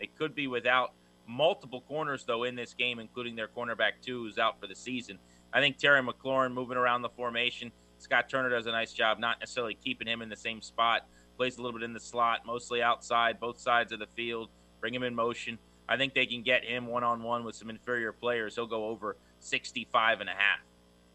They 0.00 0.06
could 0.06 0.34
be 0.34 0.46
without 0.46 0.92
multiple 1.26 1.82
corners, 1.82 2.24
though, 2.24 2.44
in 2.44 2.54
this 2.54 2.74
game, 2.74 2.98
including 2.98 3.36
their 3.36 3.48
cornerback, 3.48 3.92
two, 4.02 4.24
who's 4.24 4.38
out 4.38 4.60
for 4.60 4.66
the 4.66 4.74
season. 4.74 5.18
I 5.52 5.60
think 5.60 5.78
Terry 5.78 6.02
McLaurin 6.02 6.52
moving 6.52 6.76
around 6.76 7.02
the 7.02 7.08
formation. 7.10 7.70
Scott 7.98 8.28
Turner 8.28 8.50
does 8.50 8.66
a 8.66 8.72
nice 8.72 8.92
job, 8.92 9.18
not 9.18 9.40
necessarily 9.40 9.74
keeping 9.74 10.06
him 10.06 10.20
in 10.20 10.28
the 10.28 10.36
same 10.36 10.60
spot. 10.60 11.06
Plays 11.36 11.58
a 11.58 11.62
little 11.62 11.78
bit 11.78 11.84
in 11.84 11.92
the 11.92 12.00
slot, 12.00 12.40
mostly 12.46 12.82
outside, 12.82 13.40
both 13.40 13.58
sides 13.58 13.92
of 13.92 13.98
the 13.98 14.06
field. 14.14 14.50
Bring 14.80 14.94
him 14.94 15.02
in 15.02 15.14
motion. 15.14 15.58
I 15.88 15.96
think 15.96 16.14
they 16.14 16.26
can 16.26 16.42
get 16.42 16.64
him 16.64 16.86
one 16.86 17.04
on 17.04 17.22
one 17.22 17.44
with 17.44 17.56
some 17.56 17.70
inferior 17.70 18.12
players. 18.12 18.54
He'll 18.54 18.66
go 18.66 18.86
over 18.88 19.16
65 19.40 20.20
and 20.20 20.28
a 20.28 20.32
half. 20.32 20.60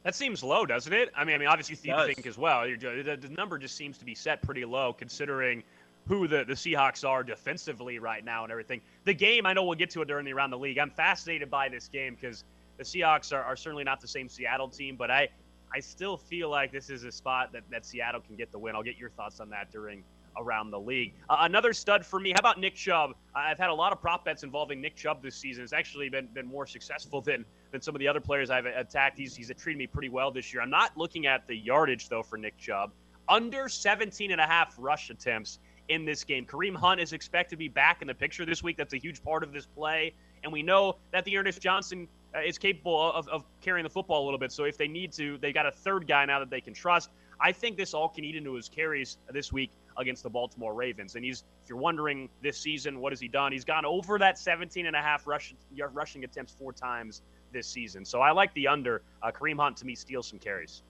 That 0.04 0.15
seems 0.15 0.43
low, 0.43 0.65
doesn't 0.65 0.93
it? 0.93 1.10
I 1.15 1.26
mean, 1.26 1.36
I 1.36 1.38
mean, 1.39 1.48
obviously 1.48 1.76
you 1.84 2.06
think 2.06 2.26
as 2.26 2.38
well. 2.38 2.63
The, 2.63 3.17
the 3.19 3.30
number 3.30 3.58
just 3.58 3.76
seems 3.76 3.98
to 3.98 4.06
be 4.06 4.15
set 4.15 4.41
pretty 4.41 4.63
low, 4.63 4.93
considering 4.93 5.63
who 6.10 6.28
the, 6.28 6.43
the 6.43 6.56
Seahawks 6.56 7.08
are 7.08 7.24
defensively 7.24 8.00
right 8.00 8.26
now 8.26 8.43
and 8.43 8.52
everything. 8.52 8.82
The 9.06 9.13
game, 9.13 9.45
I 9.45 9.54
know 9.54 9.63
we'll 9.63 9.78
get 9.78 9.91
to 9.91 10.02
it 10.02 10.08
during 10.08 10.26
the 10.26 10.34
around 10.34 10.50
the 10.50 10.58
league. 10.58 10.80
I'm 10.80 10.89
fascinated 10.89 11.50
by 11.52 11.69
this 11.69 11.88
game 11.88 12.17
because 12.19 12.43
the 12.78 12.84
Seahawks 12.84 13.32
are, 13.32 13.43
are 13.43 13.56
certainly 13.56 13.84
not 13.84 14.02
the 14.02 14.08
same 14.08 14.28
Seattle 14.28 14.67
team, 14.67 14.95
but 14.98 15.12
I 15.12 15.30
I 15.72 15.80
still 15.80 16.17
feel 16.17 16.50
like 16.50 16.72
this 16.72 16.89
is 16.89 17.04
a 17.04 17.12
spot 17.12 17.52
that, 17.54 17.62
that 17.69 17.86
Seattle 17.86 18.22
can 18.22 18.36
get 18.36 18.52
the 18.52 18.58
win. 18.58 18.76
I'll 18.76 18.82
get 18.82 18.98
your 18.98 19.12
thoughts 19.12 19.39
on 19.39 19.52
that 19.52 19.72
during 19.72 20.04
around 20.36 20.72
the 20.72 20.80
league. 20.80 21.13
Uh, 21.30 21.38
another 21.41 21.74
stud 21.74 22.04
for 22.04 22.19
me. 22.19 22.32
How 22.32 22.39
about 22.39 22.60
Nick 22.60 22.74
Chubb? 22.74 23.13
I've 23.36 23.60
had 23.60 23.69
a 23.69 23.74
lot 23.74 23.91
of 23.91 24.02
prop 24.02 24.26
bets 24.26 24.41
involving 24.41 24.82
Nick 24.82 24.95
Chubb 24.95 25.22
this 25.22 25.36
season. 25.36 25.63
It's 25.63 25.74
actually 25.74 26.10
been, 26.10 26.28
been 26.34 26.48
more 26.48 26.65
successful 26.65 27.22
than 27.22 27.45
than 27.72 27.82
some 27.82 27.93
of 27.93 28.00
the 28.00 28.08
other 28.08 28.19
players 28.19 28.50
I've 28.50 28.65
attacked. 28.65 29.19
He's, 29.19 29.36
he's 29.36 29.52
treated 29.60 29.78
me 29.78 29.86
pretty 29.86 30.10
well 30.10 30.32
this 30.32 30.52
year. 30.52 30.63
I'm 30.63 30.72
not 30.72 30.98
looking 30.98 31.28
at 31.28 31.45
the 31.45 31.56
yardage, 31.56 32.10
though, 32.10 32.24
for 32.24 32.36
Nick 32.36 32.58
Chubb. 32.58 32.91
Under 33.28 33.69
17 33.69 34.32
and 34.32 34.41
a 34.41 34.48
half 34.48 34.74
rush 34.80 35.12
attempts 35.12 35.60
in 35.89 36.06
this 36.06 36.23
game. 36.23 36.45
Kareem 36.45 36.75
Hunt 36.75 37.02
is 37.02 37.13
expected 37.13 37.52
to 37.52 37.58
be 37.58 37.67
back 37.67 38.02
in 38.02 38.08
the 38.08 38.13
picture 38.13 38.45
this 38.45 38.63
week. 38.63 38.78
That's 38.78 38.93
a 38.93 38.97
huge 38.97 39.23
part 39.23 39.43
of 39.43 39.52
this 39.52 39.65
play. 39.65 40.13
And 40.43 40.54
we 40.54 40.63
know 40.63 40.95
that 41.12 41.25
the 41.25 41.38
Ernest 41.38 41.62
Johnson 41.62 42.08
uh, 42.34 42.39
is 42.39 42.58
capable 42.58 43.12
of, 43.12 43.28
of 43.28 43.43
carrying 43.62 43.84
the 43.84 43.89
football 43.89 44.23
a 44.23 44.25
little 44.25 44.39
bit. 44.39 44.52
So 44.52 44.63
if 44.63 44.78
they 44.78 44.88
need 44.88 45.12
to, 45.13 45.38
they 45.39 45.52
got 45.52 45.65
a 45.65 45.71
third 45.71 46.08
guy 46.08 46.25
now 46.25 46.39
that 46.39 46.49
they 46.49 46.62
can 46.62 46.73
trust. 46.73 47.10
I 47.41 47.52
think 47.52 47.78
this 47.78 47.93
all 47.93 48.08
can 48.08 48.23
eat 48.23 48.36
into 48.36 48.54
his 48.54 48.69
carries 48.69 49.17
this 49.32 49.52
week 49.52 49.71
against 49.97 50.23
the 50.23 50.30
Baltimore 50.30 50.73
Ravens. 50.73 51.15
And 51.15 51.25
he's, 51.25 51.43
if 51.63 51.69
you're 51.69 51.78
wondering 51.78 52.30
this 52.41 52.58
season, 52.58 52.99
what 52.99 53.12
has 53.12 53.19
he 53.19 53.28
done? 53.28 53.52
He's 53.52 53.65
gone 53.65 53.86
over 53.86 54.17
that 54.19 54.38
17 54.38 54.86
and 54.86 54.95
a 54.95 55.02
half 55.02 55.28
rush, 55.28 55.54
rushing 55.91 56.23
attempts 56.23 56.54
four 56.54 56.71
times 56.71 57.21
this 57.52 57.67
season. 57.67 58.06
So 58.06 58.21
I 58.21 58.32
like 58.32 58.54
the 58.54 58.67
under. 58.67 59.02
Uh, 59.21 59.32
Kareem 59.32 59.60
Hunt 59.60 59.78
to 59.78 59.86
me 59.86 59.95
steals 59.95 60.28
some 60.28 60.39
carries. 60.39 60.84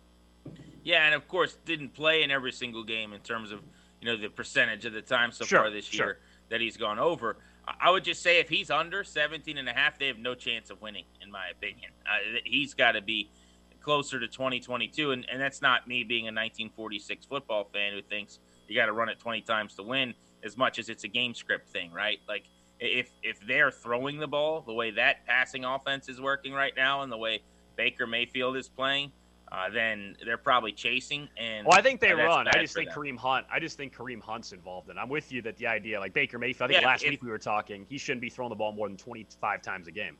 Yeah, 0.83 1.05
and 1.05 1.13
of 1.13 1.27
course 1.27 1.57
didn't 1.65 1.93
play 1.93 2.23
in 2.23 2.31
every 2.31 2.51
single 2.51 2.83
game 2.83 3.13
in 3.13 3.19
terms 3.21 3.51
of 3.51 3.61
you 4.01 4.07
know 4.07 4.17
the 4.17 4.29
percentage 4.29 4.85
of 4.85 4.93
the 4.93 5.01
time 5.01 5.31
so 5.31 5.45
sure, 5.45 5.59
far 5.59 5.69
this 5.69 5.85
sure. 5.85 6.05
year 6.05 6.19
that 6.49 6.61
he's 6.61 6.77
gone 6.77 6.99
over. 6.99 7.37
I 7.79 7.91
would 7.91 8.03
just 8.03 8.23
say 8.23 8.39
if 8.39 8.49
he's 8.49 8.71
under 8.71 9.03
17 9.03 9.57
and 9.57 9.69
a 9.69 9.73
half, 9.73 9.99
they 9.99 10.07
have 10.07 10.17
no 10.17 10.33
chance 10.33 10.71
of 10.71 10.81
winning, 10.81 11.05
in 11.21 11.29
my 11.29 11.49
opinion. 11.49 11.91
Uh, 12.05 12.39
he's 12.43 12.73
got 12.73 12.93
to 12.93 13.01
be 13.01 13.29
closer 13.79 14.19
to 14.19 14.27
2022, 14.27 15.11
and, 15.11 15.25
and 15.31 15.39
that's 15.39 15.61
not 15.61 15.87
me 15.87 16.03
being 16.03 16.23
a 16.23 16.33
1946 16.33 17.25
football 17.25 17.69
fan 17.71 17.93
who 17.93 18.01
thinks 18.01 18.39
you 18.67 18.75
got 18.75 18.87
to 18.87 18.93
run 18.93 19.09
it 19.09 19.19
20 19.19 19.41
times 19.41 19.75
to 19.75 19.83
win 19.83 20.13
as 20.43 20.57
much 20.57 20.79
as 20.79 20.89
it's 20.89 21.03
a 21.03 21.07
game 21.07 21.33
script 21.33 21.69
thing, 21.69 21.91
right? 21.91 22.19
Like 22.27 22.45
if 22.79 23.11
if 23.23 23.39
they're 23.45 23.71
throwing 23.71 24.19
the 24.19 24.27
ball 24.27 24.61
the 24.61 24.73
way 24.73 24.91
that 24.91 25.25
passing 25.25 25.65
offense 25.65 26.07
is 26.07 26.21
working 26.21 26.53
right 26.53 26.73
now, 26.75 27.01
and 27.01 27.11
the 27.11 27.17
way 27.17 27.41
Baker 27.75 28.07
Mayfield 28.07 28.57
is 28.57 28.69
playing, 28.69 29.11
uh, 29.51 29.69
then 29.69 30.15
they're 30.23 30.37
probably 30.37 30.71
chasing. 30.71 31.27
And 31.37 31.65
well, 31.65 31.77
I 31.77 31.81
think 31.81 31.99
they 31.99 32.11
uh, 32.11 32.17
run. 32.17 32.47
I 32.47 32.59
just 32.61 32.75
think 32.75 32.89
them. 32.89 32.97
Kareem 33.03 33.17
Hunt. 33.17 33.45
I 33.51 33.59
just 33.59 33.77
think 33.77 33.95
Kareem 33.95 34.21
Hunt's 34.21 34.51
involved, 34.51 34.89
and 34.89 34.99
I'm 34.99 35.09
with 35.09 35.31
you 35.31 35.41
that 35.43 35.57
the 35.57 35.67
idea, 35.67 35.99
like 35.99 36.13
Baker 36.13 36.37
Mayfield. 36.37 36.69
I 36.69 36.73
think 36.73 36.81
Yeah, 36.83 36.87
last 36.87 37.03
if- 37.03 37.09
week 37.11 37.23
we 37.23 37.29
were 37.29 37.39
talking, 37.39 37.85
he 37.89 37.97
shouldn't 37.97 38.21
be 38.21 38.29
throwing 38.29 38.49
the 38.49 38.55
ball 38.55 38.71
more 38.71 38.87
than 38.87 38.97
25 38.97 39.61
times 39.61 39.87
a 39.87 39.91
game. 39.91 40.17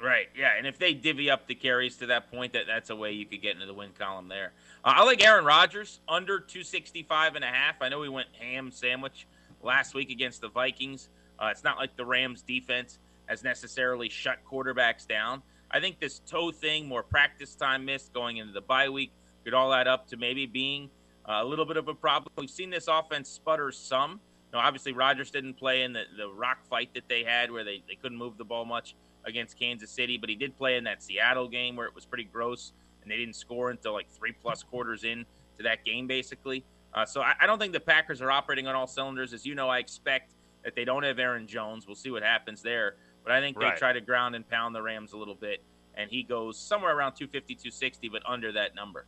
Right, 0.00 0.26
yeah, 0.36 0.56
and 0.58 0.66
if 0.66 0.78
they 0.78 0.94
divvy 0.94 1.30
up 1.30 1.46
the 1.46 1.54
carries 1.54 1.98
to 1.98 2.06
that 2.06 2.28
point, 2.28 2.54
that 2.54 2.64
that's 2.66 2.90
a 2.90 2.96
way 2.96 3.12
you 3.12 3.24
could 3.24 3.40
get 3.40 3.54
into 3.54 3.66
the 3.66 3.74
win 3.74 3.90
column 3.96 4.26
there. 4.26 4.52
Uh, 4.84 4.94
I 4.96 5.04
like 5.04 5.24
Aaron 5.24 5.44
Rodgers 5.44 6.00
under 6.08 6.40
265 6.40 7.36
and 7.36 7.44
a 7.44 7.48
half. 7.48 7.76
I 7.80 7.88
know 7.88 8.00
we 8.00 8.08
went 8.08 8.26
ham 8.40 8.72
sandwich 8.72 9.28
last 9.62 9.94
week 9.94 10.10
against 10.10 10.40
the 10.40 10.48
Vikings. 10.48 11.08
Uh, 11.38 11.50
it's 11.52 11.62
not 11.62 11.78
like 11.78 11.96
the 11.96 12.04
Rams 12.04 12.42
defense 12.42 12.98
has 13.26 13.44
necessarily 13.44 14.08
shut 14.08 14.38
quarterbacks 14.44 15.06
down. 15.06 15.40
I 15.72 15.80
think 15.80 16.00
this 16.00 16.20
toe 16.20 16.50
thing, 16.50 16.86
more 16.86 17.02
practice 17.02 17.54
time 17.54 17.84
missed 17.84 18.12
going 18.12 18.36
into 18.36 18.52
the 18.52 18.60
bye 18.60 18.88
week, 18.88 19.12
could 19.44 19.54
all 19.54 19.72
add 19.72 19.88
up 19.88 20.06
to 20.08 20.16
maybe 20.16 20.46
being 20.46 20.90
uh, 21.28 21.40
a 21.42 21.44
little 21.44 21.64
bit 21.64 21.76
of 21.76 21.88
a 21.88 21.94
problem. 21.94 22.32
We've 22.36 22.50
seen 22.50 22.70
this 22.70 22.88
offense 22.88 23.28
sputter 23.28 23.72
some. 23.72 24.20
Now, 24.52 24.58
obviously, 24.60 24.92
Rodgers 24.92 25.30
didn't 25.30 25.54
play 25.54 25.82
in 25.82 25.92
the, 25.92 26.04
the 26.16 26.28
rock 26.28 26.64
fight 26.68 26.92
that 26.94 27.08
they 27.08 27.24
had 27.24 27.50
where 27.50 27.64
they, 27.64 27.82
they 27.88 27.94
couldn't 27.94 28.18
move 28.18 28.36
the 28.36 28.44
ball 28.44 28.64
much 28.64 28.94
against 29.24 29.58
Kansas 29.58 29.90
City, 29.90 30.18
but 30.18 30.28
he 30.28 30.36
did 30.36 30.56
play 30.58 30.76
in 30.76 30.84
that 30.84 31.02
Seattle 31.02 31.48
game 31.48 31.76
where 31.76 31.86
it 31.86 31.94
was 31.94 32.04
pretty 32.04 32.24
gross 32.24 32.72
and 33.02 33.10
they 33.10 33.16
didn't 33.16 33.36
score 33.36 33.70
until 33.70 33.92
like 33.92 34.10
three 34.10 34.32
plus 34.32 34.62
quarters 34.62 35.04
in 35.04 35.24
to 35.56 35.62
that 35.62 35.84
game, 35.84 36.06
basically. 36.06 36.64
Uh, 36.94 37.06
so 37.06 37.22
I, 37.22 37.34
I 37.40 37.46
don't 37.46 37.58
think 37.58 37.72
the 37.72 37.80
Packers 37.80 38.20
are 38.20 38.30
operating 38.30 38.66
on 38.66 38.74
all 38.74 38.86
cylinders. 38.86 39.32
As 39.32 39.46
you 39.46 39.54
know, 39.54 39.68
I 39.68 39.78
expect 39.78 40.34
that 40.64 40.74
they 40.74 40.84
don't 40.84 41.02
have 41.02 41.18
Aaron 41.18 41.46
Jones. 41.46 41.86
We'll 41.86 41.96
see 41.96 42.10
what 42.10 42.22
happens 42.22 42.62
there. 42.62 42.96
But 43.24 43.32
I 43.32 43.40
think 43.40 43.58
Right. 43.58 43.74
they 43.74 43.78
try 43.78 43.92
to 43.92 44.00
ground 44.00 44.34
and 44.34 44.48
pound 44.48 44.74
the 44.74 44.82
Rams 44.82 45.12
a 45.12 45.16
little 45.16 45.34
bit, 45.34 45.62
and 45.94 46.10
he 46.10 46.22
goes 46.22 46.58
somewhere 46.58 46.96
around 46.96 47.14
250, 47.14 47.54
260, 47.54 48.08
but 48.08 48.22
under 48.26 48.52
that 48.52 48.74
number. 48.74 49.06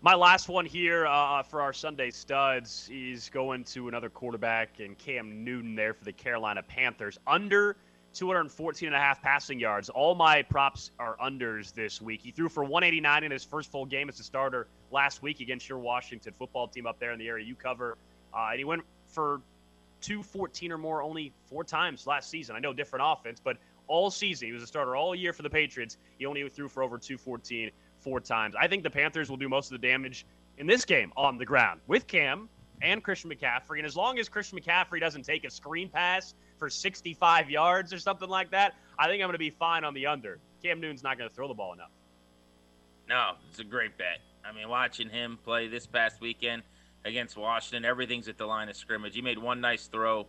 My 0.00 0.14
last 0.14 0.48
one 0.48 0.66
here 0.66 1.06
uh, 1.06 1.42
for 1.42 1.62
our 1.62 1.72
Sunday 1.72 2.10
studs 2.10 2.90
is 2.92 3.30
going 3.30 3.64
to 3.64 3.88
another 3.88 4.10
quarterback 4.10 4.78
and 4.80 4.98
Cam 4.98 5.44
Newton 5.44 5.74
there 5.74 5.94
for 5.94 6.04
the 6.04 6.12
Carolina 6.12 6.62
Panthers. 6.62 7.18
Under 7.26 7.76
214 8.12 8.86
and 8.88 8.94
a 8.94 8.98
half 8.98 9.22
passing 9.22 9.58
yards. 9.58 9.88
All 9.88 10.14
my 10.14 10.42
props 10.42 10.90
are 10.98 11.16
unders 11.16 11.72
this 11.72 12.02
week. 12.02 12.20
He 12.22 12.30
threw 12.30 12.48
for 12.48 12.62
189 12.62 13.24
in 13.24 13.30
his 13.30 13.44
first 13.44 13.70
full 13.72 13.86
game 13.86 14.08
as 14.08 14.20
a 14.20 14.22
starter 14.22 14.68
last 14.90 15.22
week 15.22 15.40
against 15.40 15.68
your 15.68 15.78
Washington 15.78 16.32
football 16.38 16.68
team 16.68 16.86
up 16.86 16.98
there 16.98 17.12
in 17.12 17.18
the 17.18 17.26
area 17.26 17.44
you 17.44 17.54
cover. 17.54 17.96
Uh, 18.32 18.48
and 18.50 18.58
he 18.58 18.64
went 18.64 18.82
for 19.08 19.40
214 20.04 20.72
or 20.72 20.78
more 20.78 21.02
only 21.02 21.32
four 21.44 21.64
times 21.64 22.06
last 22.06 22.28
season. 22.28 22.54
I 22.54 22.58
know 22.58 22.72
different 22.72 23.04
offense, 23.06 23.40
but 23.42 23.56
all 23.86 24.10
season 24.10 24.48
he 24.48 24.52
was 24.52 24.62
a 24.62 24.66
starter 24.66 24.96
all 24.96 25.14
year 25.14 25.32
for 25.32 25.42
the 25.42 25.50
Patriots. 25.50 25.96
He 26.18 26.26
only 26.26 26.48
threw 26.48 26.68
for 26.68 26.82
over 26.82 26.98
214 26.98 27.70
four 27.98 28.20
times. 28.20 28.54
I 28.58 28.68
think 28.68 28.82
the 28.82 28.90
Panthers 28.90 29.30
will 29.30 29.36
do 29.36 29.48
most 29.48 29.72
of 29.72 29.80
the 29.80 29.86
damage 29.86 30.26
in 30.58 30.66
this 30.66 30.84
game 30.84 31.12
on 31.16 31.38
the 31.38 31.46
ground 31.46 31.80
with 31.86 32.06
Cam 32.06 32.48
and 32.82 33.02
Christian 33.02 33.30
McCaffrey. 33.30 33.78
And 33.78 33.86
as 33.86 33.96
long 33.96 34.18
as 34.18 34.28
Christian 34.28 34.58
McCaffrey 34.58 35.00
doesn't 35.00 35.22
take 35.22 35.44
a 35.44 35.50
screen 35.50 35.88
pass 35.88 36.34
for 36.58 36.68
65 36.68 37.50
yards 37.50 37.92
or 37.92 37.98
something 37.98 38.28
like 38.28 38.50
that, 38.50 38.74
I 38.98 39.06
think 39.06 39.22
I'm 39.22 39.28
going 39.28 39.32
to 39.32 39.38
be 39.38 39.50
fine 39.50 39.84
on 39.84 39.94
the 39.94 40.06
under. 40.06 40.38
Cam 40.62 40.80
Newton's 40.80 41.02
not 41.02 41.16
going 41.16 41.28
to 41.28 41.34
throw 41.34 41.48
the 41.48 41.54
ball 41.54 41.72
enough. 41.72 41.90
No, 43.08 43.32
it's 43.50 43.58
a 43.58 43.64
great 43.64 43.96
bet. 43.96 44.20
I 44.44 44.52
mean, 44.52 44.68
watching 44.68 45.08
him 45.08 45.38
play 45.42 45.68
this 45.68 45.86
past 45.86 46.20
weekend 46.20 46.62
against 47.04 47.36
Washington, 47.36 47.84
everything's 47.84 48.28
at 48.28 48.38
the 48.38 48.46
line 48.46 48.68
of 48.68 48.76
scrimmage. 48.76 49.14
He 49.14 49.22
made 49.22 49.38
one 49.38 49.60
nice 49.60 49.86
throw, 49.86 50.26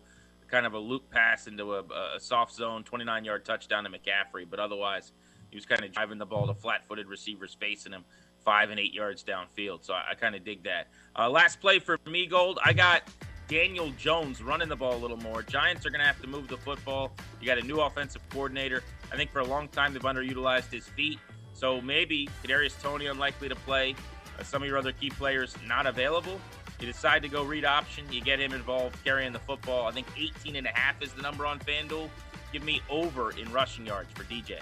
kind 0.47 0.65
of 0.65 0.73
a 0.73 0.79
loop 0.79 1.09
pass 1.09 1.47
into 1.47 1.75
a, 1.75 1.83
a 2.15 2.19
soft 2.19 2.53
zone, 2.53 2.83
29 2.83 3.25
yard 3.25 3.45
touchdown 3.45 3.83
to 3.83 3.89
McCaffrey, 3.89 4.45
but 4.49 4.59
otherwise, 4.59 5.11
he 5.49 5.57
was 5.57 5.65
kind 5.65 5.83
of 5.83 5.91
driving 5.91 6.17
the 6.17 6.25
ball 6.25 6.47
to 6.47 6.53
flat 6.53 6.85
footed 6.85 7.07
receivers 7.07 7.55
facing 7.59 7.93
him 7.93 8.03
five 8.43 8.69
and 8.69 8.79
eight 8.79 8.93
yards 8.93 9.23
downfield. 9.23 9.83
So 9.83 9.93
I, 9.93 10.11
I 10.11 10.15
kind 10.15 10.35
of 10.35 10.43
dig 10.43 10.63
that. 10.63 10.87
Uh, 11.17 11.29
last 11.29 11.59
play 11.59 11.79
for 11.79 11.97
me, 12.05 12.27
Gold. 12.27 12.59
I 12.63 12.73
got 12.73 13.03
Daniel 13.47 13.91
Jones 13.91 14.41
running 14.41 14.69
the 14.69 14.75
ball 14.75 14.95
a 14.95 14.97
little 14.97 15.17
more. 15.17 15.41
Giants 15.43 15.85
are 15.85 15.89
going 15.89 15.99
to 15.99 16.05
have 16.05 16.21
to 16.21 16.27
move 16.27 16.47
the 16.47 16.57
football. 16.57 17.11
You 17.39 17.47
got 17.47 17.57
a 17.57 17.63
new 17.63 17.79
offensive 17.79 18.21
coordinator. 18.29 18.83
I 19.11 19.15
think 19.15 19.31
for 19.31 19.39
a 19.39 19.45
long 19.45 19.67
time 19.67 19.93
they've 19.93 20.01
underutilized 20.01 20.71
his 20.71 20.87
feet. 20.87 21.19
So 21.53 21.79
maybe 21.81 22.29
Kadarius 22.43 22.79
Toney 22.81 23.07
unlikely 23.07 23.49
to 23.49 23.55
play. 23.55 23.95
Uh, 24.37 24.43
some 24.43 24.61
of 24.61 24.67
your 24.67 24.77
other 24.77 24.91
key 24.91 25.09
players 25.09 25.55
not 25.65 25.85
available. 25.85 26.39
You 26.85 26.91
decide 26.91 27.23
to 27.23 27.29
go 27.29 27.41
read 27.41 27.65
option. 27.65 28.05
You 28.11 28.21
get 28.21 28.39
him 28.39 28.53
involved 28.53 29.03
carrying 29.03 29.33
the 29.33 29.39
football. 29.39 29.87
I 29.87 29.91
think 29.91 30.05
18 30.15 30.55
and 30.55 30.67
a 30.67 30.69
half 30.69 31.01
is 31.01 31.13
the 31.13 31.21
number 31.23 31.43
on 31.43 31.57
FanDuel. 31.57 32.09
Give 32.53 32.63
me 32.63 32.79
over 32.91 33.31
in 33.31 33.51
rushing 33.51 33.87
yards 33.87 34.09
for 34.13 34.23
DJ. 34.25 34.59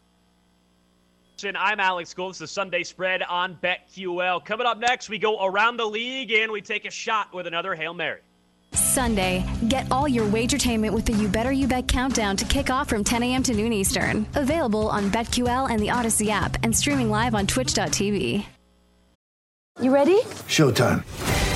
I'm 1.43 1.81
Alex 1.81 2.13
Gold. 2.13 2.31
This 2.31 2.38
is 2.38 2.39
the 2.39 2.47
Sunday 2.47 2.83
spread 2.83 3.23
on 3.23 3.57
BetQL. 3.62 4.45
Coming 4.45 4.65
up 4.65 4.77
next, 4.77 5.09
we 5.09 5.19
go 5.19 5.45
around 5.45 5.75
the 5.75 5.86
league 5.86 6.31
and 6.31 6.49
we 6.49 6.62
take 6.62 6.86
a 6.86 6.89
shot 6.89 7.33
with 7.33 7.45
another 7.45 7.75
Hail 7.75 7.93
Mary. 7.93 8.21
Sunday, 8.71 9.45
get 9.67 9.91
all 9.91 10.07
your 10.07 10.25
wagertainment 10.27 10.91
with 10.91 11.05
the 11.05 11.12
You 11.12 11.27
Better 11.27 11.51
You 11.51 11.67
Bet 11.67 11.89
countdown 11.89 12.38
to 12.38 12.45
kick 12.45 12.69
off 12.69 12.88
from 12.88 13.03
10 13.03 13.21
a.m. 13.23 13.43
to 13.43 13.53
noon 13.53 13.73
Eastern. 13.73 14.25
Available 14.36 14.88
on 14.88 15.12
BetQL 15.12 15.69
and 15.69 15.81
the 15.81 15.88
Audacy 15.88 16.29
app 16.29 16.55
and 16.63 16.73
streaming 16.73 17.09
live 17.09 17.36
on 17.36 17.45
twitch.tv. 17.45 18.45
You 19.81 19.93
ready? 19.93 20.21
Showtime. 20.47 21.03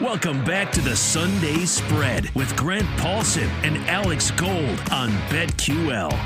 Welcome 0.00 0.44
back 0.44 0.70
to 0.74 0.80
the 0.80 0.94
Sunday 0.94 1.64
Spread 1.64 2.30
with 2.36 2.56
Grant 2.56 2.86
Paulsen 3.00 3.48
and 3.64 3.76
Alex 3.88 4.30
Gold 4.30 4.78
on 4.92 5.10
BetQL. 5.28 6.16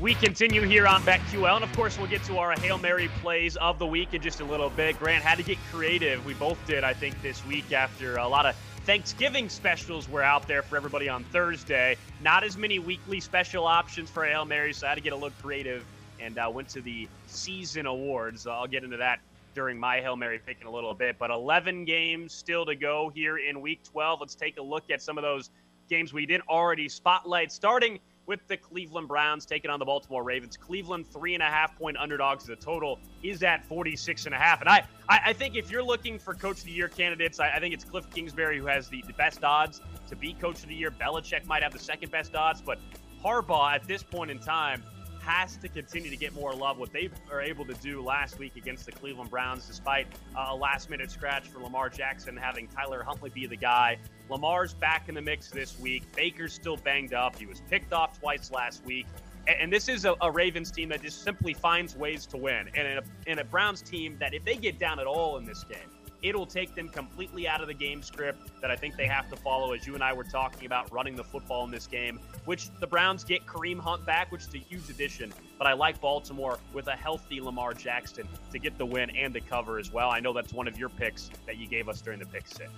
We 0.00 0.14
continue 0.14 0.62
here 0.62 0.84
on 0.88 1.02
BetQL, 1.02 1.54
and 1.54 1.62
of 1.62 1.72
course, 1.76 1.96
we'll 1.96 2.08
get 2.08 2.24
to 2.24 2.38
our 2.38 2.54
Hail 2.54 2.76
Mary 2.78 3.08
plays 3.22 3.54
of 3.54 3.78
the 3.78 3.86
week 3.86 4.14
in 4.14 4.20
just 4.20 4.40
a 4.40 4.44
little 4.44 4.68
bit. 4.70 4.98
Grant 4.98 5.22
had 5.22 5.38
to 5.38 5.44
get 5.44 5.58
creative. 5.72 6.26
We 6.26 6.34
both 6.34 6.58
did, 6.66 6.82
I 6.82 6.92
think, 6.92 7.22
this 7.22 7.46
week 7.46 7.72
after 7.72 8.16
a 8.16 8.26
lot 8.26 8.44
of 8.44 8.56
Thanksgiving 8.84 9.48
specials 9.48 10.08
were 10.08 10.24
out 10.24 10.48
there 10.48 10.62
for 10.62 10.76
everybody 10.76 11.08
on 11.08 11.22
Thursday. 11.22 11.96
Not 12.20 12.42
as 12.42 12.56
many 12.56 12.80
weekly 12.80 13.20
special 13.20 13.64
options 13.64 14.10
for 14.10 14.24
Hail 14.24 14.44
Mary, 14.44 14.72
so 14.72 14.88
I 14.88 14.90
had 14.90 14.96
to 14.96 15.02
get 15.02 15.12
a 15.12 15.16
little 15.16 15.30
creative 15.40 15.84
and 16.18 16.36
uh, 16.36 16.50
went 16.52 16.68
to 16.70 16.80
the 16.80 17.06
season 17.28 17.86
awards. 17.86 18.48
I'll 18.48 18.66
get 18.66 18.82
into 18.82 18.96
that 18.96 19.20
during 19.56 19.80
my 19.80 20.00
Hail 20.00 20.16
Mary 20.16 20.38
pick 20.38 20.60
in 20.60 20.66
a 20.66 20.70
little 20.70 20.92
bit. 20.92 21.18
But 21.18 21.30
11 21.30 21.86
games 21.86 22.32
still 22.32 22.66
to 22.66 22.76
go 22.76 23.10
here 23.12 23.38
in 23.38 23.62
week 23.62 23.82
12. 23.82 24.20
Let's 24.20 24.34
take 24.34 24.58
a 24.58 24.62
look 24.62 24.90
at 24.90 25.00
some 25.00 25.16
of 25.16 25.22
those 25.22 25.50
games 25.88 26.12
we 26.12 26.26
didn't 26.26 26.46
already 26.46 26.90
spotlight, 26.90 27.50
starting 27.50 27.98
with 28.26 28.46
the 28.48 28.56
Cleveland 28.56 29.08
Browns 29.08 29.46
taking 29.46 29.70
on 29.70 29.78
the 29.78 29.84
Baltimore 29.84 30.22
Ravens. 30.22 30.58
Cleveland 30.58 31.06
three 31.06 31.32
and 31.32 31.42
a 31.42 31.46
half 31.46 31.76
point 31.78 31.96
underdogs. 31.96 32.44
The 32.44 32.56
total 32.56 32.98
is 33.22 33.42
at 33.42 33.64
46 33.64 34.26
and 34.26 34.34
a 34.34 34.38
half. 34.38 34.60
And 34.60 34.68
I, 34.68 34.84
I, 35.08 35.20
I 35.26 35.32
think 35.32 35.56
if 35.56 35.70
you're 35.70 35.82
looking 35.82 36.18
for 36.18 36.34
Coach 36.34 36.58
of 36.58 36.64
the 36.64 36.72
Year 36.72 36.88
candidates, 36.88 37.40
I, 37.40 37.52
I 37.52 37.60
think 37.60 37.72
it's 37.72 37.84
Cliff 37.84 38.04
Kingsbury 38.10 38.58
who 38.58 38.66
has 38.66 38.88
the, 38.88 39.02
the 39.06 39.14
best 39.14 39.42
odds 39.42 39.80
to 40.08 40.16
be 40.16 40.34
Coach 40.34 40.62
of 40.64 40.68
the 40.68 40.74
Year. 40.74 40.90
Belichick 40.90 41.46
might 41.46 41.62
have 41.62 41.72
the 41.72 41.78
second 41.78 42.10
best 42.10 42.34
odds, 42.34 42.60
but 42.60 42.78
Harbaugh 43.24 43.74
at 43.74 43.88
this 43.88 44.02
point 44.02 44.30
in 44.30 44.38
time 44.38 44.82
has 45.26 45.56
to 45.56 45.68
continue 45.68 46.08
to 46.08 46.16
get 46.16 46.32
more 46.34 46.54
love. 46.54 46.78
What 46.78 46.92
they 46.92 47.10
are 47.32 47.42
able 47.42 47.64
to 47.66 47.74
do 47.74 48.00
last 48.00 48.38
week 48.38 48.54
against 48.56 48.86
the 48.86 48.92
Cleveland 48.92 49.28
Browns, 49.28 49.66
despite 49.66 50.06
a 50.36 50.54
last 50.54 50.88
minute 50.88 51.10
scratch 51.10 51.48
for 51.48 51.58
Lamar 51.58 51.88
Jackson, 51.88 52.36
having 52.36 52.68
Tyler 52.68 53.02
Huntley 53.02 53.30
be 53.30 53.46
the 53.46 53.56
guy. 53.56 53.98
Lamar's 54.30 54.74
back 54.74 55.08
in 55.08 55.14
the 55.14 55.20
mix 55.20 55.50
this 55.50 55.78
week. 55.80 56.04
Baker's 56.14 56.52
still 56.52 56.76
banged 56.76 57.12
up. 57.12 57.36
He 57.36 57.46
was 57.46 57.60
picked 57.68 57.92
off 57.92 58.18
twice 58.20 58.52
last 58.52 58.84
week. 58.84 59.06
And 59.48 59.72
this 59.72 59.88
is 59.88 60.04
a, 60.04 60.14
a 60.20 60.30
Ravens 60.30 60.70
team 60.70 60.88
that 60.90 61.02
just 61.02 61.22
simply 61.22 61.54
finds 61.54 61.96
ways 61.96 62.26
to 62.26 62.36
win. 62.36 62.68
And 62.74 62.86
in 62.88 62.98
a, 62.98 63.02
in 63.26 63.38
a 63.40 63.44
Browns 63.44 63.82
team 63.82 64.16
that, 64.18 64.32
if 64.32 64.44
they 64.44 64.56
get 64.56 64.78
down 64.78 65.00
at 65.00 65.06
all 65.06 65.36
in 65.38 65.44
this 65.44 65.64
game, 65.64 65.90
it'll 66.22 66.46
take 66.46 66.74
them 66.74 66.88
completely 66.88 67.46
out 67.46 67.60
of 67.60 67.68
the 67.68 67.74
game 67.74 68.02
script 68.02 68.50
that 68.60 68.70
I 68.70 68.76
think 68.76 68.96
they 68.96 69.06
have 69.06 69.28
to 69.30 69.36
follow, 69.36 69.72
as 69.72 69.86
you 69.86 69.94
and 69.94 70.02
I 70.02 70.12
were 70.12 70.24
talking 70.24 70.66
about 70.66 70.90
running 70.92 71.16
the 71.16 71.24
football 71.24 71.64
in 71.64 71.70
this 71.70 71.86
game, 71.86 72.18
which 72.44 72.70
the 72.80 72.86
Browns 72.86 73.24
get 73.24 73.46
Kareem 73.46 73.78
Hunt 73.78 74.04
back, 74.06 74.32
which 74.32 74.42
is 74.42 74.54
a 74.54 74.58
huge 74.58 74.88
addition. 74.90 75.32
But 75.58 75.66
I 75.66 75.72
like 75.72 76.00
Baltimore 76.00 76.58
with 76.72 76.88
a 76.88 76.96
healthy 76.96 77.40
Lamar 77.40 77.74
Jackson 77.74 78.28
to 78.52 78.58
get 78.58 78.78
the 78.78 78.86
win 78.86 79.10
and 79.10 79.34
the 79.34 79.40
cover 79.40 79.78
as 79.78 79.92
well. 79.92 80.10
I 80.10 80.20
know 80.20 80.32
that's 80.32 80.52
one 80.52 80.68
of 80.68 80.78
your 80.78 80.88
picks 80.88 81.30
that 81.46 81.56
you 81.56 81.66
gave 81.66 81.88
us 81.88 82.00
during 82.00 82.18
the 82.18 82.26
pick 82.26 82.46
six. 82.46 82.70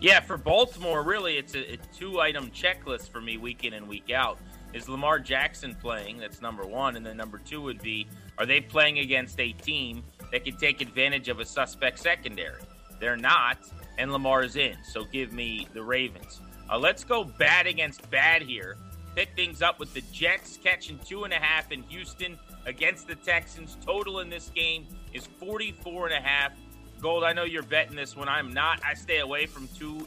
Yeah, 0.00 0.20
for 0.20 0.36
Baltimore, 0.36 1.02
really, 1.02 1.38
it's 1.38 1.54
a, 1.54 1.72
a 1.72 1.76
two 1.96 2.20
item 2.20 2.50
checklist 2.50 3.10
for 3.10 3.20
me 3.20 3.36
week 3.36 3.64
in 3.64 3.72
and 3.72 3.88
week 3.88 4.10
out. 4.10 4.38
Is 4.72 4.88
Lamar 4.88 5.18
Jackson 5.18 5.74
playing? 5.74 6.18
That's 6.18 6.42
number 6.42 6.64
one. 6.64 6.96
And 6.96 7.04
then 7.04 7.16
number 7.16 7.38
two 7.38 7.60
would 7.62 7.80
be 7.80 8.06
are 8.36 8.46
they 8.46 8.60
playing 8.60 8.98
against 9.00 9.40
a 9.40 9.52
team 9.52 10.04
that 10.32 10.44
can 10.44 10.56
take 10.56 10.80
advantage 10.80 11.28
of 11.28 11.40
a 11.40 11.44
suspect 11.44 11.98
secondary? 11.98 12.60
They're 13.00 13.16
not, 13.16 13.58
and 13.98 14.12
Lamar's 14.12 14.56
in. 14.56 14.76
So 14.84 15.04
give 15.04 15.32
me 15.32 15.68
the 15.72 15.82
Ravens. 15.82 16.40
Uh, 16.70 16.78
let's 16.78 17.04
go 17.04 17.24
bad 17.24 17.66
against 17.66 18.08
bad 18.10 18.42
here. 18.42 18.76
Pick 19.14 19.34
things 19.34 19.62
up 19.62 19.78
with 19.80 19.92
the 19.94 20.02
Jets 20.12 20.58
catching 20.62 20.98
two 21.00 21.24
and 21.24 21.32
a 21.32 21.38
half 21.38 21.72
in 21.72 21.82
Houston 21.84 22.38
against 22.66 23.08
the 23.08 23.16
Texans. 23.16 23.76
Total 23.84 24.20
in 24.20 24.28
this 24.28 24.50
game 24.54 24.86
is 25.12 25.26
44 25.26 26.08
and 26.08 26.14
a 26.14 26.20
half. 26.20 26.52
Gold, 27.00 27.24
I 27.24 27.32
know 27.32 27.44
you're 27.44 27.62
betting 27.62 27.96
this 27.96 28.16
when 28.16 28.28
I'm 28.28 28.52
not. 28.52 28.80
I 28.84 28.94
stay 28.94 29.20
away 29.20 29.46
from 29.46 29.68
two 29.76 30.06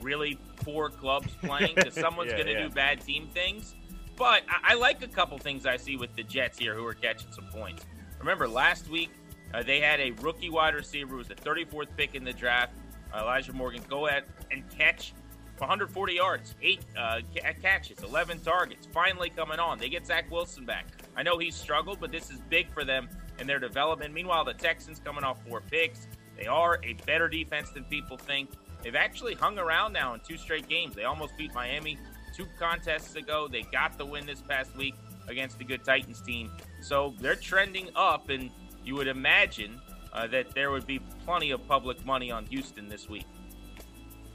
really 0.00 0.38
poor 0.56 0.88
clubs 0.88 1.32
playing 1.42 1.74
because 1.74 1.94
someone's 1.94 2.30
yeah, 2.30 2.36
going 2.36 2.46
to 2.46 2.52
yeah. 2.52 2.68
do 2.68 2.70
bad 2.70 3.00
team 3.00 3.28
things. 3.28 3.74
But 4.16 4.42
I, 4.48 4.72
I, 4.72 4.74
like 4.74 5.02
a 5.02 5.08
couple 5.08 5.36
things 5.38 5.66
I 5.66 5.76
see 5.76 5.96
with 5.96 6.14
the 6.14 6.22
Jets 6.22 6.58
here 6.58 6.74
who 6.74 6.86
are 6.86 6.94
catching 6.94 7.30
some 7.32 7.44
points. 7.46 7.84
Remember, 8.18 8.48
last 8.48 8.88
week 8.88 9.10
uh, 9.54 9.62
they 9.62 9.80
had 9.80 10.00
a 10.00 10.10
rookie 10.22 10.50
wide 10.50 10.74
receiver 10.74 11.12
who 11.12 11.16
was 11.16 11.28
the 11.28 11.34
34th 11.34 11.88
pick 11.96 12.14
in 12.14 12.24
the 12.24 12.32
draft, 12.32 12.72
Elijah 13.16 13.52
Morgan, 13.52 13.82
go 13.88 14.06
ahead 14.06 14.24
and 14.50 14.68
catch 14.70 15.12
140 15.58 16.12
yards, 16.12 16.54
eight 16.60 16.80
uh, 16.98 17.20
catches, 17.62 18.02
11 18.02 18.40
targets, 18.40 18.86
finally 18.92 19.30
coming 19.30 19.58
on. 19.58 19.78
They 19.78 19.88
get 19.88 20.06
Zach 20.06 20.30
Wilson 20.30 20.64
back. 20.66 20.86
I 21.16 21.22
know 21.22 21.38
he's 21.38 21.54
struggled, 21.54 21.98
but 21.98 22.12
this 22.12 22.30
is 22.30 22.38
big 22.50 22.70
for 22.72 22.84
them 22.84 23.08
and 23.38 23.48
their 23.48 23.58
development. 23.58 24.12
Meanwhile, 24.12 24.44
the 24.44 24.54
Texans 24.54 25.00
coming 25.02 25.24
off 25.24 25.38
four 25.48 25.62
picks. 25.62 26.08
They 26.36 26.46
are 26.46 26.78
a 26.84 26.94
better 27.06 27.28
defense 27.28 27.70
than 27.70 27.84
people 27.84 28.18
think. 28.18 28.50
They've 28.82 28.94
actually 28.94 29.34
hung 29.34 29.58
around 29.58 29.94
now 29.94 30.14
in 30.14 30.20
two 30.20 30.36
straight 30.36 30.68
games. 30.68 30.94
They 30.94 31.04
almost 31.04 31.36
beat 31.38 31.54
Miami 31.54 31.98
two 32.34 32.46
contests 32.58 33.14
ago. 33.16 33.48
They 33.48 33.62
got 33.62 33.96
the 33.96 34.04
win 34.04 34.26
this 34.26 34.42
past 34.42 34.76
week 34.76 34.94
against 35.28 35.58
the 35.58 35.64
good 35.64 35.84
Titans 35.84 36.20
team. 36.20 36.50
So 36.82 37.14
they're 37.20 37.34
trending 37.34 37.88
up, 37.96 38.28
and 38.28 38.50
you 38.86 38.94
would 38.94 39.08
imagine 39.08 39.80
uh, 40.12 40.26
that 40.28 40.54
there 40.54 40.70
would 40.70 40.86
be 40.86 41.00
plenty 41.24 41.50
of 41.50 41.66
public 41.68 42.04
money 42.06 42.30
on 42.30 42.46
Houston 42.46 42.88
this 42.88 43.08
week. 43.08 43.26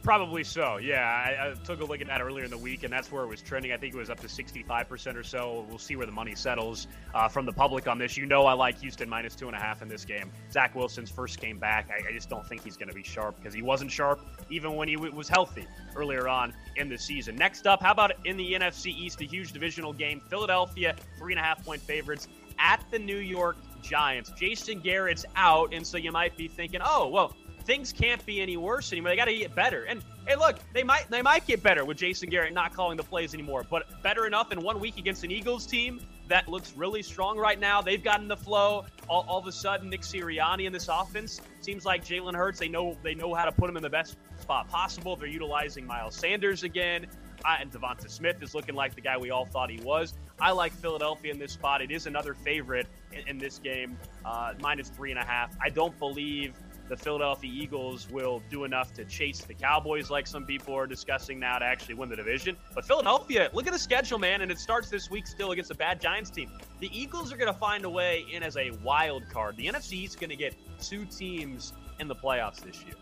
Probably 0.04 0.44
so. 0.44 0.78
Yeah, 0.78 1.04
I, 1.04 1.52
I, 1.52 1.54
took 1.64 1.80
a 1.80 1.86
look 1.86 2.02
at 2.02 2.08
that 2.08 2.22
earlier 2.22 2.44
in 2.44 2.50
the 2.50 2.58
week, 2.58 2.82
and 2.82 2.92
that's 2.92 3.12
where 3.12 3.24
it 3.24 3.28
was 3.28 3.40
trending. 3.40 3.72
I 3.72 3.78
think 3.78 3.94
it 3.94 3.98
was 3.98 4.10
up 4.10 4.20
to 4.22 4.28
65% 4.28 5.16
or 5.16 5.22
so. 5.22 5.68
We'll 5.70 5.78
see 5.78 5.96
where 5.96 6.08
the 6.08 6.12
money 6.12 6.34
settles 6.34 6.88
uh, 7.14 7.28
from 7.28 7.46
the 7.46 7.54
public 7.54 7.88
on 7.88 8.00
this. 8.00 8.18
You 8.18 8.26
know, 8.26 8.48
I 8.48 8.54
like 8.54 8.80
Houston 8.80 9.08
minus 9.08 9.36
two 9.36 9.46
and 9.46 9.56
a 9.56 9.60
half 9.60 9.84
in 9.84 9.88
this 9.88 10.04
game. 10.04 10.32
Zach 10.52 10.74
Wilson's 10.74 11.12
first 11.12 11.40
game 11.40 11.60
back. 11.60 11.92
I, 11.92 12.10
I 12.10 12.12
just 12.14 12.30
don't 12.30 12.46
think 12.48 12.64
he's 12.64 12.78
going 12.78 12.90
to 12.90 12.96
be 12.96 13.04
sharp 13.04 13.36
because 13.38 13.54
he 13.54 13.62
wasn't 13.62 13.92
sharp 13.92 14.22
even 14.50 14.76
when 14.76 14.88
he 14.88 14.96
w- 14.96 15.14
was 15.14 15.30
healthy 15.30 15.68
earlier 15.96 16.28
on 16.28 16.52
in 16.78 16.90
the 16.90 16.98
season. 16.98 17.36
Next 17.36 17.68
up, 17.68 17.84
how 17.84 17.92
about 17.92 18.14
in 18.26 18.38
the 18.38 18.54
NFC 18.54 18.88
East, 18.88 19.22
a 19.22 19.26
huge 19.26 19.52
divisional 19.52 19.94
game? 19.94 20.20
Philadelphia, 20.30 20.96
three 21.20 21.34
and 21.34 21.40
a 21.40 21.44
half 21.44 21.64
point 21.64 21.82
favorites 21.82 22.28
at 22.58 22.84
the 22.90 22.98
New 22.98 23.18
York 23.18 23.58
Giants. 23.82 24.32
Jason 24.38 24.80
Garrett's 24.80 25.26
out, 25.36 25.74
and 25.74 25.86
so 25.86 25.98
you 25.98 26.12
might 26.12 26.36
be 26.38 26.48
thinking, 26.48 26.82
oh, 26.84 27.08
well, 27.08 27.36
things 27.64 27.94
can't 27.94 28.26
be 28.26 28.42
any 28.42 28.58
worse 28.58 28.92
anymore. 28.92 29.12
They 29.12 29.16
got 29.16 29.26
to 29.26 29.36
get 29.36 29.56
better. 29.56 29.84
And 29.84 30.02
hey, 30.28 30.36
look, 30.36 30.60
they 30.74 30.84
might 30.84 31.10
they 31.10 31.22
might 31.22 31.46
get 31.46 31.62
better 31.64 31.86
with 31.86 31.98
Jason 31.98 32.30
Garrett 32.30 32.54
not 32.54 32.74
calling 32.74 32.98
the 32.98 33.04
plays 33.04 33.34
anymore. 33.34 33.66
But 33.70 34.02
better 34.04 34.26
enough 34.26 34.52
in 34.52 34.62
one 34.62 34.80
week 34.80 34.98
against 34.98 35.24
an 35.24 35.32
Eagles 35.32 35.66
team 35.66 36.02
that 36.28 36.48
looks 36.48 36.74
really 36.76 37.04
strong 37.04 37.38
right 37.38 37.60
now. 37.60 37.82
They've 37.82 38.04
gotten 38.04 38.28
the 38.28 38.38
flow. 38.38 38.86
All, 39.08 39.26
all 39.28 39.40
of 39.40 39.48
a 39.48 39.52
sudden, 39.52 39.90
Nick 39.90 40.02
Sirianni 40.02 40.66
in 40.66 40.74
this 40.74 40.88
offense 40.88 41.42
seems 41.60 41.86
like 41.86 42.06
Jalen 42.06 42.36
Hurts. 42.36 42.60
They 42.60 42.70
know 42.70 42.98
they 43.04 43.16
know 43.16 43.34
how 43.34 43.46
to 43.46 43.52
put 43.52 43.70
him 43.70 43.78
in 43.78 43.84
the 43.84 43.90
best 43.90 44.18
spot 44.40 44.70
possible. 44.70 45.16
They're 45.16 45.28
utilizing 45.28 45.86
Miles 45.86 46.16
Sanders 46.16 46.64
again. 46.64 47.08
And 47.46 47.72
Devonta 47.72 48.10
Smith 48.10 48.42
is 48.42 48.54
looking 48.54 48.76
like 48.76 48.96
the 48.96 49.02
guy 49.02 49.18
we 49.18 49.32
all 49.32 49.46
thought 49.46 49.70
he 49.70 49.80
was. 49.82 50.14
I 50.40 50.52
like 50.52 50.72
Philadelphia 50.72 51.32
in 51.32 51.40
this 51.40 51.54
spot. 51.54 51.82
It 51.82 51.92
is 51.92 52.08
another 52.08 52.34
favorite 52.34 52.88
in, 53.12 53.28
in 53.28 53.38
this 53.38 53.60
game, 53.60 53.98
uh, 54.26 54.54
minus 54.62 54.90
three 54.90 55.12
and 55.12 55.20
a 55.20 55.26
half. 55.26 55.56
I 55.62 55.70
don't 55.70 55.98
believe 56.00 56.54
the 56.92 56.98
Philadelphia 56.98 57.50
Eagles 57.50 58.10
will 58.10 58.44
do 58.50 58.66
enough 58.66 58.94
to 58.96 59.06
chase 59.06 59.40
the 59.46 59.54
Cowboys 59.54 60.10
like 60.10 60.28
some 60.28 60.46
people 60.46 60.76
are 60.76 60.86
discussing 60.86 61.40
now 61.40 61.58
to 61.58 61.64
actually 61.64 61.96
win 61.96 62.10
the 62.10 62.18
division. 62.18 62.58
But 62.76 62.86
Philadelphia, 62.86 63.50
look 63.54 63.66
at 63.66 63.72
the 63.72 63.80
schedule, 63.80 64.20
man, 64.20 64.42
and 64.42 64.52
it 64.52 64.60
starts 64.60 64.90
this 64.90 65.10
week 65.10 65.26
still 65.26 65.52
against 65.52 65.72
a 65.72 65.76
bad 65.76 66.02
Giants 66.02 66.30
team. 66.30 66.52
The 66.82 66.90
Eagles 66.92 67.32
are 67.32 67.38
going 67.38 67.52
to 67.52 67.58
find 67.58 67.86
a 67.86 67.90
way 67.90 68.26
in 68.30 68.44
as 68.44 68.58
a 68.58 68.72
wild 68.84 69.24
card. 69.30 69.56
The 69.56 69.68
NFC 69.68 70.06
is 70.06 70.18
going 70.18 70.32
to 70.32 70.36
get 70.36 70.54
two 70.82 71.06
teams 71.06 71.72
in 72.02 72.10
the 72.10 72.16
playoffs 72.16 72.60
this 72.60 72.84
year. 72.84 72.96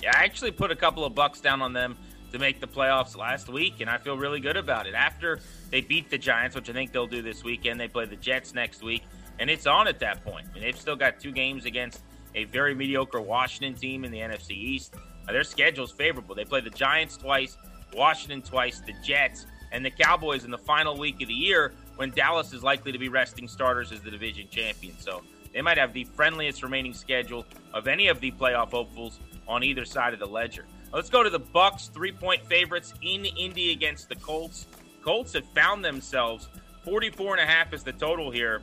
Yeah, 0.00 0.12
I 0.16 0.22
actually 0.22 0.52
put 0.52 0.70
a 0.70 0.76
couple 0.76 1.04
of 1.04 1.12
bucks 1.12 1.40
down 1.40 1.62
on 1.62 1.72
them 1.72 1.96
to 2.32 2.38
make 2.38 2.60
the 2.60 2.66
playoffs 2.66 3.16
last 3.16 3.48
week, 3.48 3.80
and 3.80 3.90
I 3.90 3.98
feel 3.98 4.16
really 4.16 4.40
good 4.40 4.56
about 4.56 4.86
it. 4.86 4.94
After 4.94 5.40
they 5.70 5.80
beat 5.80 6.10
the 6.10 6.18
Giants, 6.18 6.56
which 6.56 6.70
I 6.70 6.72
think 6.72 6.92
they'll 6.92 7.06
do 7.06 7.22
this 7.22 7.44
weekend, 7.44 7.80
they 7.80 7.88
play 7.88 8.06
the 8.06 8.16
Jets 8.16 8.54
next 8.54 8.82
week, 8.82 9.02
and 9.38 9.50
it's 9.50 9.66
on 9.66 9.88
at 9.88 9.98
that 10.00 10.24
point. 10.24 10.46
I 10.50 10.54
mean, 10.54 10.62
they've 10.62 10.78
still 10.78 10.96
got 10.96 11.20
two 11.20 11.32
games 11.32 11.64
against 11.64 12.00
a 12.34 12.44
very 12.44 12.74
mediocre 12.74 13.20
Washington 13.20 13.74
team 13.74 14.04
in 14.04 14.12
the 14.12 14.18
NFC 14.18 14.52
East. 14.52 14.94
Uh, 15.28 15.32
their 15.32 15.44
schedule's 15.44 15.92
favorable. 15.92 16.34
They 16.34 16.44
play 16.44 16.60
the 16.60 16.70
Giants 16.70 17.16
twice, 17.16 17.56
Washington 17.94 18.42
twice, 18.42 18.80
the 18.80 18.94
Jets, 19.02 19.46
and 19.72 19.84
the 19.84 19.90
Cowboys 19.90 20.44
in 20.44 20.50
the 20.50 20.58
final 20.58 20.96
week 20.96 21.20
of 21.22 21.28
the 21.28 21.34
year 21.34 21.72
when 21.96 22.10
Dallas 22.10 22.52
is 22.52 22.62
likely 22.62 22.92
to 22.92 22.98
be 22.98 23.08
resting 23.08 23.48
starters 23.48 23.92
as 23.92 24.00
the 24.00 24.10
division 24.10 24.48
champion. 24.50 24.98
So 24.98 25.22
they 25.52 25.62
might 25.62 25.78
have 25.78 25.92
the 25.92 26.04
friendliest 26.04 26.62
remaining 26.62 26.94
schedule 26.94 27.44
of 27.72 27.88
any 27.88 28.08
of 28.08 28.20
the 28.20 28.30
playoff 28.32 28.70
hopefuls 28.70 29.20
on 29.46 29.62
either 29.62 29.84
side 29.84 30.12
of 30.12 30.20
the 30.20 30.26
ledger. 30.26 30.64
Let's 30.92 31.08
go 31.08 31.22
to 31.22 31.30
the 31.30 31.38
Bucks, 31.38 31.86
three-point 31.86 32.44
favorites 32.46 32.92
in 33.00 33.24
Indy 33.24 33.70
against 33.70 34.08
the 34.08 34.16
Colts. 34.16 34.66
Colts 35.04 35.32
have 35.34 35.46
found 35.54 35.84
themselves 35.84 36.48
44 36.84 37.36
and 37.36 37.48
a 37.48 37.52
half 37.52 37.72
is 37.72 37.84
the 37.84 37.92
total 37.92 38.32
here. 38.32 38.60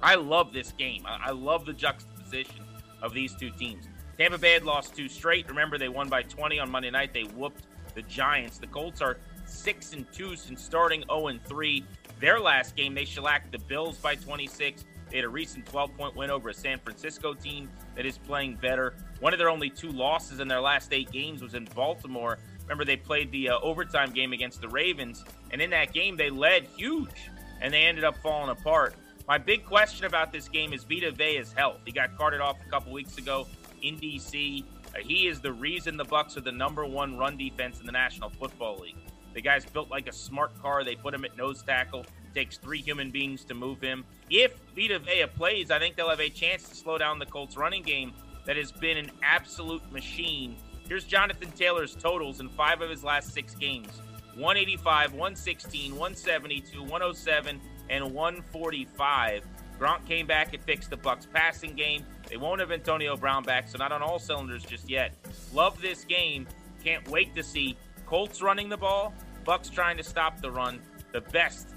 I 0.00 0.14
love 0.14 0.52
this 0.52 0.70
game. 0.72 1.04
I 1.04 1.32
love 1.32 1.66
the 1.66 1.72
juxtaposition 1.72 2.64
of 3.02 3.12
these 3.12 3.34
two 3.34 3.50
teams. 3.50 3.88
Tampa 4.18 4.38
Bay 4.38 4.52
had 4.52 4.62
lost 4.62 4.94
two 4.94 5.08
straight. 5.08 5.48
Remember, 5.48 5.78
they 5.78 5.88
won 5.88 6.08
by 6.08 6.22
20 6.22 6.60
on 6.60 6.70
Monday 6.70 6.90
night. 6.90 7.12
They 7.12 7.24
whooped 7.24 7.64
the 7.94 8.02
Giants. 8.02 8.58
The 8.58 8.68
Colts 8.68 9.00
are 9.00 9.18
six 9.44 9.94
and 9.94 10.10
two 10.12 10.36
since 10.36 10.62
starting 10.62 11.02
0 11.08 11.26
and 11.28 11.44
three. 11.44 11.84
Their 12.20 12.38
last 12.38 12.76
game, 12.76 12.94
they 12.94 13.04
shellacked 13.04 13.50
the 13.50 13.58
Bills 13.58 13.98
by 13.98 14.14
26. 14.14 14.84
They 15.12 15.18
had 15.18 15.26
a 15.26 15.28
recent 15.28 15.66
12 15.66 15.94
point 15.94 16.16
win 16.16 16.30
over 16.30 16.48
a 16.48 16.54
San 16.54 16.78
Francisco 16.78 17.34
team 17.34 17.68
that 17.96 18.06
is 18.06 18.16
playing 18.16 18.54
better. 18.56 18.94
One 19.20 19.34
of 19.34 19.38
their 19.38 19.50
only 19.50 19.68
two 19.68 19.90
losses 19.90 20.40
in 20.40 20.48
their 20.48 20.60
last 20.60 20.90
eight 20.94 21.12
games 21.12 21.42
was 21.42 21.52
in 21.52 21.66
Baltimore. 21.74 22.38
Remember, 22.62 22.86
they 22.86 22.96
played 22.96 23.30
the 23.30 23.50
uh, 23.50 23.58
overtime 23.60 24.12
game 24.12 24.32
against 24.32 24.62
the 24.62 24.68
Ravens, 24.68 25.22
and 25.50 25.60
in 25.60 25.68
that 25.70 25.92
game, 25.92 26.16
they 26.16 26.30
led 26.30 26.66
huge 26.78 27.28
and 27.60 27.74
they 27.74 27.82
ended 27.82 28.04
up 28.04 28.16
falling 28.22 28.48
apart. 28.48 28.94
My 29.28 29.36
big 29.36 29.66
question 29.66 30.06
about 30.06 30.32
this 30.32 30.48
game 30.48 30.72
is 30.72 30.84
Vita 30.84 31.12
Vea's 31.12 31.52
health. 31.52 31.80
He 31.84 31.92
got 31.92 32.16
carted 32.16 32.40
off 32.40 32.56
a 32.66 32.70
couple 32.70 32.90
weeks 32.92 33.18
ago 33.18 33.46
in 33.82 33.98
DC. 33.98 34.64
Uh, 34.64 34.98
he 35.00 35.26
is 35.26 35.40
the 35.40 35.52
reason 35.52 35.98
the 35.98 36.04
Bucks 36.04 36.38
are 36.38 36.40
the 36.40 36.50
number 36.50 36.86
one 36.86 37.18
run 37.18 37.36
defense 37.36 37.80
in 37.80 37.86
the 37.86 37.92
National 37.92 38.30
Football 38.30 38.78
League. 38.78 38.96
The 39.34 39.40
guy's 39.40 39.64
built 39.64 39.90
like 39.90 40.08
a 40.08 40.12
smart 40.12 40.60
car. 40.60 40.84
They 40.84 40.94
put 40.94 41.14
him 41.14 41.24
at 41.24 41.36
nose 41.36 41.62
tackle. 41.62 42.04
Takes 42.34 42.56
three 42.56 42.80
human 42.80 43.10
beings 43.10 43.44
to 43.44 43.54
move 43.54 43.80
him. 43.80 44.04
If 44.30 44.54
Vita 44.74 44.98
Vea 44.98 45.26
plays, 45.26 45.70
I 45.70 45.78
think 45.78 45.96
they'll 45.96 46.08
have 46.08 46.20
a 46.20 46.30
chance 46.30 46.68
to 46.68 46.74
slow 46.74 46.98
down 46.98 47.18
the 47.18 47.26
Colts 47.26 47.56
running 47.56 47.82
game 47.82 48.12
that 48.46 48.56
has 48.56 48.72
been 48.72 48.96
an 48.96 49.10
absolute 49.22 49.90
machine. 49.92 50.56
Here's 50.88 51.04
Jonathan 51.04 51.50
Taylor's 51.52 51.94
totals 51.94 52.40
in 52.40 52.48
five 52.50 52.80
of 52.80 52.90
his 52.90 53.04
last 53.04 53.32
six 53.32 53.54
games 53.54 54.00
185, 54.34 55.12
116, 55.12 55.92
172, 55.92 56.80
107, 56.80 57.60
and 57.90 58.04
145. 58.14 59.44
Gronk 59.78 60.06
came 60.06 60.26
back 60.26 60.54
and 60.54 60.62
fixed 60.62 60.90
the 60.90 60.96
Bucks 60.96 61.26
passing 61.26 61.74
game. 61.74 62.04
They 62.28 62.36
won't 62.36 62.60
have 62.60 62.72
Antonio 62.72 63.16
Brown 63.16 63.42
back, 63.42 63.68
so 63.68 63.78
not 63.78 63.92
on 63.92 64.00
all 64.00 64.18
cylinders 64.18 64.64
just 64.64 64.88
yet. 64.88 65.12
Love 65.52 65.80
this 65.82 66.04
game. 66.04 66.46
Can't 66.82 67.06
wait 67.08 67.34
to 67.34 67.42
see 67.42 67.76
Colts 68.12 68.42
running 68.42 68.68
the 68.68 68.76
ball, 68.76 69.14
Bucks 69.42 69.70
trying 69.70 69.96
to 69.96 70.02
stop 70.02 70.38
the 70.42 70.50
run. 70.50 70.82
The 71.12 71.22
best 71.22 71.68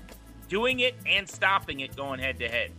doing 0.50 0.82
it 0.82 0.94
and 1.06 1.30
stopping 1.30 1.80
it 1.80 1.96
going 1.96 2.20
head 2.20 2.40
to 2.40 2.50
head. 2.50 2.72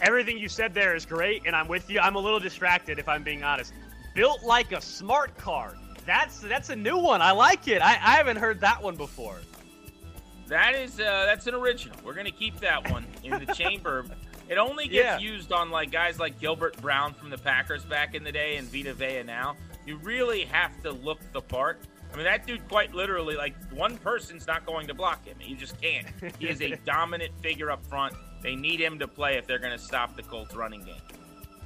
Everything 0.00 0.38
you 0.38 0.48
said 0.48 0.72
there 0.72 0.94
is 0.94 1.04
great, 1.04 1.42
and 1.44 1.56
I'm 1.56 1.66
with 1.66 1.90
you. 1.90 1.98
I'm 1.98 2.14
a 2.14 2.20
little 2.20 2.38
distracted 2.38 3.00
if 3.00 3.08
I'm 3.08 3.24
being 3.24 3.42
honest. 3.42 3.72
Built 4.14 4.44
like 4.44 4.70
a 4.70 4.80
smart 4.80 5.36
car. 5.36 5.74
That's 6.06 6.38
that's 6.38 6.68
a 6.68 6.76
new 6.76 6.96
one. 6.96 7.20
I 7.20 7.32
like 7.32 7.66
it. 7.66 7.82
I, 7.82 7.94
I 7.94 8.14
haven't 8.14 8.36
heard 8.36 8.60
that 8.60 8.80
one 8.80 8.94
before. 8.94 9.40
That 10.46 10.76
is 10.76 11.00
uh, 11.00 11.24
that's 11.26 11.48
an 11.48 11.54
original. 11.54 11.96
We're 12.04 12.14
gonna 12.14 12.30
keep 12.30 12.60
that 12.60 12.88
one 12.92 13.04
in 13.24 13.44
the 13.44 13.52
chamber. 13.54 14.04
It 14.48 14.58
only 14.58 14.86
gets 14.86 15.04
yeah. 15.04 15.18
used 15.18 15.50
on 15.50 15.70
like 15.70 15.90
guys 15.90 16.18
like 16.18 16.38
Gilbert 16.38 16.78
Brown 16.82 17.14
from 17.14 17.30
the 17.30 17.38
Packers 17.38 17.84
back 17.84 18.14
in 18.14 18.22
the 18.22 18.32
day 18.32 18.56
and 18.56 18.68
Vita 18.68 18.92
Vea 18.92 19.22
now. 19.22 19.56
You 19.86 19.96
really 19.98 20.44
have 20.44 20.82
to 20.82 20.90
look 20.90 21.20
the 21.32 21.40
part. 21.40 21.78
I 22.12 22.16
mean, 22.16 22.24
that 22.24 22.46
dude 22.46 22.68
quite 22.68 22.94
literally, 22.94 23.36
like, 23.36 23.54
one 23.72 23.96
person's 23.98 24.46
not 24.46 24.66
going 24.66 24.86
to 24.88 24.94
block 24.94 25.24
him. 25.24 25.36
He 25.38 25.54
just 25.54 25.80
can't. 25.80 26.06
He 26.38 26.48
is 26.48 26.60
a 26.60 26.76
dominant 26.84 27.32
figure 27.40 27.70
up 27.70 27.84
front. 27.86 28.14
They 28.42 28.54
need 28.54 28.80
him 28.80 28.98
to 28.98 29.08
play 29.08 29.38
if 29.38 29.46
they're 29.46 29.58
going 29.58 29.72
to 29.72 29.82
stop 29.82 30.14
the 30.16 30.22
Colts 30.22 30.54
running 30.54 30.82
game. 30.82 31.00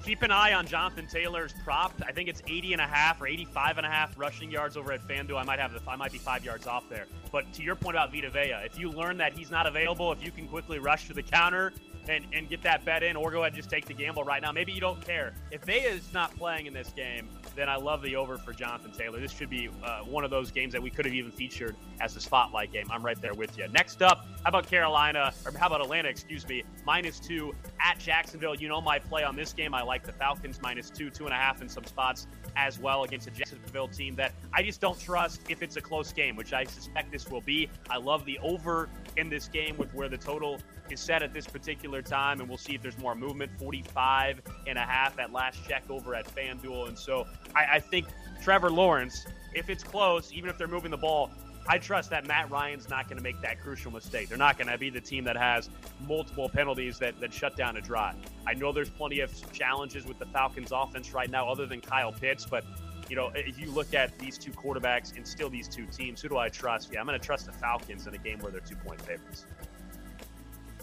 Keep 0.05 0.23
an 0.23 0.31
eye 0.31 0.53
on 0.53 0.67
Jonathan 0.69 1.09
Taylor's 1.09 1.53
prop. 1.65 1.93
I 2.07 2.13
think 2.13 2.29
it's 2.29 2.41
80 2.47 2.75
and 2.75 2.83
a 2.83 2.87
half 2.87 3.21
or 3.21 3.27
85 3.27 3.79
and 3.79 3.87
a 3.87 3.91
half 3.91 4.17
rushing 4.17 4.53
yards 4.53 4.77
over 4.77 4.93
at 4.93 5.07
FanDuel. 5.09 5.37
I 5.37 5.43
might 5.43 5.59
have 5.59 5.73
the, 5.73 5.81
I 5.91 5.97
might 5.97 6.13
be 6.13 6.19
five 6.19 6.45
yards 6.45 6.69
off 6.69 6.89
there. 6.89 7.07
But 7.33 7.53
to 7.55 7.63
your 7.63 7.75
point 7.75 7.97
about 7.97 8.13
Vita 8.13 8.31
Vea, 8.31 8.55
if 8.65 8.79
you 8.79 8.91
learn 8.91 9.17
that 9.17 9.33
he's 9.33 9.51
not 9.51 9.67
available, 9.67 10.13
if 10.13 10.23
you 10.23 10.31
can 10.31 10.47
quickly 10.47 10.79
rush 10.79 11.09
to 11.09 11.13
the 11.13 11.25
counter 11.25 11.73
and, 12.09 12.25
and 12.33 12.49
get 12.49 12.63
that 12.63 12.85
bet 12.85 13.03
in, 13.03 13.17
or 13.17 13.31
go 13.31 13.41
ahead 13.41 13.53
and 13.53 13.57
just 13.57 13.71
take 13.71 13.87
the 13.87 13.95
gamble 13.95 14.25
right 14.25 14.43
now. 14.43 14.53
Maybe 14.53 14.73
you 14.73 14.81
don't 14.81 15.05
care. 15.05 15.35
If 15.51 15.65
Vea 15.65 15.75
is 15.75 16.13
not 16.13 16.37
playing 16.37 16.67
in 16.67 16.73
this 16.73 16.91
game, 16.91 17.29
then 17.55 17.69
I 17.69 17.77
love 17.77 18.03
the 18.03 18.17
over 18.17 18.37
for 18.37 18.53
Jonathan 18.53 18.93
Taylor. 18.93 19.21
This 19.21 19.33
should 19.33 19.51
be 19.51 19.69
uh, 19.83 20.01
one 20.01 20.25
of 20.25 20.31
those 20.31 20.51
games 20.51 20.73
that 20.73 20.83
we 20.83 20.91
could 20.91 21.05
have 21.05 21.15
even 21.15 21.33
featured 21.33 21.77
as 22.01 22.17
a 22.17 22.21
spotlight 22.21 22.73
game. 22.73 22.87
I'm 22.91 23.05
right 23.05 23.21
there 23.21 23.35
with 23.35 23.57
you. 23.57 23.67
Next 23.69 24.03
up, 24.03 24.27
how 24.43 24.49
about 24.49 24.67
Carolina, 24.69 25.33
or 25.45 25.53
how 25.59 25.67
about 25.67 25.81
Atlanta, 25.81 26.09
excuse 26.09 26.47
me, 26.47 26.65
minus 26.85 27.19
two 27.19 27.55
at 27.87 28.01
Jacksonville. 28.01 28.57
You 28.57 28.69
know 28.69 28.81
my 28.81 28.99
play 28.99 29.23
on 29.23 29.37
this 29.37 29.53
game. 29.53 29.73
I 29.73 29.83
like 29.83 30.03
the 30.03 30.13
Falcons 30.13 30.61
minus 30.61 30.91
two, 30.91 31.09
two 31.09 31.25
and 31.25 31.33
a 31.33 31.37
half 31.37 31.63
in 31.63 31.69
some 31.69 31.85
spots 31.85 32.27
as 32.57 32.81
well 32.81 33.05
against 33.05 33.29
a 33.29 33.31
Jacksonville 33.31 33.87
team 33.87 34.17
that 34.17 34.33
I 34.53 34.63
just 34.63 34.81
don't 34.81 34.99
trust 34.99 35.41
if 35.49 35.63
it's 35.63 35.77
a 35.77 35.81
close 35.81 36.13
game, 36.13 36.35
which 36.35 36.53
I 36.53 36.65
suspect 36.65 37.13
this 37.13 37.31
will 37.31 37.43
be. 37.43 37.71
I 37.89 37.99
love 37.99 38.25
the 38.25 38.39
over 38.41 38.89
in 39.17 39.29
this 39.29 39.47
game 39.47 39.77
with 39.77 39.93
where 39.95 40.09
the 40.09 40.19
total 40.19 40.59
is 40.91 40.99
set 40.99 41.23
at 41.23 41.33
this 41.33 41.47
particular 41.47 42.03
time, 42.03 42.41
and 42.41 42.49
we'll 42.49 42.59
see 42.59 42.75
if 42.75 42.83
there's 42.83 42.99
more 42.99 43.15
movement. 43.15 43.53
45 43.59 44.43
and 44.67 44.79
a 44.79 44.83
half 44.83 45.19
at 45.21 45.33
last 45.33 45.65
check 45.69 45.85
over 45.89 46.15
at 46.17 46.27
FanDuel. 46.27 46.89
And 46.89 46.99
so 46.99 47.27
I, 47.55 47.67
I 47.75 47.79
think 47.79 48.09
Trevor 48.43 48.71
Lawrence, 48.71 49.27
if 49.55 49.71
it's 49.71 49.85
close, 49.85 50.33
even 50.33 50.51
if 50.51 50.59
they're 50.59 50.67
moving 50.67 50.91
the 50.91 50.97
ball, 50.97 51.31
I 51.69 51.79
trust 51.79 52.11
that 52.11 52.27
Matt 52.27 52.51
Ryan's 52.51 52.89
not 52.89 53.09
going 53.09 53.17
to 53.17 53.23
make 53.23 53.41
that 53.43 53.61
crucial 53.61 53.91
mistake. 53.91 54.29
They're 54.29 54.39
not 54.39 54.57
going 54.57 54.69
to 54.69 54.79
be 54.79 54.91
the 54.91 55.01
team 55.01 55.25
that 55.25 55.37
has 55.37 55.69
multiple 56.07 56.49
penalties 56.49 56.99
that, 56.99 57.19
that 57.21 57.33
shut 57.33 57.57
down 57.57 57.77
a 57.77 57.81
drive. 57.81 58.17
I 58.47 58.55
know 58.55 58.73
there's 58.73 58.91
plenty 58.91 59.21
of 59.21 59.53
challenges 59.53 60.07
with 60.07 60.19
the 60.19 60.27
Falcons 60.27 60.71
offense 60.73 61.13
right 61.13 61.31
now, 61.31 61.49
other 61.49 61.67
than 61.67 61.81
Kyle 61.81 62.13
Pitts, 62.13 62.47
but 62.47 62.65
you 63.09 63.17
know, 63.17 63.31
if 63.35 63.59
you 63.59 63.71
look 63.71 63.95
at 63.95 64.19
these 64.19 64.37
two 64.39 64.51
quarterbacks 64.51 65.17
and 65.17 65.27
still 65.27 65.49
these 65.49 65.69
two 65.69 65.87
teams, 65.87 66.21
who 66.21 66.29
do 66.29 66.39
I 66.39 66.49
trust? 66.49 66.93
Yeah, 66.93 67.01
I'm 67.01 67.07
going 67.07 67.19
to 67.19 67.25
trust 67.25 67.47
the 67.47 67.53
Falcons 67.53 68.07
in 68.07 68.15
a 68.15 68.19
game 68.19 68.41
where 68.41 68.51
they're 68.51 68.61
two 68.61 68.77
point 68.77 69.01
favorites. 69.01 69.47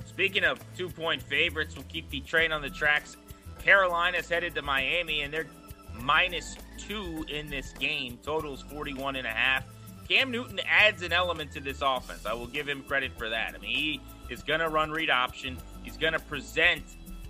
Speaking 0.05 0.43
of 0.43 0.59
two 0.77 0.89
point 0.89 1.21
favorites, 1.21 1.75
we'll 1.75 1.85
keep 1.85 2.09
the 2.09 2.21
train 2.21 2.51
on 2.51 2.61
the 2.61 2.69
tracks. 2.69 3.17
Carolina's 3.59 4.29
headed 4.29 4.55
to 4.55 4.61
Miami, 4.61 5.21
and 5.21 5.33
they're 5.33 5.47
minus 5.93 6.55
two 6.77 7.25
in 7.29 7.49
this 7.49 7.73
game. 7.73 8.17
Totals 8.23 8.61
41 8.61 9.15
and 9.15 9.27
a 9.27 9.31
half. 9.31 9.65
Cam 10.07 10.31
Newton 10.31 10.59
adds 10.67 11.01
an 11.01 11.13
element 11.13 11.51
to 11.53 11.59
this 11.59 11.81
offense. 11.81 12.25
I 12.25 12.33
will 12.33 12.47
give 12.47 12.67
him 12.67 12.83
credit 12.83 13.11
for 13.17 13.29
that. 13.29 13.53
I 13.55 13.57
mean, 13.59 13.75
he 13.75 14.01
is 14.29 14.43
going 14.43 14.59
to 14.59 14.69
run 14.69 14.91
read 14.91 15.09
option. 15.09 15.57
He's 15.83 15.97
going 15.97 16.13
to 16.13 16.19
present 16.19 16.83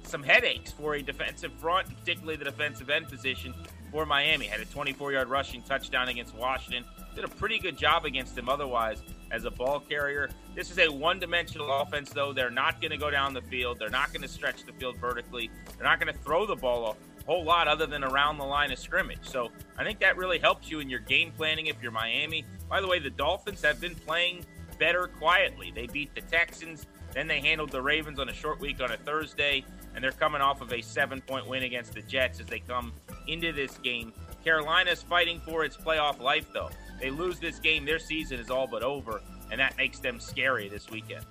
some 0.03 0.23
headaches 0.23 0.71
for 0.71 0.95
a 0.95 1.01
defensive 1.01 1.53
front, 1.53 1.87
particularly 1.99 2.35
the 2.35 2.45
defensive 2.45 2.89
end 2.89 3.07
position 3.07 3.53
for 3.91 4.05
Miami. 4.05 4.47
Had 4.47 4.59
a 4.59 4.65
24 4.65 5.13
yard 5.13 5.29
rushing 5.29 5.61
touchdown 5.61 6.09
against 6.09 6.35
Washington. 6.35 6.83
Did 7.15 7.23
a 7.23 7.29
pretty 7.29 7.59
good 7.59 7.77
job 7.77 8.05
against 8.05 8.37
him 8.37 8.49
otherwise 8.49 9.01
as 9.31 9.45
a 9.45 9.51
ball 9.51 9.79
carrier. 9.79 10.29
This 10.55 10.71
is 10.71 10.79
a 10.79 10.87
one 10.91 11.19
dimensional 11.19 11.71
offense, 11.81 12.09
though. 12.09 12.33
They're 12.33 12.49
not 12.49 12.81
going 12.81 12.91
to 12.91 12.97
go 12.97 13.09
down 13.09 13.33
the 13.33 13.41
field. 13.41 13.79
They're 13.79 13.89
not 13.89 14.11
going 14.11 14.23
to 14.23 14.27
stretch 14.27 14.65
the 14.65 14.73
field 14.73 14.97
vertically. 14.97 15.49
They're 15.77 15.87
not 15.87 15.99
going 15.99 16.13
to 16.13 16.19
throw 16.21 16.45
the 16.45 16.55
ball 16.55 16.97
whole 17.25 17.43
lot 17.43 17.67
other 17.67 17.85
than 17.85 18.03
around 18.03 18.37
the 18.37 18.43
line 18.43 18.71
of 18.71 18.79
scrimmage. 18.79 19.19
So 19.23 19.51
I 19.77 19.83
think 19.83 19.99
that 19.99 20.17
really 20.17 20.39
helps 20.39 20.69
you 20.69 20.79
in 20.79 20.89
your 20.89 20.99
game 20.99 21.31
planning 21.35 21.67
if 21.67 21.81
you're 21.81 21.91
Miami. 21.91 22.45
By 22.69 22.81
the 22.81 22.87
way, 22.87 22.99
the 22.99 23.09
Dolphins 23.09 23.61
have 23.61 23.79
been 23.79 23.95
playing 23.95 24.45
better 24.79 25.07
quietly. 25.07 25.71
They 25.73 25.87
beat 25.87 26.13
the 26.15 26.21
Texans, 26.21 26.85
then 27.13 27.27
they 27.27 27.39
handled 27.39 27.71
the 27.71 27.81
Ravens 27.81 28.19
on 28.19 28.29
a 28.29 28.33
short 28.33 28.59
week 28.59 28.81
on 28.81 28.91
a 28.91 28.97
Thursday, 28.97 29.63
and 29.95 30.03
they're 30.03 30.11
coming 30.11 30.41
off 30.41 30.61
of 30.61 30.73
a 30.73 30.81
seven 30.81 31.21
point 31.21 31.47
win 31.47 31.63
against 31.63 31.93
the 31.93 32.01
Jets 32.01 32.39
as 32.39 32.47
they 32.47 32.59
come 32.59 32.91
into 33.27 33.51
this 33.51 33.77
game. 33.77 34.11
Carolina's 34.43 35.01
fighting 35.01 35.39
for 35.39 35.63
its 35.63 35.77
playoff 35.77 36.19
life, 36.19 36.47
though. 36.53 36.69
They 36.99 37.09
lose 37.09 37.39
this 37.39 37.59
game, 37.59 37.85
their 37.85 37.99
season 37.99 38.39
is 38.39 38.49
all 38.49 38.67
but 38.67 38.83
over, 38.83 39.21
and 39.51 39.59
that 39.59 39.77
makes 39.77 39.99
them 39.99 40.19
scary 40.19 40.67
this 40.69 40.89
weekend. 40.89 41.25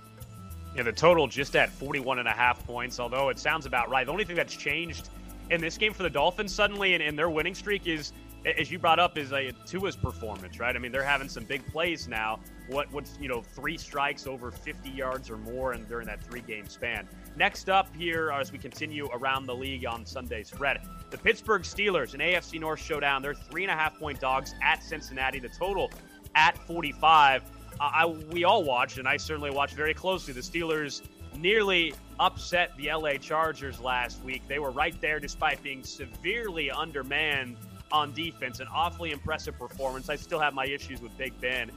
Yeah, 0.75 0.83
the 0.83 0.91
total 0.91 1.27
just 1.27 1.55
at 1.55 1.69
41 1.69 2.19
and 2.19 2.27
a 2.27 2.31
half 2.31 2.65
points, 2.65 2.99
although 2.99 3.29
it 3.29 3.37
sounds 3.37 3.65
about 3.65 3.89
right. 3.89 4.05
The 4.05 4.11
only 4.11 4.23
thing 4.23 4.35
that's 4.35 4.55
changed 4.55 5.09
in 5.49 5.61
this 5.61 5.77
game 5.77 5.93
for 5.93 6.03
the 6.03 6.09
Dolphins 6.09 6.53
suddenly 6.53 6.93
and 6.93 7.03
in 7.03 7.15
their 7.15 7.29
winning 7.29 7.55
streak 7.55 7.87
is 7.87 8.13
as 8.45 8.69
you 8.69 8.77
brought 8.77 8.99
up, 8.99 9.17
is 9.17 9.31
a 9.31 9.51
Tua's 9.65 9.95
performance, 9.95 10.59
right? 10.59 10.75
I 10.75 10.79
mean, 10.79 10.91
they're 10.91 11.03
having 11.03 11.29
some 11.29 11.45
big 11.45 11.65
plays 11.71 12.07
now. 12.07 12.39
What 12.67 12.91
what's 12.91 13.17
you 13.19 13.27
know 13.27 13.41
three 13.41 13.77
strikes 13.77 14.27
over 14.27 14.51
50 14.51 14.89
yards 14.89 15.29
or 15.29 15.37
more, 15.37 15.73
and 15.73 15.87
during 15.87 16.07
that 16.07 16.21
three 16.23 16.41
game 16.41 16.67
span. 16.67 17.07
Next 17.35 17.69
up 17.69 17.93
here, 17.95 18.31
as 18.31 18.51
we 18.51 18.57
continue 18.57 19.07
around 19.13 19.45
the 19.45 19.55
league 19.55 19.85
on 19.85 20.05
Sunday's 20.05 20.49
spread, 20.49 20.81
the 21.09 21.17
Pittsburgh 21.17 21.63
Steelers, 21.63 22.13
an 22.13 22.19
AFC 22.19 22.59
North 22.59 22.79
showdown. 22.79 23.21
They're 23.21 23.33
three 23.33 23.63
and 23.63 23.71
a 23.71 23.75
half 23.75 23.97
point 23.97 24.19
dogs 24.19 24.55
at 24.61 24.83
Cincinnati. 24.83 25.39
The 25.39 25.49
total 25.49 25.91
at 26.35 26.57
45. 26.57 27.43
Uh, 27.79 27.89
I, 27.91 28.05
we 28.05 28.43
all 28.43 28.63
watched, 28.63 28.97
and 28.97 29.07
I 29.07 29.17
certainly 29.17 29.49
watched 29.49 29.73
very 29.73 29.93
closely. 29.93 30.33
The 30.33 30.41
Steelers 30.41 31.01
nearly 31.37 31.93
upset 32.19 32.71
the 32.77 32.91
LA 32.93 33.13
Chargers 33.13 33.79
last 33.79 34.23
week. 34.23 34.43
They 34.47 34.59
were 34.59 34.71
right 34.71 34.99
there 35.01 35.19
despite 35.19 35.61
being 35.63 35.83
severely 35.83 36.71
undermanned 36.71 37.57
on 37.91 38.13
defense. 38.13 38.59
An 38.59 38.67
awfully 38.73 39.11
impressive 39.11 39.57
performance. 39.57 40.09
I 40.09 40.15
still 40.15 40.39
have 40.39 40.53
my 40.53 40.65
issues 40.65 41.01
with 41.01 41.15
Big 41.17 41.39
Ben 41.39 41.71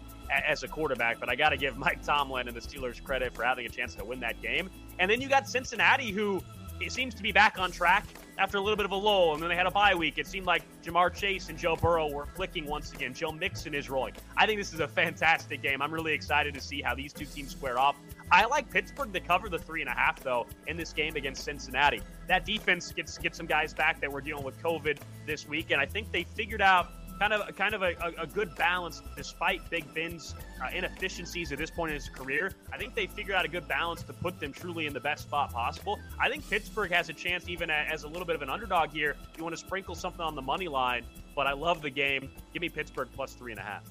as 0.47 0.63
a 0.63 0.69
quarterback, 0.69 1.21
but 1.21 1.29
I 1.29 1.37
got 1.37 1.51
to 1.51 1.57
give 1.57 1.77
Mike 1.77 2.03
Tomlin 2.07 2.49
and 2.49 2.57
the 2.57 2.61
Steelers 2.61 3.03
credit 3.03 3.35
for 3.35 3.45
having 3.45 3.67
a 3.67 3.69
chance 3.69 3.95
to 3.97 4.05
win 4.05 4.21
that 4.21 4.41
game. 4.43 4.71
And 4.99 5.11
then 5.11 5.21
you 5.21 5.29
got 5.29 5.49
Cincinnati, 5.49 6.11
who 6.11 6.43
seems 6.89 7.15
to 7.15 7.23
be 7.23 7.33
back 7.33 7.59
on 7.59 7.71
track 7.71 8.07
after 8.39 8.59
a 8.59 8.61
little 8.61 8.77
bit 8.77 8.85
of 8.85 8.93
a 8.93 8.97
lull, 8.97 9.33
and 9.35 9.43
then 9.43 9.49
they 9.49 9.57
had 9.57 9.67
a 9.67 9.71
bye 9.71 9.95
week. 9.95 10.19
It 10.19 10.27
seemed 10.27 10.47
like 10.47 10.63
Ja'Marr 10.83 11.15
Chase 11.15 11.49
and 11.49 11.59
Joe 11.59 11.75
Burrow 11.77 12.11
were 12.11 12.27
clicking 12.27 12.67
once 12.67 12.93
again. 12.93 13.15
Joe 13.15 13.33
Mixon 13.33 13.75
is 13.75 13.89
rolling. 13.89 14.15
I 14.37 14.47
think 14.47 14.61
this 14.61 14.75
is 14.75 14.81
a 14.81 14.89
fantastic 14.89 15.63
game. 15.63 15.81
I'm 15.81 15.93
really 15.93 16.13
excited 16.13 16.53
to 16.55 16.61
see 16.61 16.83
how 16.83 16.95
these 16.95 17.13
two 17.13 17.25
teams 17.25 17.53
square 17.53 17.79
off. 17.79 17.97
I 18.31 18.45
like 18.47 18.70
Pittsburgh 18.70 19.12
to 19.12 19.20
cover 19.20 19.49
the 19.49 19.59
three 19.59 19.81
and 19.81 19.91
a 19.91 19.95
half 19.95 20.20
though 20.20 20.47
in 20.66 20.77
this 20.77 20.93
game 20.93 21.16
against 21.16 21.45
Cincinnati. 21.45 22.01
That 22.29 22.45
defense 22.45 22.93
gets 22.93 23.18
gets 23.18 23.37
some 23.37 23.47
guys 23.47 23.72
back 23.72 24.01
that 24.01 24.11
were 24.11 24.20
dealing 24.20 24.45
with 24.45 24.61
COVID 24.62 24.99
this 25.27 25.49
week, 25.49 25.70
and 25.70 25.81
I 25.81 25.87
think 25.87 26.11
they 26.12 26.24
figured 26.24 26.62
out 26.62 26.89
kind 27.18 27.33
of 27.33 27.57
kind 27.57 27.74
of 27.74 27.83
a, 27.83 27.95
a, 28.18 28.27
good 28.27 28.55
balance 28.57 29.03
despite 29.16 29.68
Big 29.70 29.93
Ben's 29.95 30.35
uh, 30.62 30.68
inefficiencies 30.74 31.53
at 31.53 31.59
this 31.59 31.70
point 31.70 31.91
in 31.91 31.95
his 31.95 32.09
career. 32.09 32.53
I 32.72 32.79
think 32.79 32.95
they 32.95 33.07
figured 33.07 33.37
out 33.37 33.45
a 33.45 33.49
good 33.49 33.66
balance 33.68 34.03
to 34.05 34.12
put 34.12 34.39
them 34.39 34.53
truly 34.53 34.87
in 34.87 34.93
the 34.93 35.01
best 35.01 35.22
spot 35.22 35.53
possible. 35.53 35.99
I 36.18 36.29
think 36.29 36.49
Pittsburgh 36.49 36.91
has 36.93 37.09
a 37.09 37.12
chance, 37.12 37.49
even 37.49 37.70
as 37.70 38.05
a 38.05 38.09
little 38.09 38.27
bit 38.27 38.37
of 38.37 38.43
an 38.43 38.51
underdog 38.51 38.91
here. 38.91 39.16
You 39.37 39.45
want 39.45 39.55
to 39.55 39.61
sprinkle 39.61 39.95
something 39.95 40.20
on 40.20 40.35
the 40.35 40.43
money 40.43 40.68
line, 40.68 41.05
but 41.35 41.47
I 41.47 41.53
love 41.53 41.83
the 41.83 41.91
game. 41.91 42.31
Give 42.53 42.61
me 42.61 42.68
Pittsburgh 42.68 43.09
plus 43.14 43.33
three 43.33 43.53
and 43.53 43.61
a 43.61 43.64
half. 43.64 43.85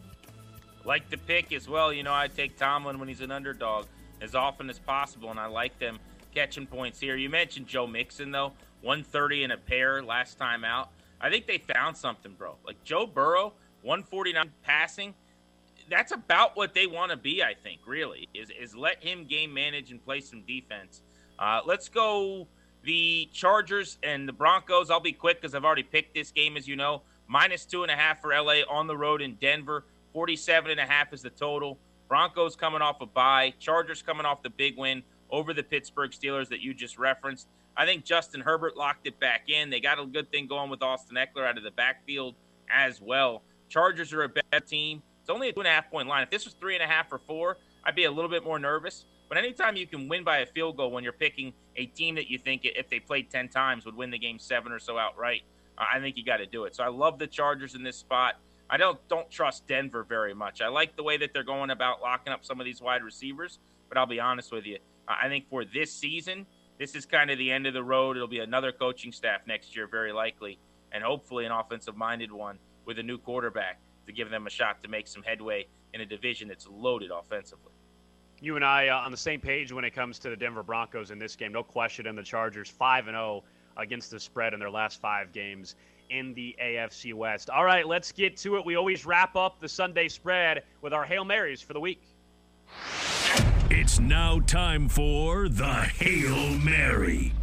Like 0.83 1.09
the 1.09 1.17
pick 1.17 1.51
as 1.51 1.67
well. 1.67 1.91
You 1.91 2.03
know, 2.03 2.13
I 2.13 2.27
take 2.27 2.57
Tomlin 2.57 2.99
when 2.99 3.07
he's 3.07 3.21
an 3.21 3.31
underdog. 3.31 3.85
As 4.21 4.35
often 4.35 4.69
as 4.69 4.79
possible, 4.79 5.29
and 5.31 5.39
I 5.39 5.47
like 5.47 5.77
them 5.79 5.99
catching 6.33 6.65
points 6.67 6.99
here. 6.99 7.15
You 7.15 7.29
mentioned 7.29 7.67
Joe 7.67 7.87
Mixon, 7.87 8.31
though, 8.31 8.53
130 8.81 9.43
in 9.43 9.51
a 9.51 9.57
pair 9.57 10.03
last 10.03 10.37
time 10.37 10.63
out. 10.63 10.89
I 11.21 11.29
think 11.29 11.47
they 11.47 11.57
found 11.57 11.97
something, 11.97 12.33
bro. 12.37 12.55
Like 12.65 12.83
Joe 12.83 13.07
Burrow, 13.07 13.53
149 13.81 14.51
passing. 14.63 15.13
That's 15.89 16.11
about 16.11 16.55
what 16.57 16.73
they 16.73 16.87
want 16.87 17.11
to 17.11 17.17
be, 17.17 17.43
I 17.43 17.53
think, 17.53 17.81
really, 17.85 18.27
is, 18.33 18.49
is 18.59 18.75
let 18.75 19.03
him 19.03 19.25
game 19.25 19.53
manage 19.53 19.91
and 19.91 20.03
play 20.03 20.19
some 20.19 20.41
defense. 20.41 21.01
Uh, 21.37 21.61
let's 21.65 21.89
go 21.89 22.47
the 22.83 23.29
Chargers 23.33 23.97
and 24.03 24.27
the 24.27 24.33
Broncos. 24.33 24.89
I'll 24.89 24.99
be 24.99 25.13
quick 25.13 25.41
because 25.41 25.55
I've 25.55 25.65
already 25.65 25.83
picked 25.83 26.13
this 26.13 26.31
game, 26.31 26.57
as 26.57 26.67
you 26.67 26.75
know. 26.75 27.01
Minus 27.27 27.65
two 27.65 27.83
and 27.83 27.91
a 27.91 27.95
half 27.95 28.21
for 28.21 28.29
LA 28.29 28.61
on 28.69 28.87
the 28.87 28.95
road 28.95 29.21
in 29.21 29.35
Denver. 29.35 29.85
47 30.13 30.71
and 30.71 30.79
a 30.79 30.85
half 30.85 31.11
is 31.11 31.21
the 31.21 31.29
total. 31.29 31.77
Broncos 32.07 32.55
coming 32.55 32.81
off 32.81 33.01
a 33.01 33.05
bye. 33.05 33.53
Chargers 33.59 34.01
coming 34.01 34.25
off 34.25 34.43
the 34.43 34.49
big 34.49 34.77
win 34.77 35.03
over 35.29 35.53
the 35.53 35.63
Pittsburgh 35.63 36.11
Steelers 36.11 36.49
that 36.49 36.61
you 36.61 36.73
just 36.73 36.97
referenced. 36.97 37.47
I 37.77 37.85
think 37.85 38.05
Justin 38.05 38.41
Herbert 38.41 38.77
locked 38.77 39.07
it 39.07 39.19
back 39.19 39.49
in. 39.49 39.69
They 39.69 39.79
got 39.79 39.99
a 39.99 40.05
good 40.05 40.31
thing 40.31 40.47
going 40.47 40.69
with 40.69 40.81
Austin 40.81 41.17
Ekeler 41.17 41.45
out 41.45 41.57
of 41.57 41.63
the 41.63 41.71
backfield 41.71 42.35
as 42.73 43.01
well. 43.01 43.43
Chargers 43.69 44.13
are 44.13 44.23
a 44.23 44.29
better 44.29 44.65
team. 44.65 45.01
It's 45.21 45.29
only 45.29 45.49
a 45.49 45.53
two 45.53 45.59
and 45.59 45.67
a 45.67 45.71
half 45.71 45.89
point 45.89 46.07
line. 46.07 46.23
If 46.23 46.29
this 46.29 46.45
was 46.45 46.53
three 46.53 46.75
and 46.75 46.83
a 46.83 46.87
half 46.87 47.11
or 47.11 47.17
four, 47.17 47.57
I'd 47.83 47.95
be 47.95 48.05
a 48.05 48.11
little 48.11 48.29
bit 48.29 48.43
more 48.43 48.59
nervous. 48.59 49.05
But 49.27 49.39
anytime 49.39 49.75
you 49.75 49.87
can 49.87 50.07
win 50.07 50.23
by 50.23 50.39
a 50.39 50.45
field 50.45 50.77
goal 50.77 50.91
when 50.91 51.03
you're 51.03 51.13
picking 51.13 51.53
a 51.75 51.87
team 51.87 52.15
that 52.15 52.29
you 52.29 52.37
think, 52.37 52.61
if 52.63 52.89
they 52.89 52.99
played 52.99 53.31
10 53.31 53.49
times, 53.49 53.85
would 53.85 53.95
win 53.95 54.11
the 54.11 54.19
game 54.19 54.37
seven 54.37 54.71
or 54.71 54.79
so 54.79 54.97
outright, 54.97 55.41
I 55.77 55.99
think 55.99 56.15
you 56.15 56.23
got 56.23 56.37
to 56.37 56.45
do 56.45 56.65
it. 56.65 56.75
So 56.75 56.83
I 56.83 56.89
love 56.89 57.17
the 57.19 57.27
Chargers 57.27 57.75
in 57.75 57.83
this 57.83 57.97
spot. 57.97 58.35
I 58.69 58.77
don't 58.77 58.99
don't 59.07 59.29
trust 59.29 59.67
Denver 59.67 60.03
very 60.03 60.33
much. 60.33 60.61
I 60.61 60.67
like 60.67 60.95
the 60.95 61.03
way 61.03 61.17
that 61.17 61.33
they're 61.33 61.43
going 61.43 61.69
about 61.69 62.01
locking 62.01 62.33
up 62.33 62.43
some 62.43 62.59
of 62.59 62.65
these 62.65 62.81
wide 62.81 63.03
receivers, 63.03 63.59
but 63.89 63.97
I'll 63.97 64.05
be 64.05 64.19
honest 64.19 64.51
with 64.51 64.65
you. 64.65 64.79
I 65.07 65.27
think 65.27 65.47
for 65.49 65.63
this 65.65 65.93
season, 65.93 66.47
this 66.79 66.95
is 66.95 67.05
kind 67.05 67.29
of 67.29 67.37
the 67.37 67.51
end 67.51 67.67
of 67.67 67.73
the 67.73 67.83
road. 67.83 68.15
It'll 68.15 68.27
be 68.27 68.39
another 68.39 68.71
coaching 68.71 69.11
staff 69.11 69.41
next 69.45 69.75
year, 69.75 69.87
very 69.87 70.11
likely, 70.11 70.57
and 70.91 71.03
hopefully 71.03 71.45
an 71.45 71.51
offensive 71.51 71.95
minded 71.95 72.31
one 72.31 72.57
with 72.85 72.97
a 72.97 73.03
new 73.03 73.17
quarterback 73.17 73.79
to 74.07 74.13
give 74.13 74.29
them 74.29 74.47
a 74.47 74.49
shot 74.49 74.81
to 74.83 74.89
make 74.89 75.07
some 75.07 75.23
headway 75.23 75.67
in 75.93 76.01
a 76.01 76.05
division 76.05 76.47
that's 76.47 76.67
loaded 76.67 77.11
offensively. 77.11 77.71
You 78.41 78.55
and 78.55 78.65
I 78.65 78.89
uh, 78.89 78.97
on 78.97 79.11
the 79.11 79.17
same 79.17 79.39
page 79.39 79.71
when 79.71 79.85
it 79.85 79.91
comes 79.91 80.19
to 80.19 80.29
the 80.29 80.35
Denver 80.35 80.63
Broncos 80.63 81.11
in 81.11 81.19
this 81.19 81.35
game. 81.35 81.51
No 81.53 81.63
question. 81.63 82.07
And 82.07 82.17
the 82.17 82.23
Chargers 82.23 82.69
5 82.69 83.07
and 83.07 83.15
0 83.15 83.43
against 83.77 84.11
the 84.11 84.19
spread 84.19 84.53
in 84.53 84.59
their 84.59 84.69
last 84.69 84.99
five 84.99 85.31
games 85.31 85.75
in 86.09 86.33
the 86.33 86.55
AFC 86.61 87.13
West. 87.13 87.49
All 87.49 87.65
right, 87.65 87.87
let's 87.87 88.11
get 88.11 88.37
to 88.37 88.57
it. 88.57 88.65
We 88.65 88.75
always 88.75 89.05
wrap 89.05 89.35
up 89.35 89.59
the 89.59 89.69
Sunday 89.69 90.07
spread 90.07 90.63
with 90.81 90.93
our 90.93 91.03
Hail 91.05 91.25
Marys 91.25 91.61
for 91.61 91.73
the 91.73 91.79
week. 91.79 92.01
It's 93.69 93.99
now 93.99 94.39
time 94.41 94.87
for 94.89 95.49
the 95.49 95.65
Hail 95.65 96.57
Mary. 96.59 97.33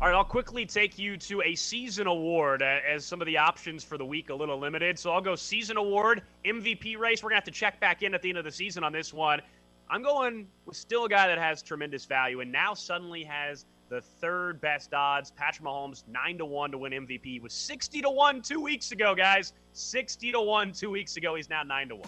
All 0.00 0.08
right, 0.08 0.16
I'll 0.16 0.24
quickly 0.24 0.66
take 0.66 0.98
you 0.98 1.16
to 1.18 1.42
a 1.42 1.54
season 1.54 2.08
award 2.08 2.60
uh, 2.60 2.78
as 2.88 3.04
some 3.04 3.20
of 3.20 3.26
the 3.26 3.38
options 3.38 3.84
for 3.84 3.96
the 3.96 4.04
week 4.04 4.30
a 4.30 4.34
little 4.34 4.58
limited. 4.58 4.98
So 4.98 5.12
I'll 5.12 5.20
go 5.20 5.36
season 5.36 5.76
award, 5.76 6.22
MVP 6.44 6.98
race. 6.98 7.22
We're 7.22 7.30
going 7.30 7.40
to 7.40 7.44
have 7.44 7.44
to 7.44 7.52
check 7.52 7.78
back 7.78 8.02
in 8.02 8.12
at 8.12 8.20
the 8.20 8.28
end 8.28 8.38
of 8.38 8.44
the 8.44 8.50
season 8.50 8.82
on 8.82 8.92
this 8.92 9.12
one. 9.12 9.40
I'm 9.88 10.02
going 10.02 10.48
with 10.66 10.76
still 10.76 11.04
a 11.04 11.08
guy 11.08 11.28
that 11.28 11.38
has 11.38 11.62
tremendous 11.62 12.04
value 12.04 12.40
and 12.40 12.50
now 12.50 12.74
suddenly 12.74 13.22
has 13.22 13.64
the 13.92 14.00
third 14.00 14.58
best 14.62 14.94
odds. 14.94 15.30
Patrick 15.32 15.68
Mahomes, 15.68 16.04
9 16.08 16.38
to 16.38 16.46
1 16.46 16.70
to 16.70 16.78
win 16.78 16.92
MVP. 16.92 17.42
Was 17.42 17.52
60 17.52 18.00
to 18.00 18.08
1 18.08 18.40
two 18.40 18.58
weeks 18.58 18.90
ago, 18.90 19.14
guys. 19.14 19.52
60 19.74 20.32
to 20.32 20.40
1 20.40 20.72
two 20.72 20.88
weeks 20.88 21.18
ago. 21.18 21.34
He's 21.34 21.50
now 21.50 21.62
9 21.62 21.90
to 21.90 21.96
1. 21.96 22.04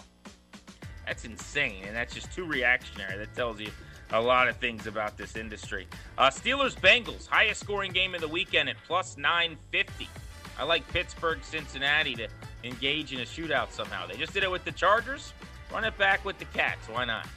That's 1.05 1.25
insane. 1.25 1.83
And 1.85 1.95
that's 1.95 2.11
just 2.11 2.33
too 2.33 2.43
reactionary. 2.43 3.19
That 3.19 3.35
tells 3.35 3.59
you 3.59 3.69
a 4.13 4.19
lot 4.19 4.47
of 4.47 4.57
things 4.57 4.87
about 4.87 5.15
this 5.15 5.35
industry. 5.35 5.87
Uh, 6.17 6.31
Steelers 6.31 6.73
Bengals, 6.73 7.27
highest 7.27 7.59
scoring 7.59 7.91
game 7.91 8.15
of 8.15 8.21
the 8.21 8.27
weekend 8.27 8.67
at 8.67 8.77
plus 8.87 9.15
950. 9.15 10.09
I 10.57 10.63
like 10.63 10.87
Pittsburgh 10.91 11.43
Cincinnati 11.43 12.15
to 12.15 12.27
engage 12.63 13.13
in 13.13 13.19
a 13.19 13.25
shootout 13.25 13.71
somehow. 13.71 14.07
They 14.07 14.17
just 14.17 14.33
did 14.33 14.41
it 14.41 14.49
with 14.49 14.65
the 14.65 14.71
Chargers. 14.71 15.33
Run 15.71 15.83
it 15.83 15.95
back 15.99 16.25
with 16.25 16.39
the 16.39 16.45
Cats. 16.45 16.89
Why 16.89 17.05
not? 17.05 17.27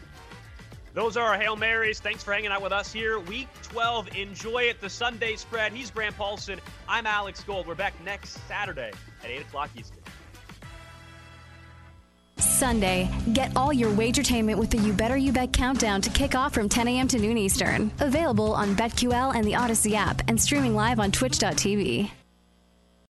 Those 0.94 1.16
are 1.16 1.26
our 1.26 1.38
Hail 1.38 1.56
Marys. 1.56 2.00
Thanks 2.00 2.22
for 2.24 2.32
hanging 2.32 2.50
out 2.50 2.62
with 2.62 2.72
us 2.72 2.92
here. 2.92 3.18
Week 3.20 3.48
12. 3.62 4.16
Enjoy 4.16 4.62
it. 4.62 4.80
The 4.80 4.90
Sunday 4.90 5.36
spread. 5.36 5.72
He's 5.72 5.90
Grant 5.90 6.16
Paulsen. 6.16 6.58
I'm 6.88 7.06
Alex 7.06 7.42
Gold. 7.44 7.66
We're 7.66 7.74
back 7.74 7.94
next 8.04 8.38
Saturday 8.48 8.92
at 9.22 9.30
8 9.30 9.42
o'clock 9.42 9.70
Eastern. 9.76 9.98
Sunday, 12.38 13.08
get 13.34 13.56
all 13.56 13.72
your 13.72 13.90
wagertainment 13.90 14.56
with 14.56 14.70
the 14.70 14.78
You 14.78 14.92
Better 14.92 15.16
You 15.16 15.32
Bet 15.32 15.52
countdown 15.52 16.00
to 16.00 16.10
kick 16.10 16.34
off 16.34 16.54
from 16.54 16.68
10 16.68 16.88
a.m. 16.88 17.08
to 17.08 17.18
noon 17.18 17.38
Eastern. 17.38 17.92
Available 18.00 18.52
on 18.52 18.74
BetQL 18.74 19.34
and 19.34 19.44
the 19.44 19.52
Audacy 19.52 19.94
app 19.94 20.22
and 20.28 20.40
streaming 20.40 20.74
live 20.74 20.98
on 20.98 21.12
twitch.tv. 21.12 22.10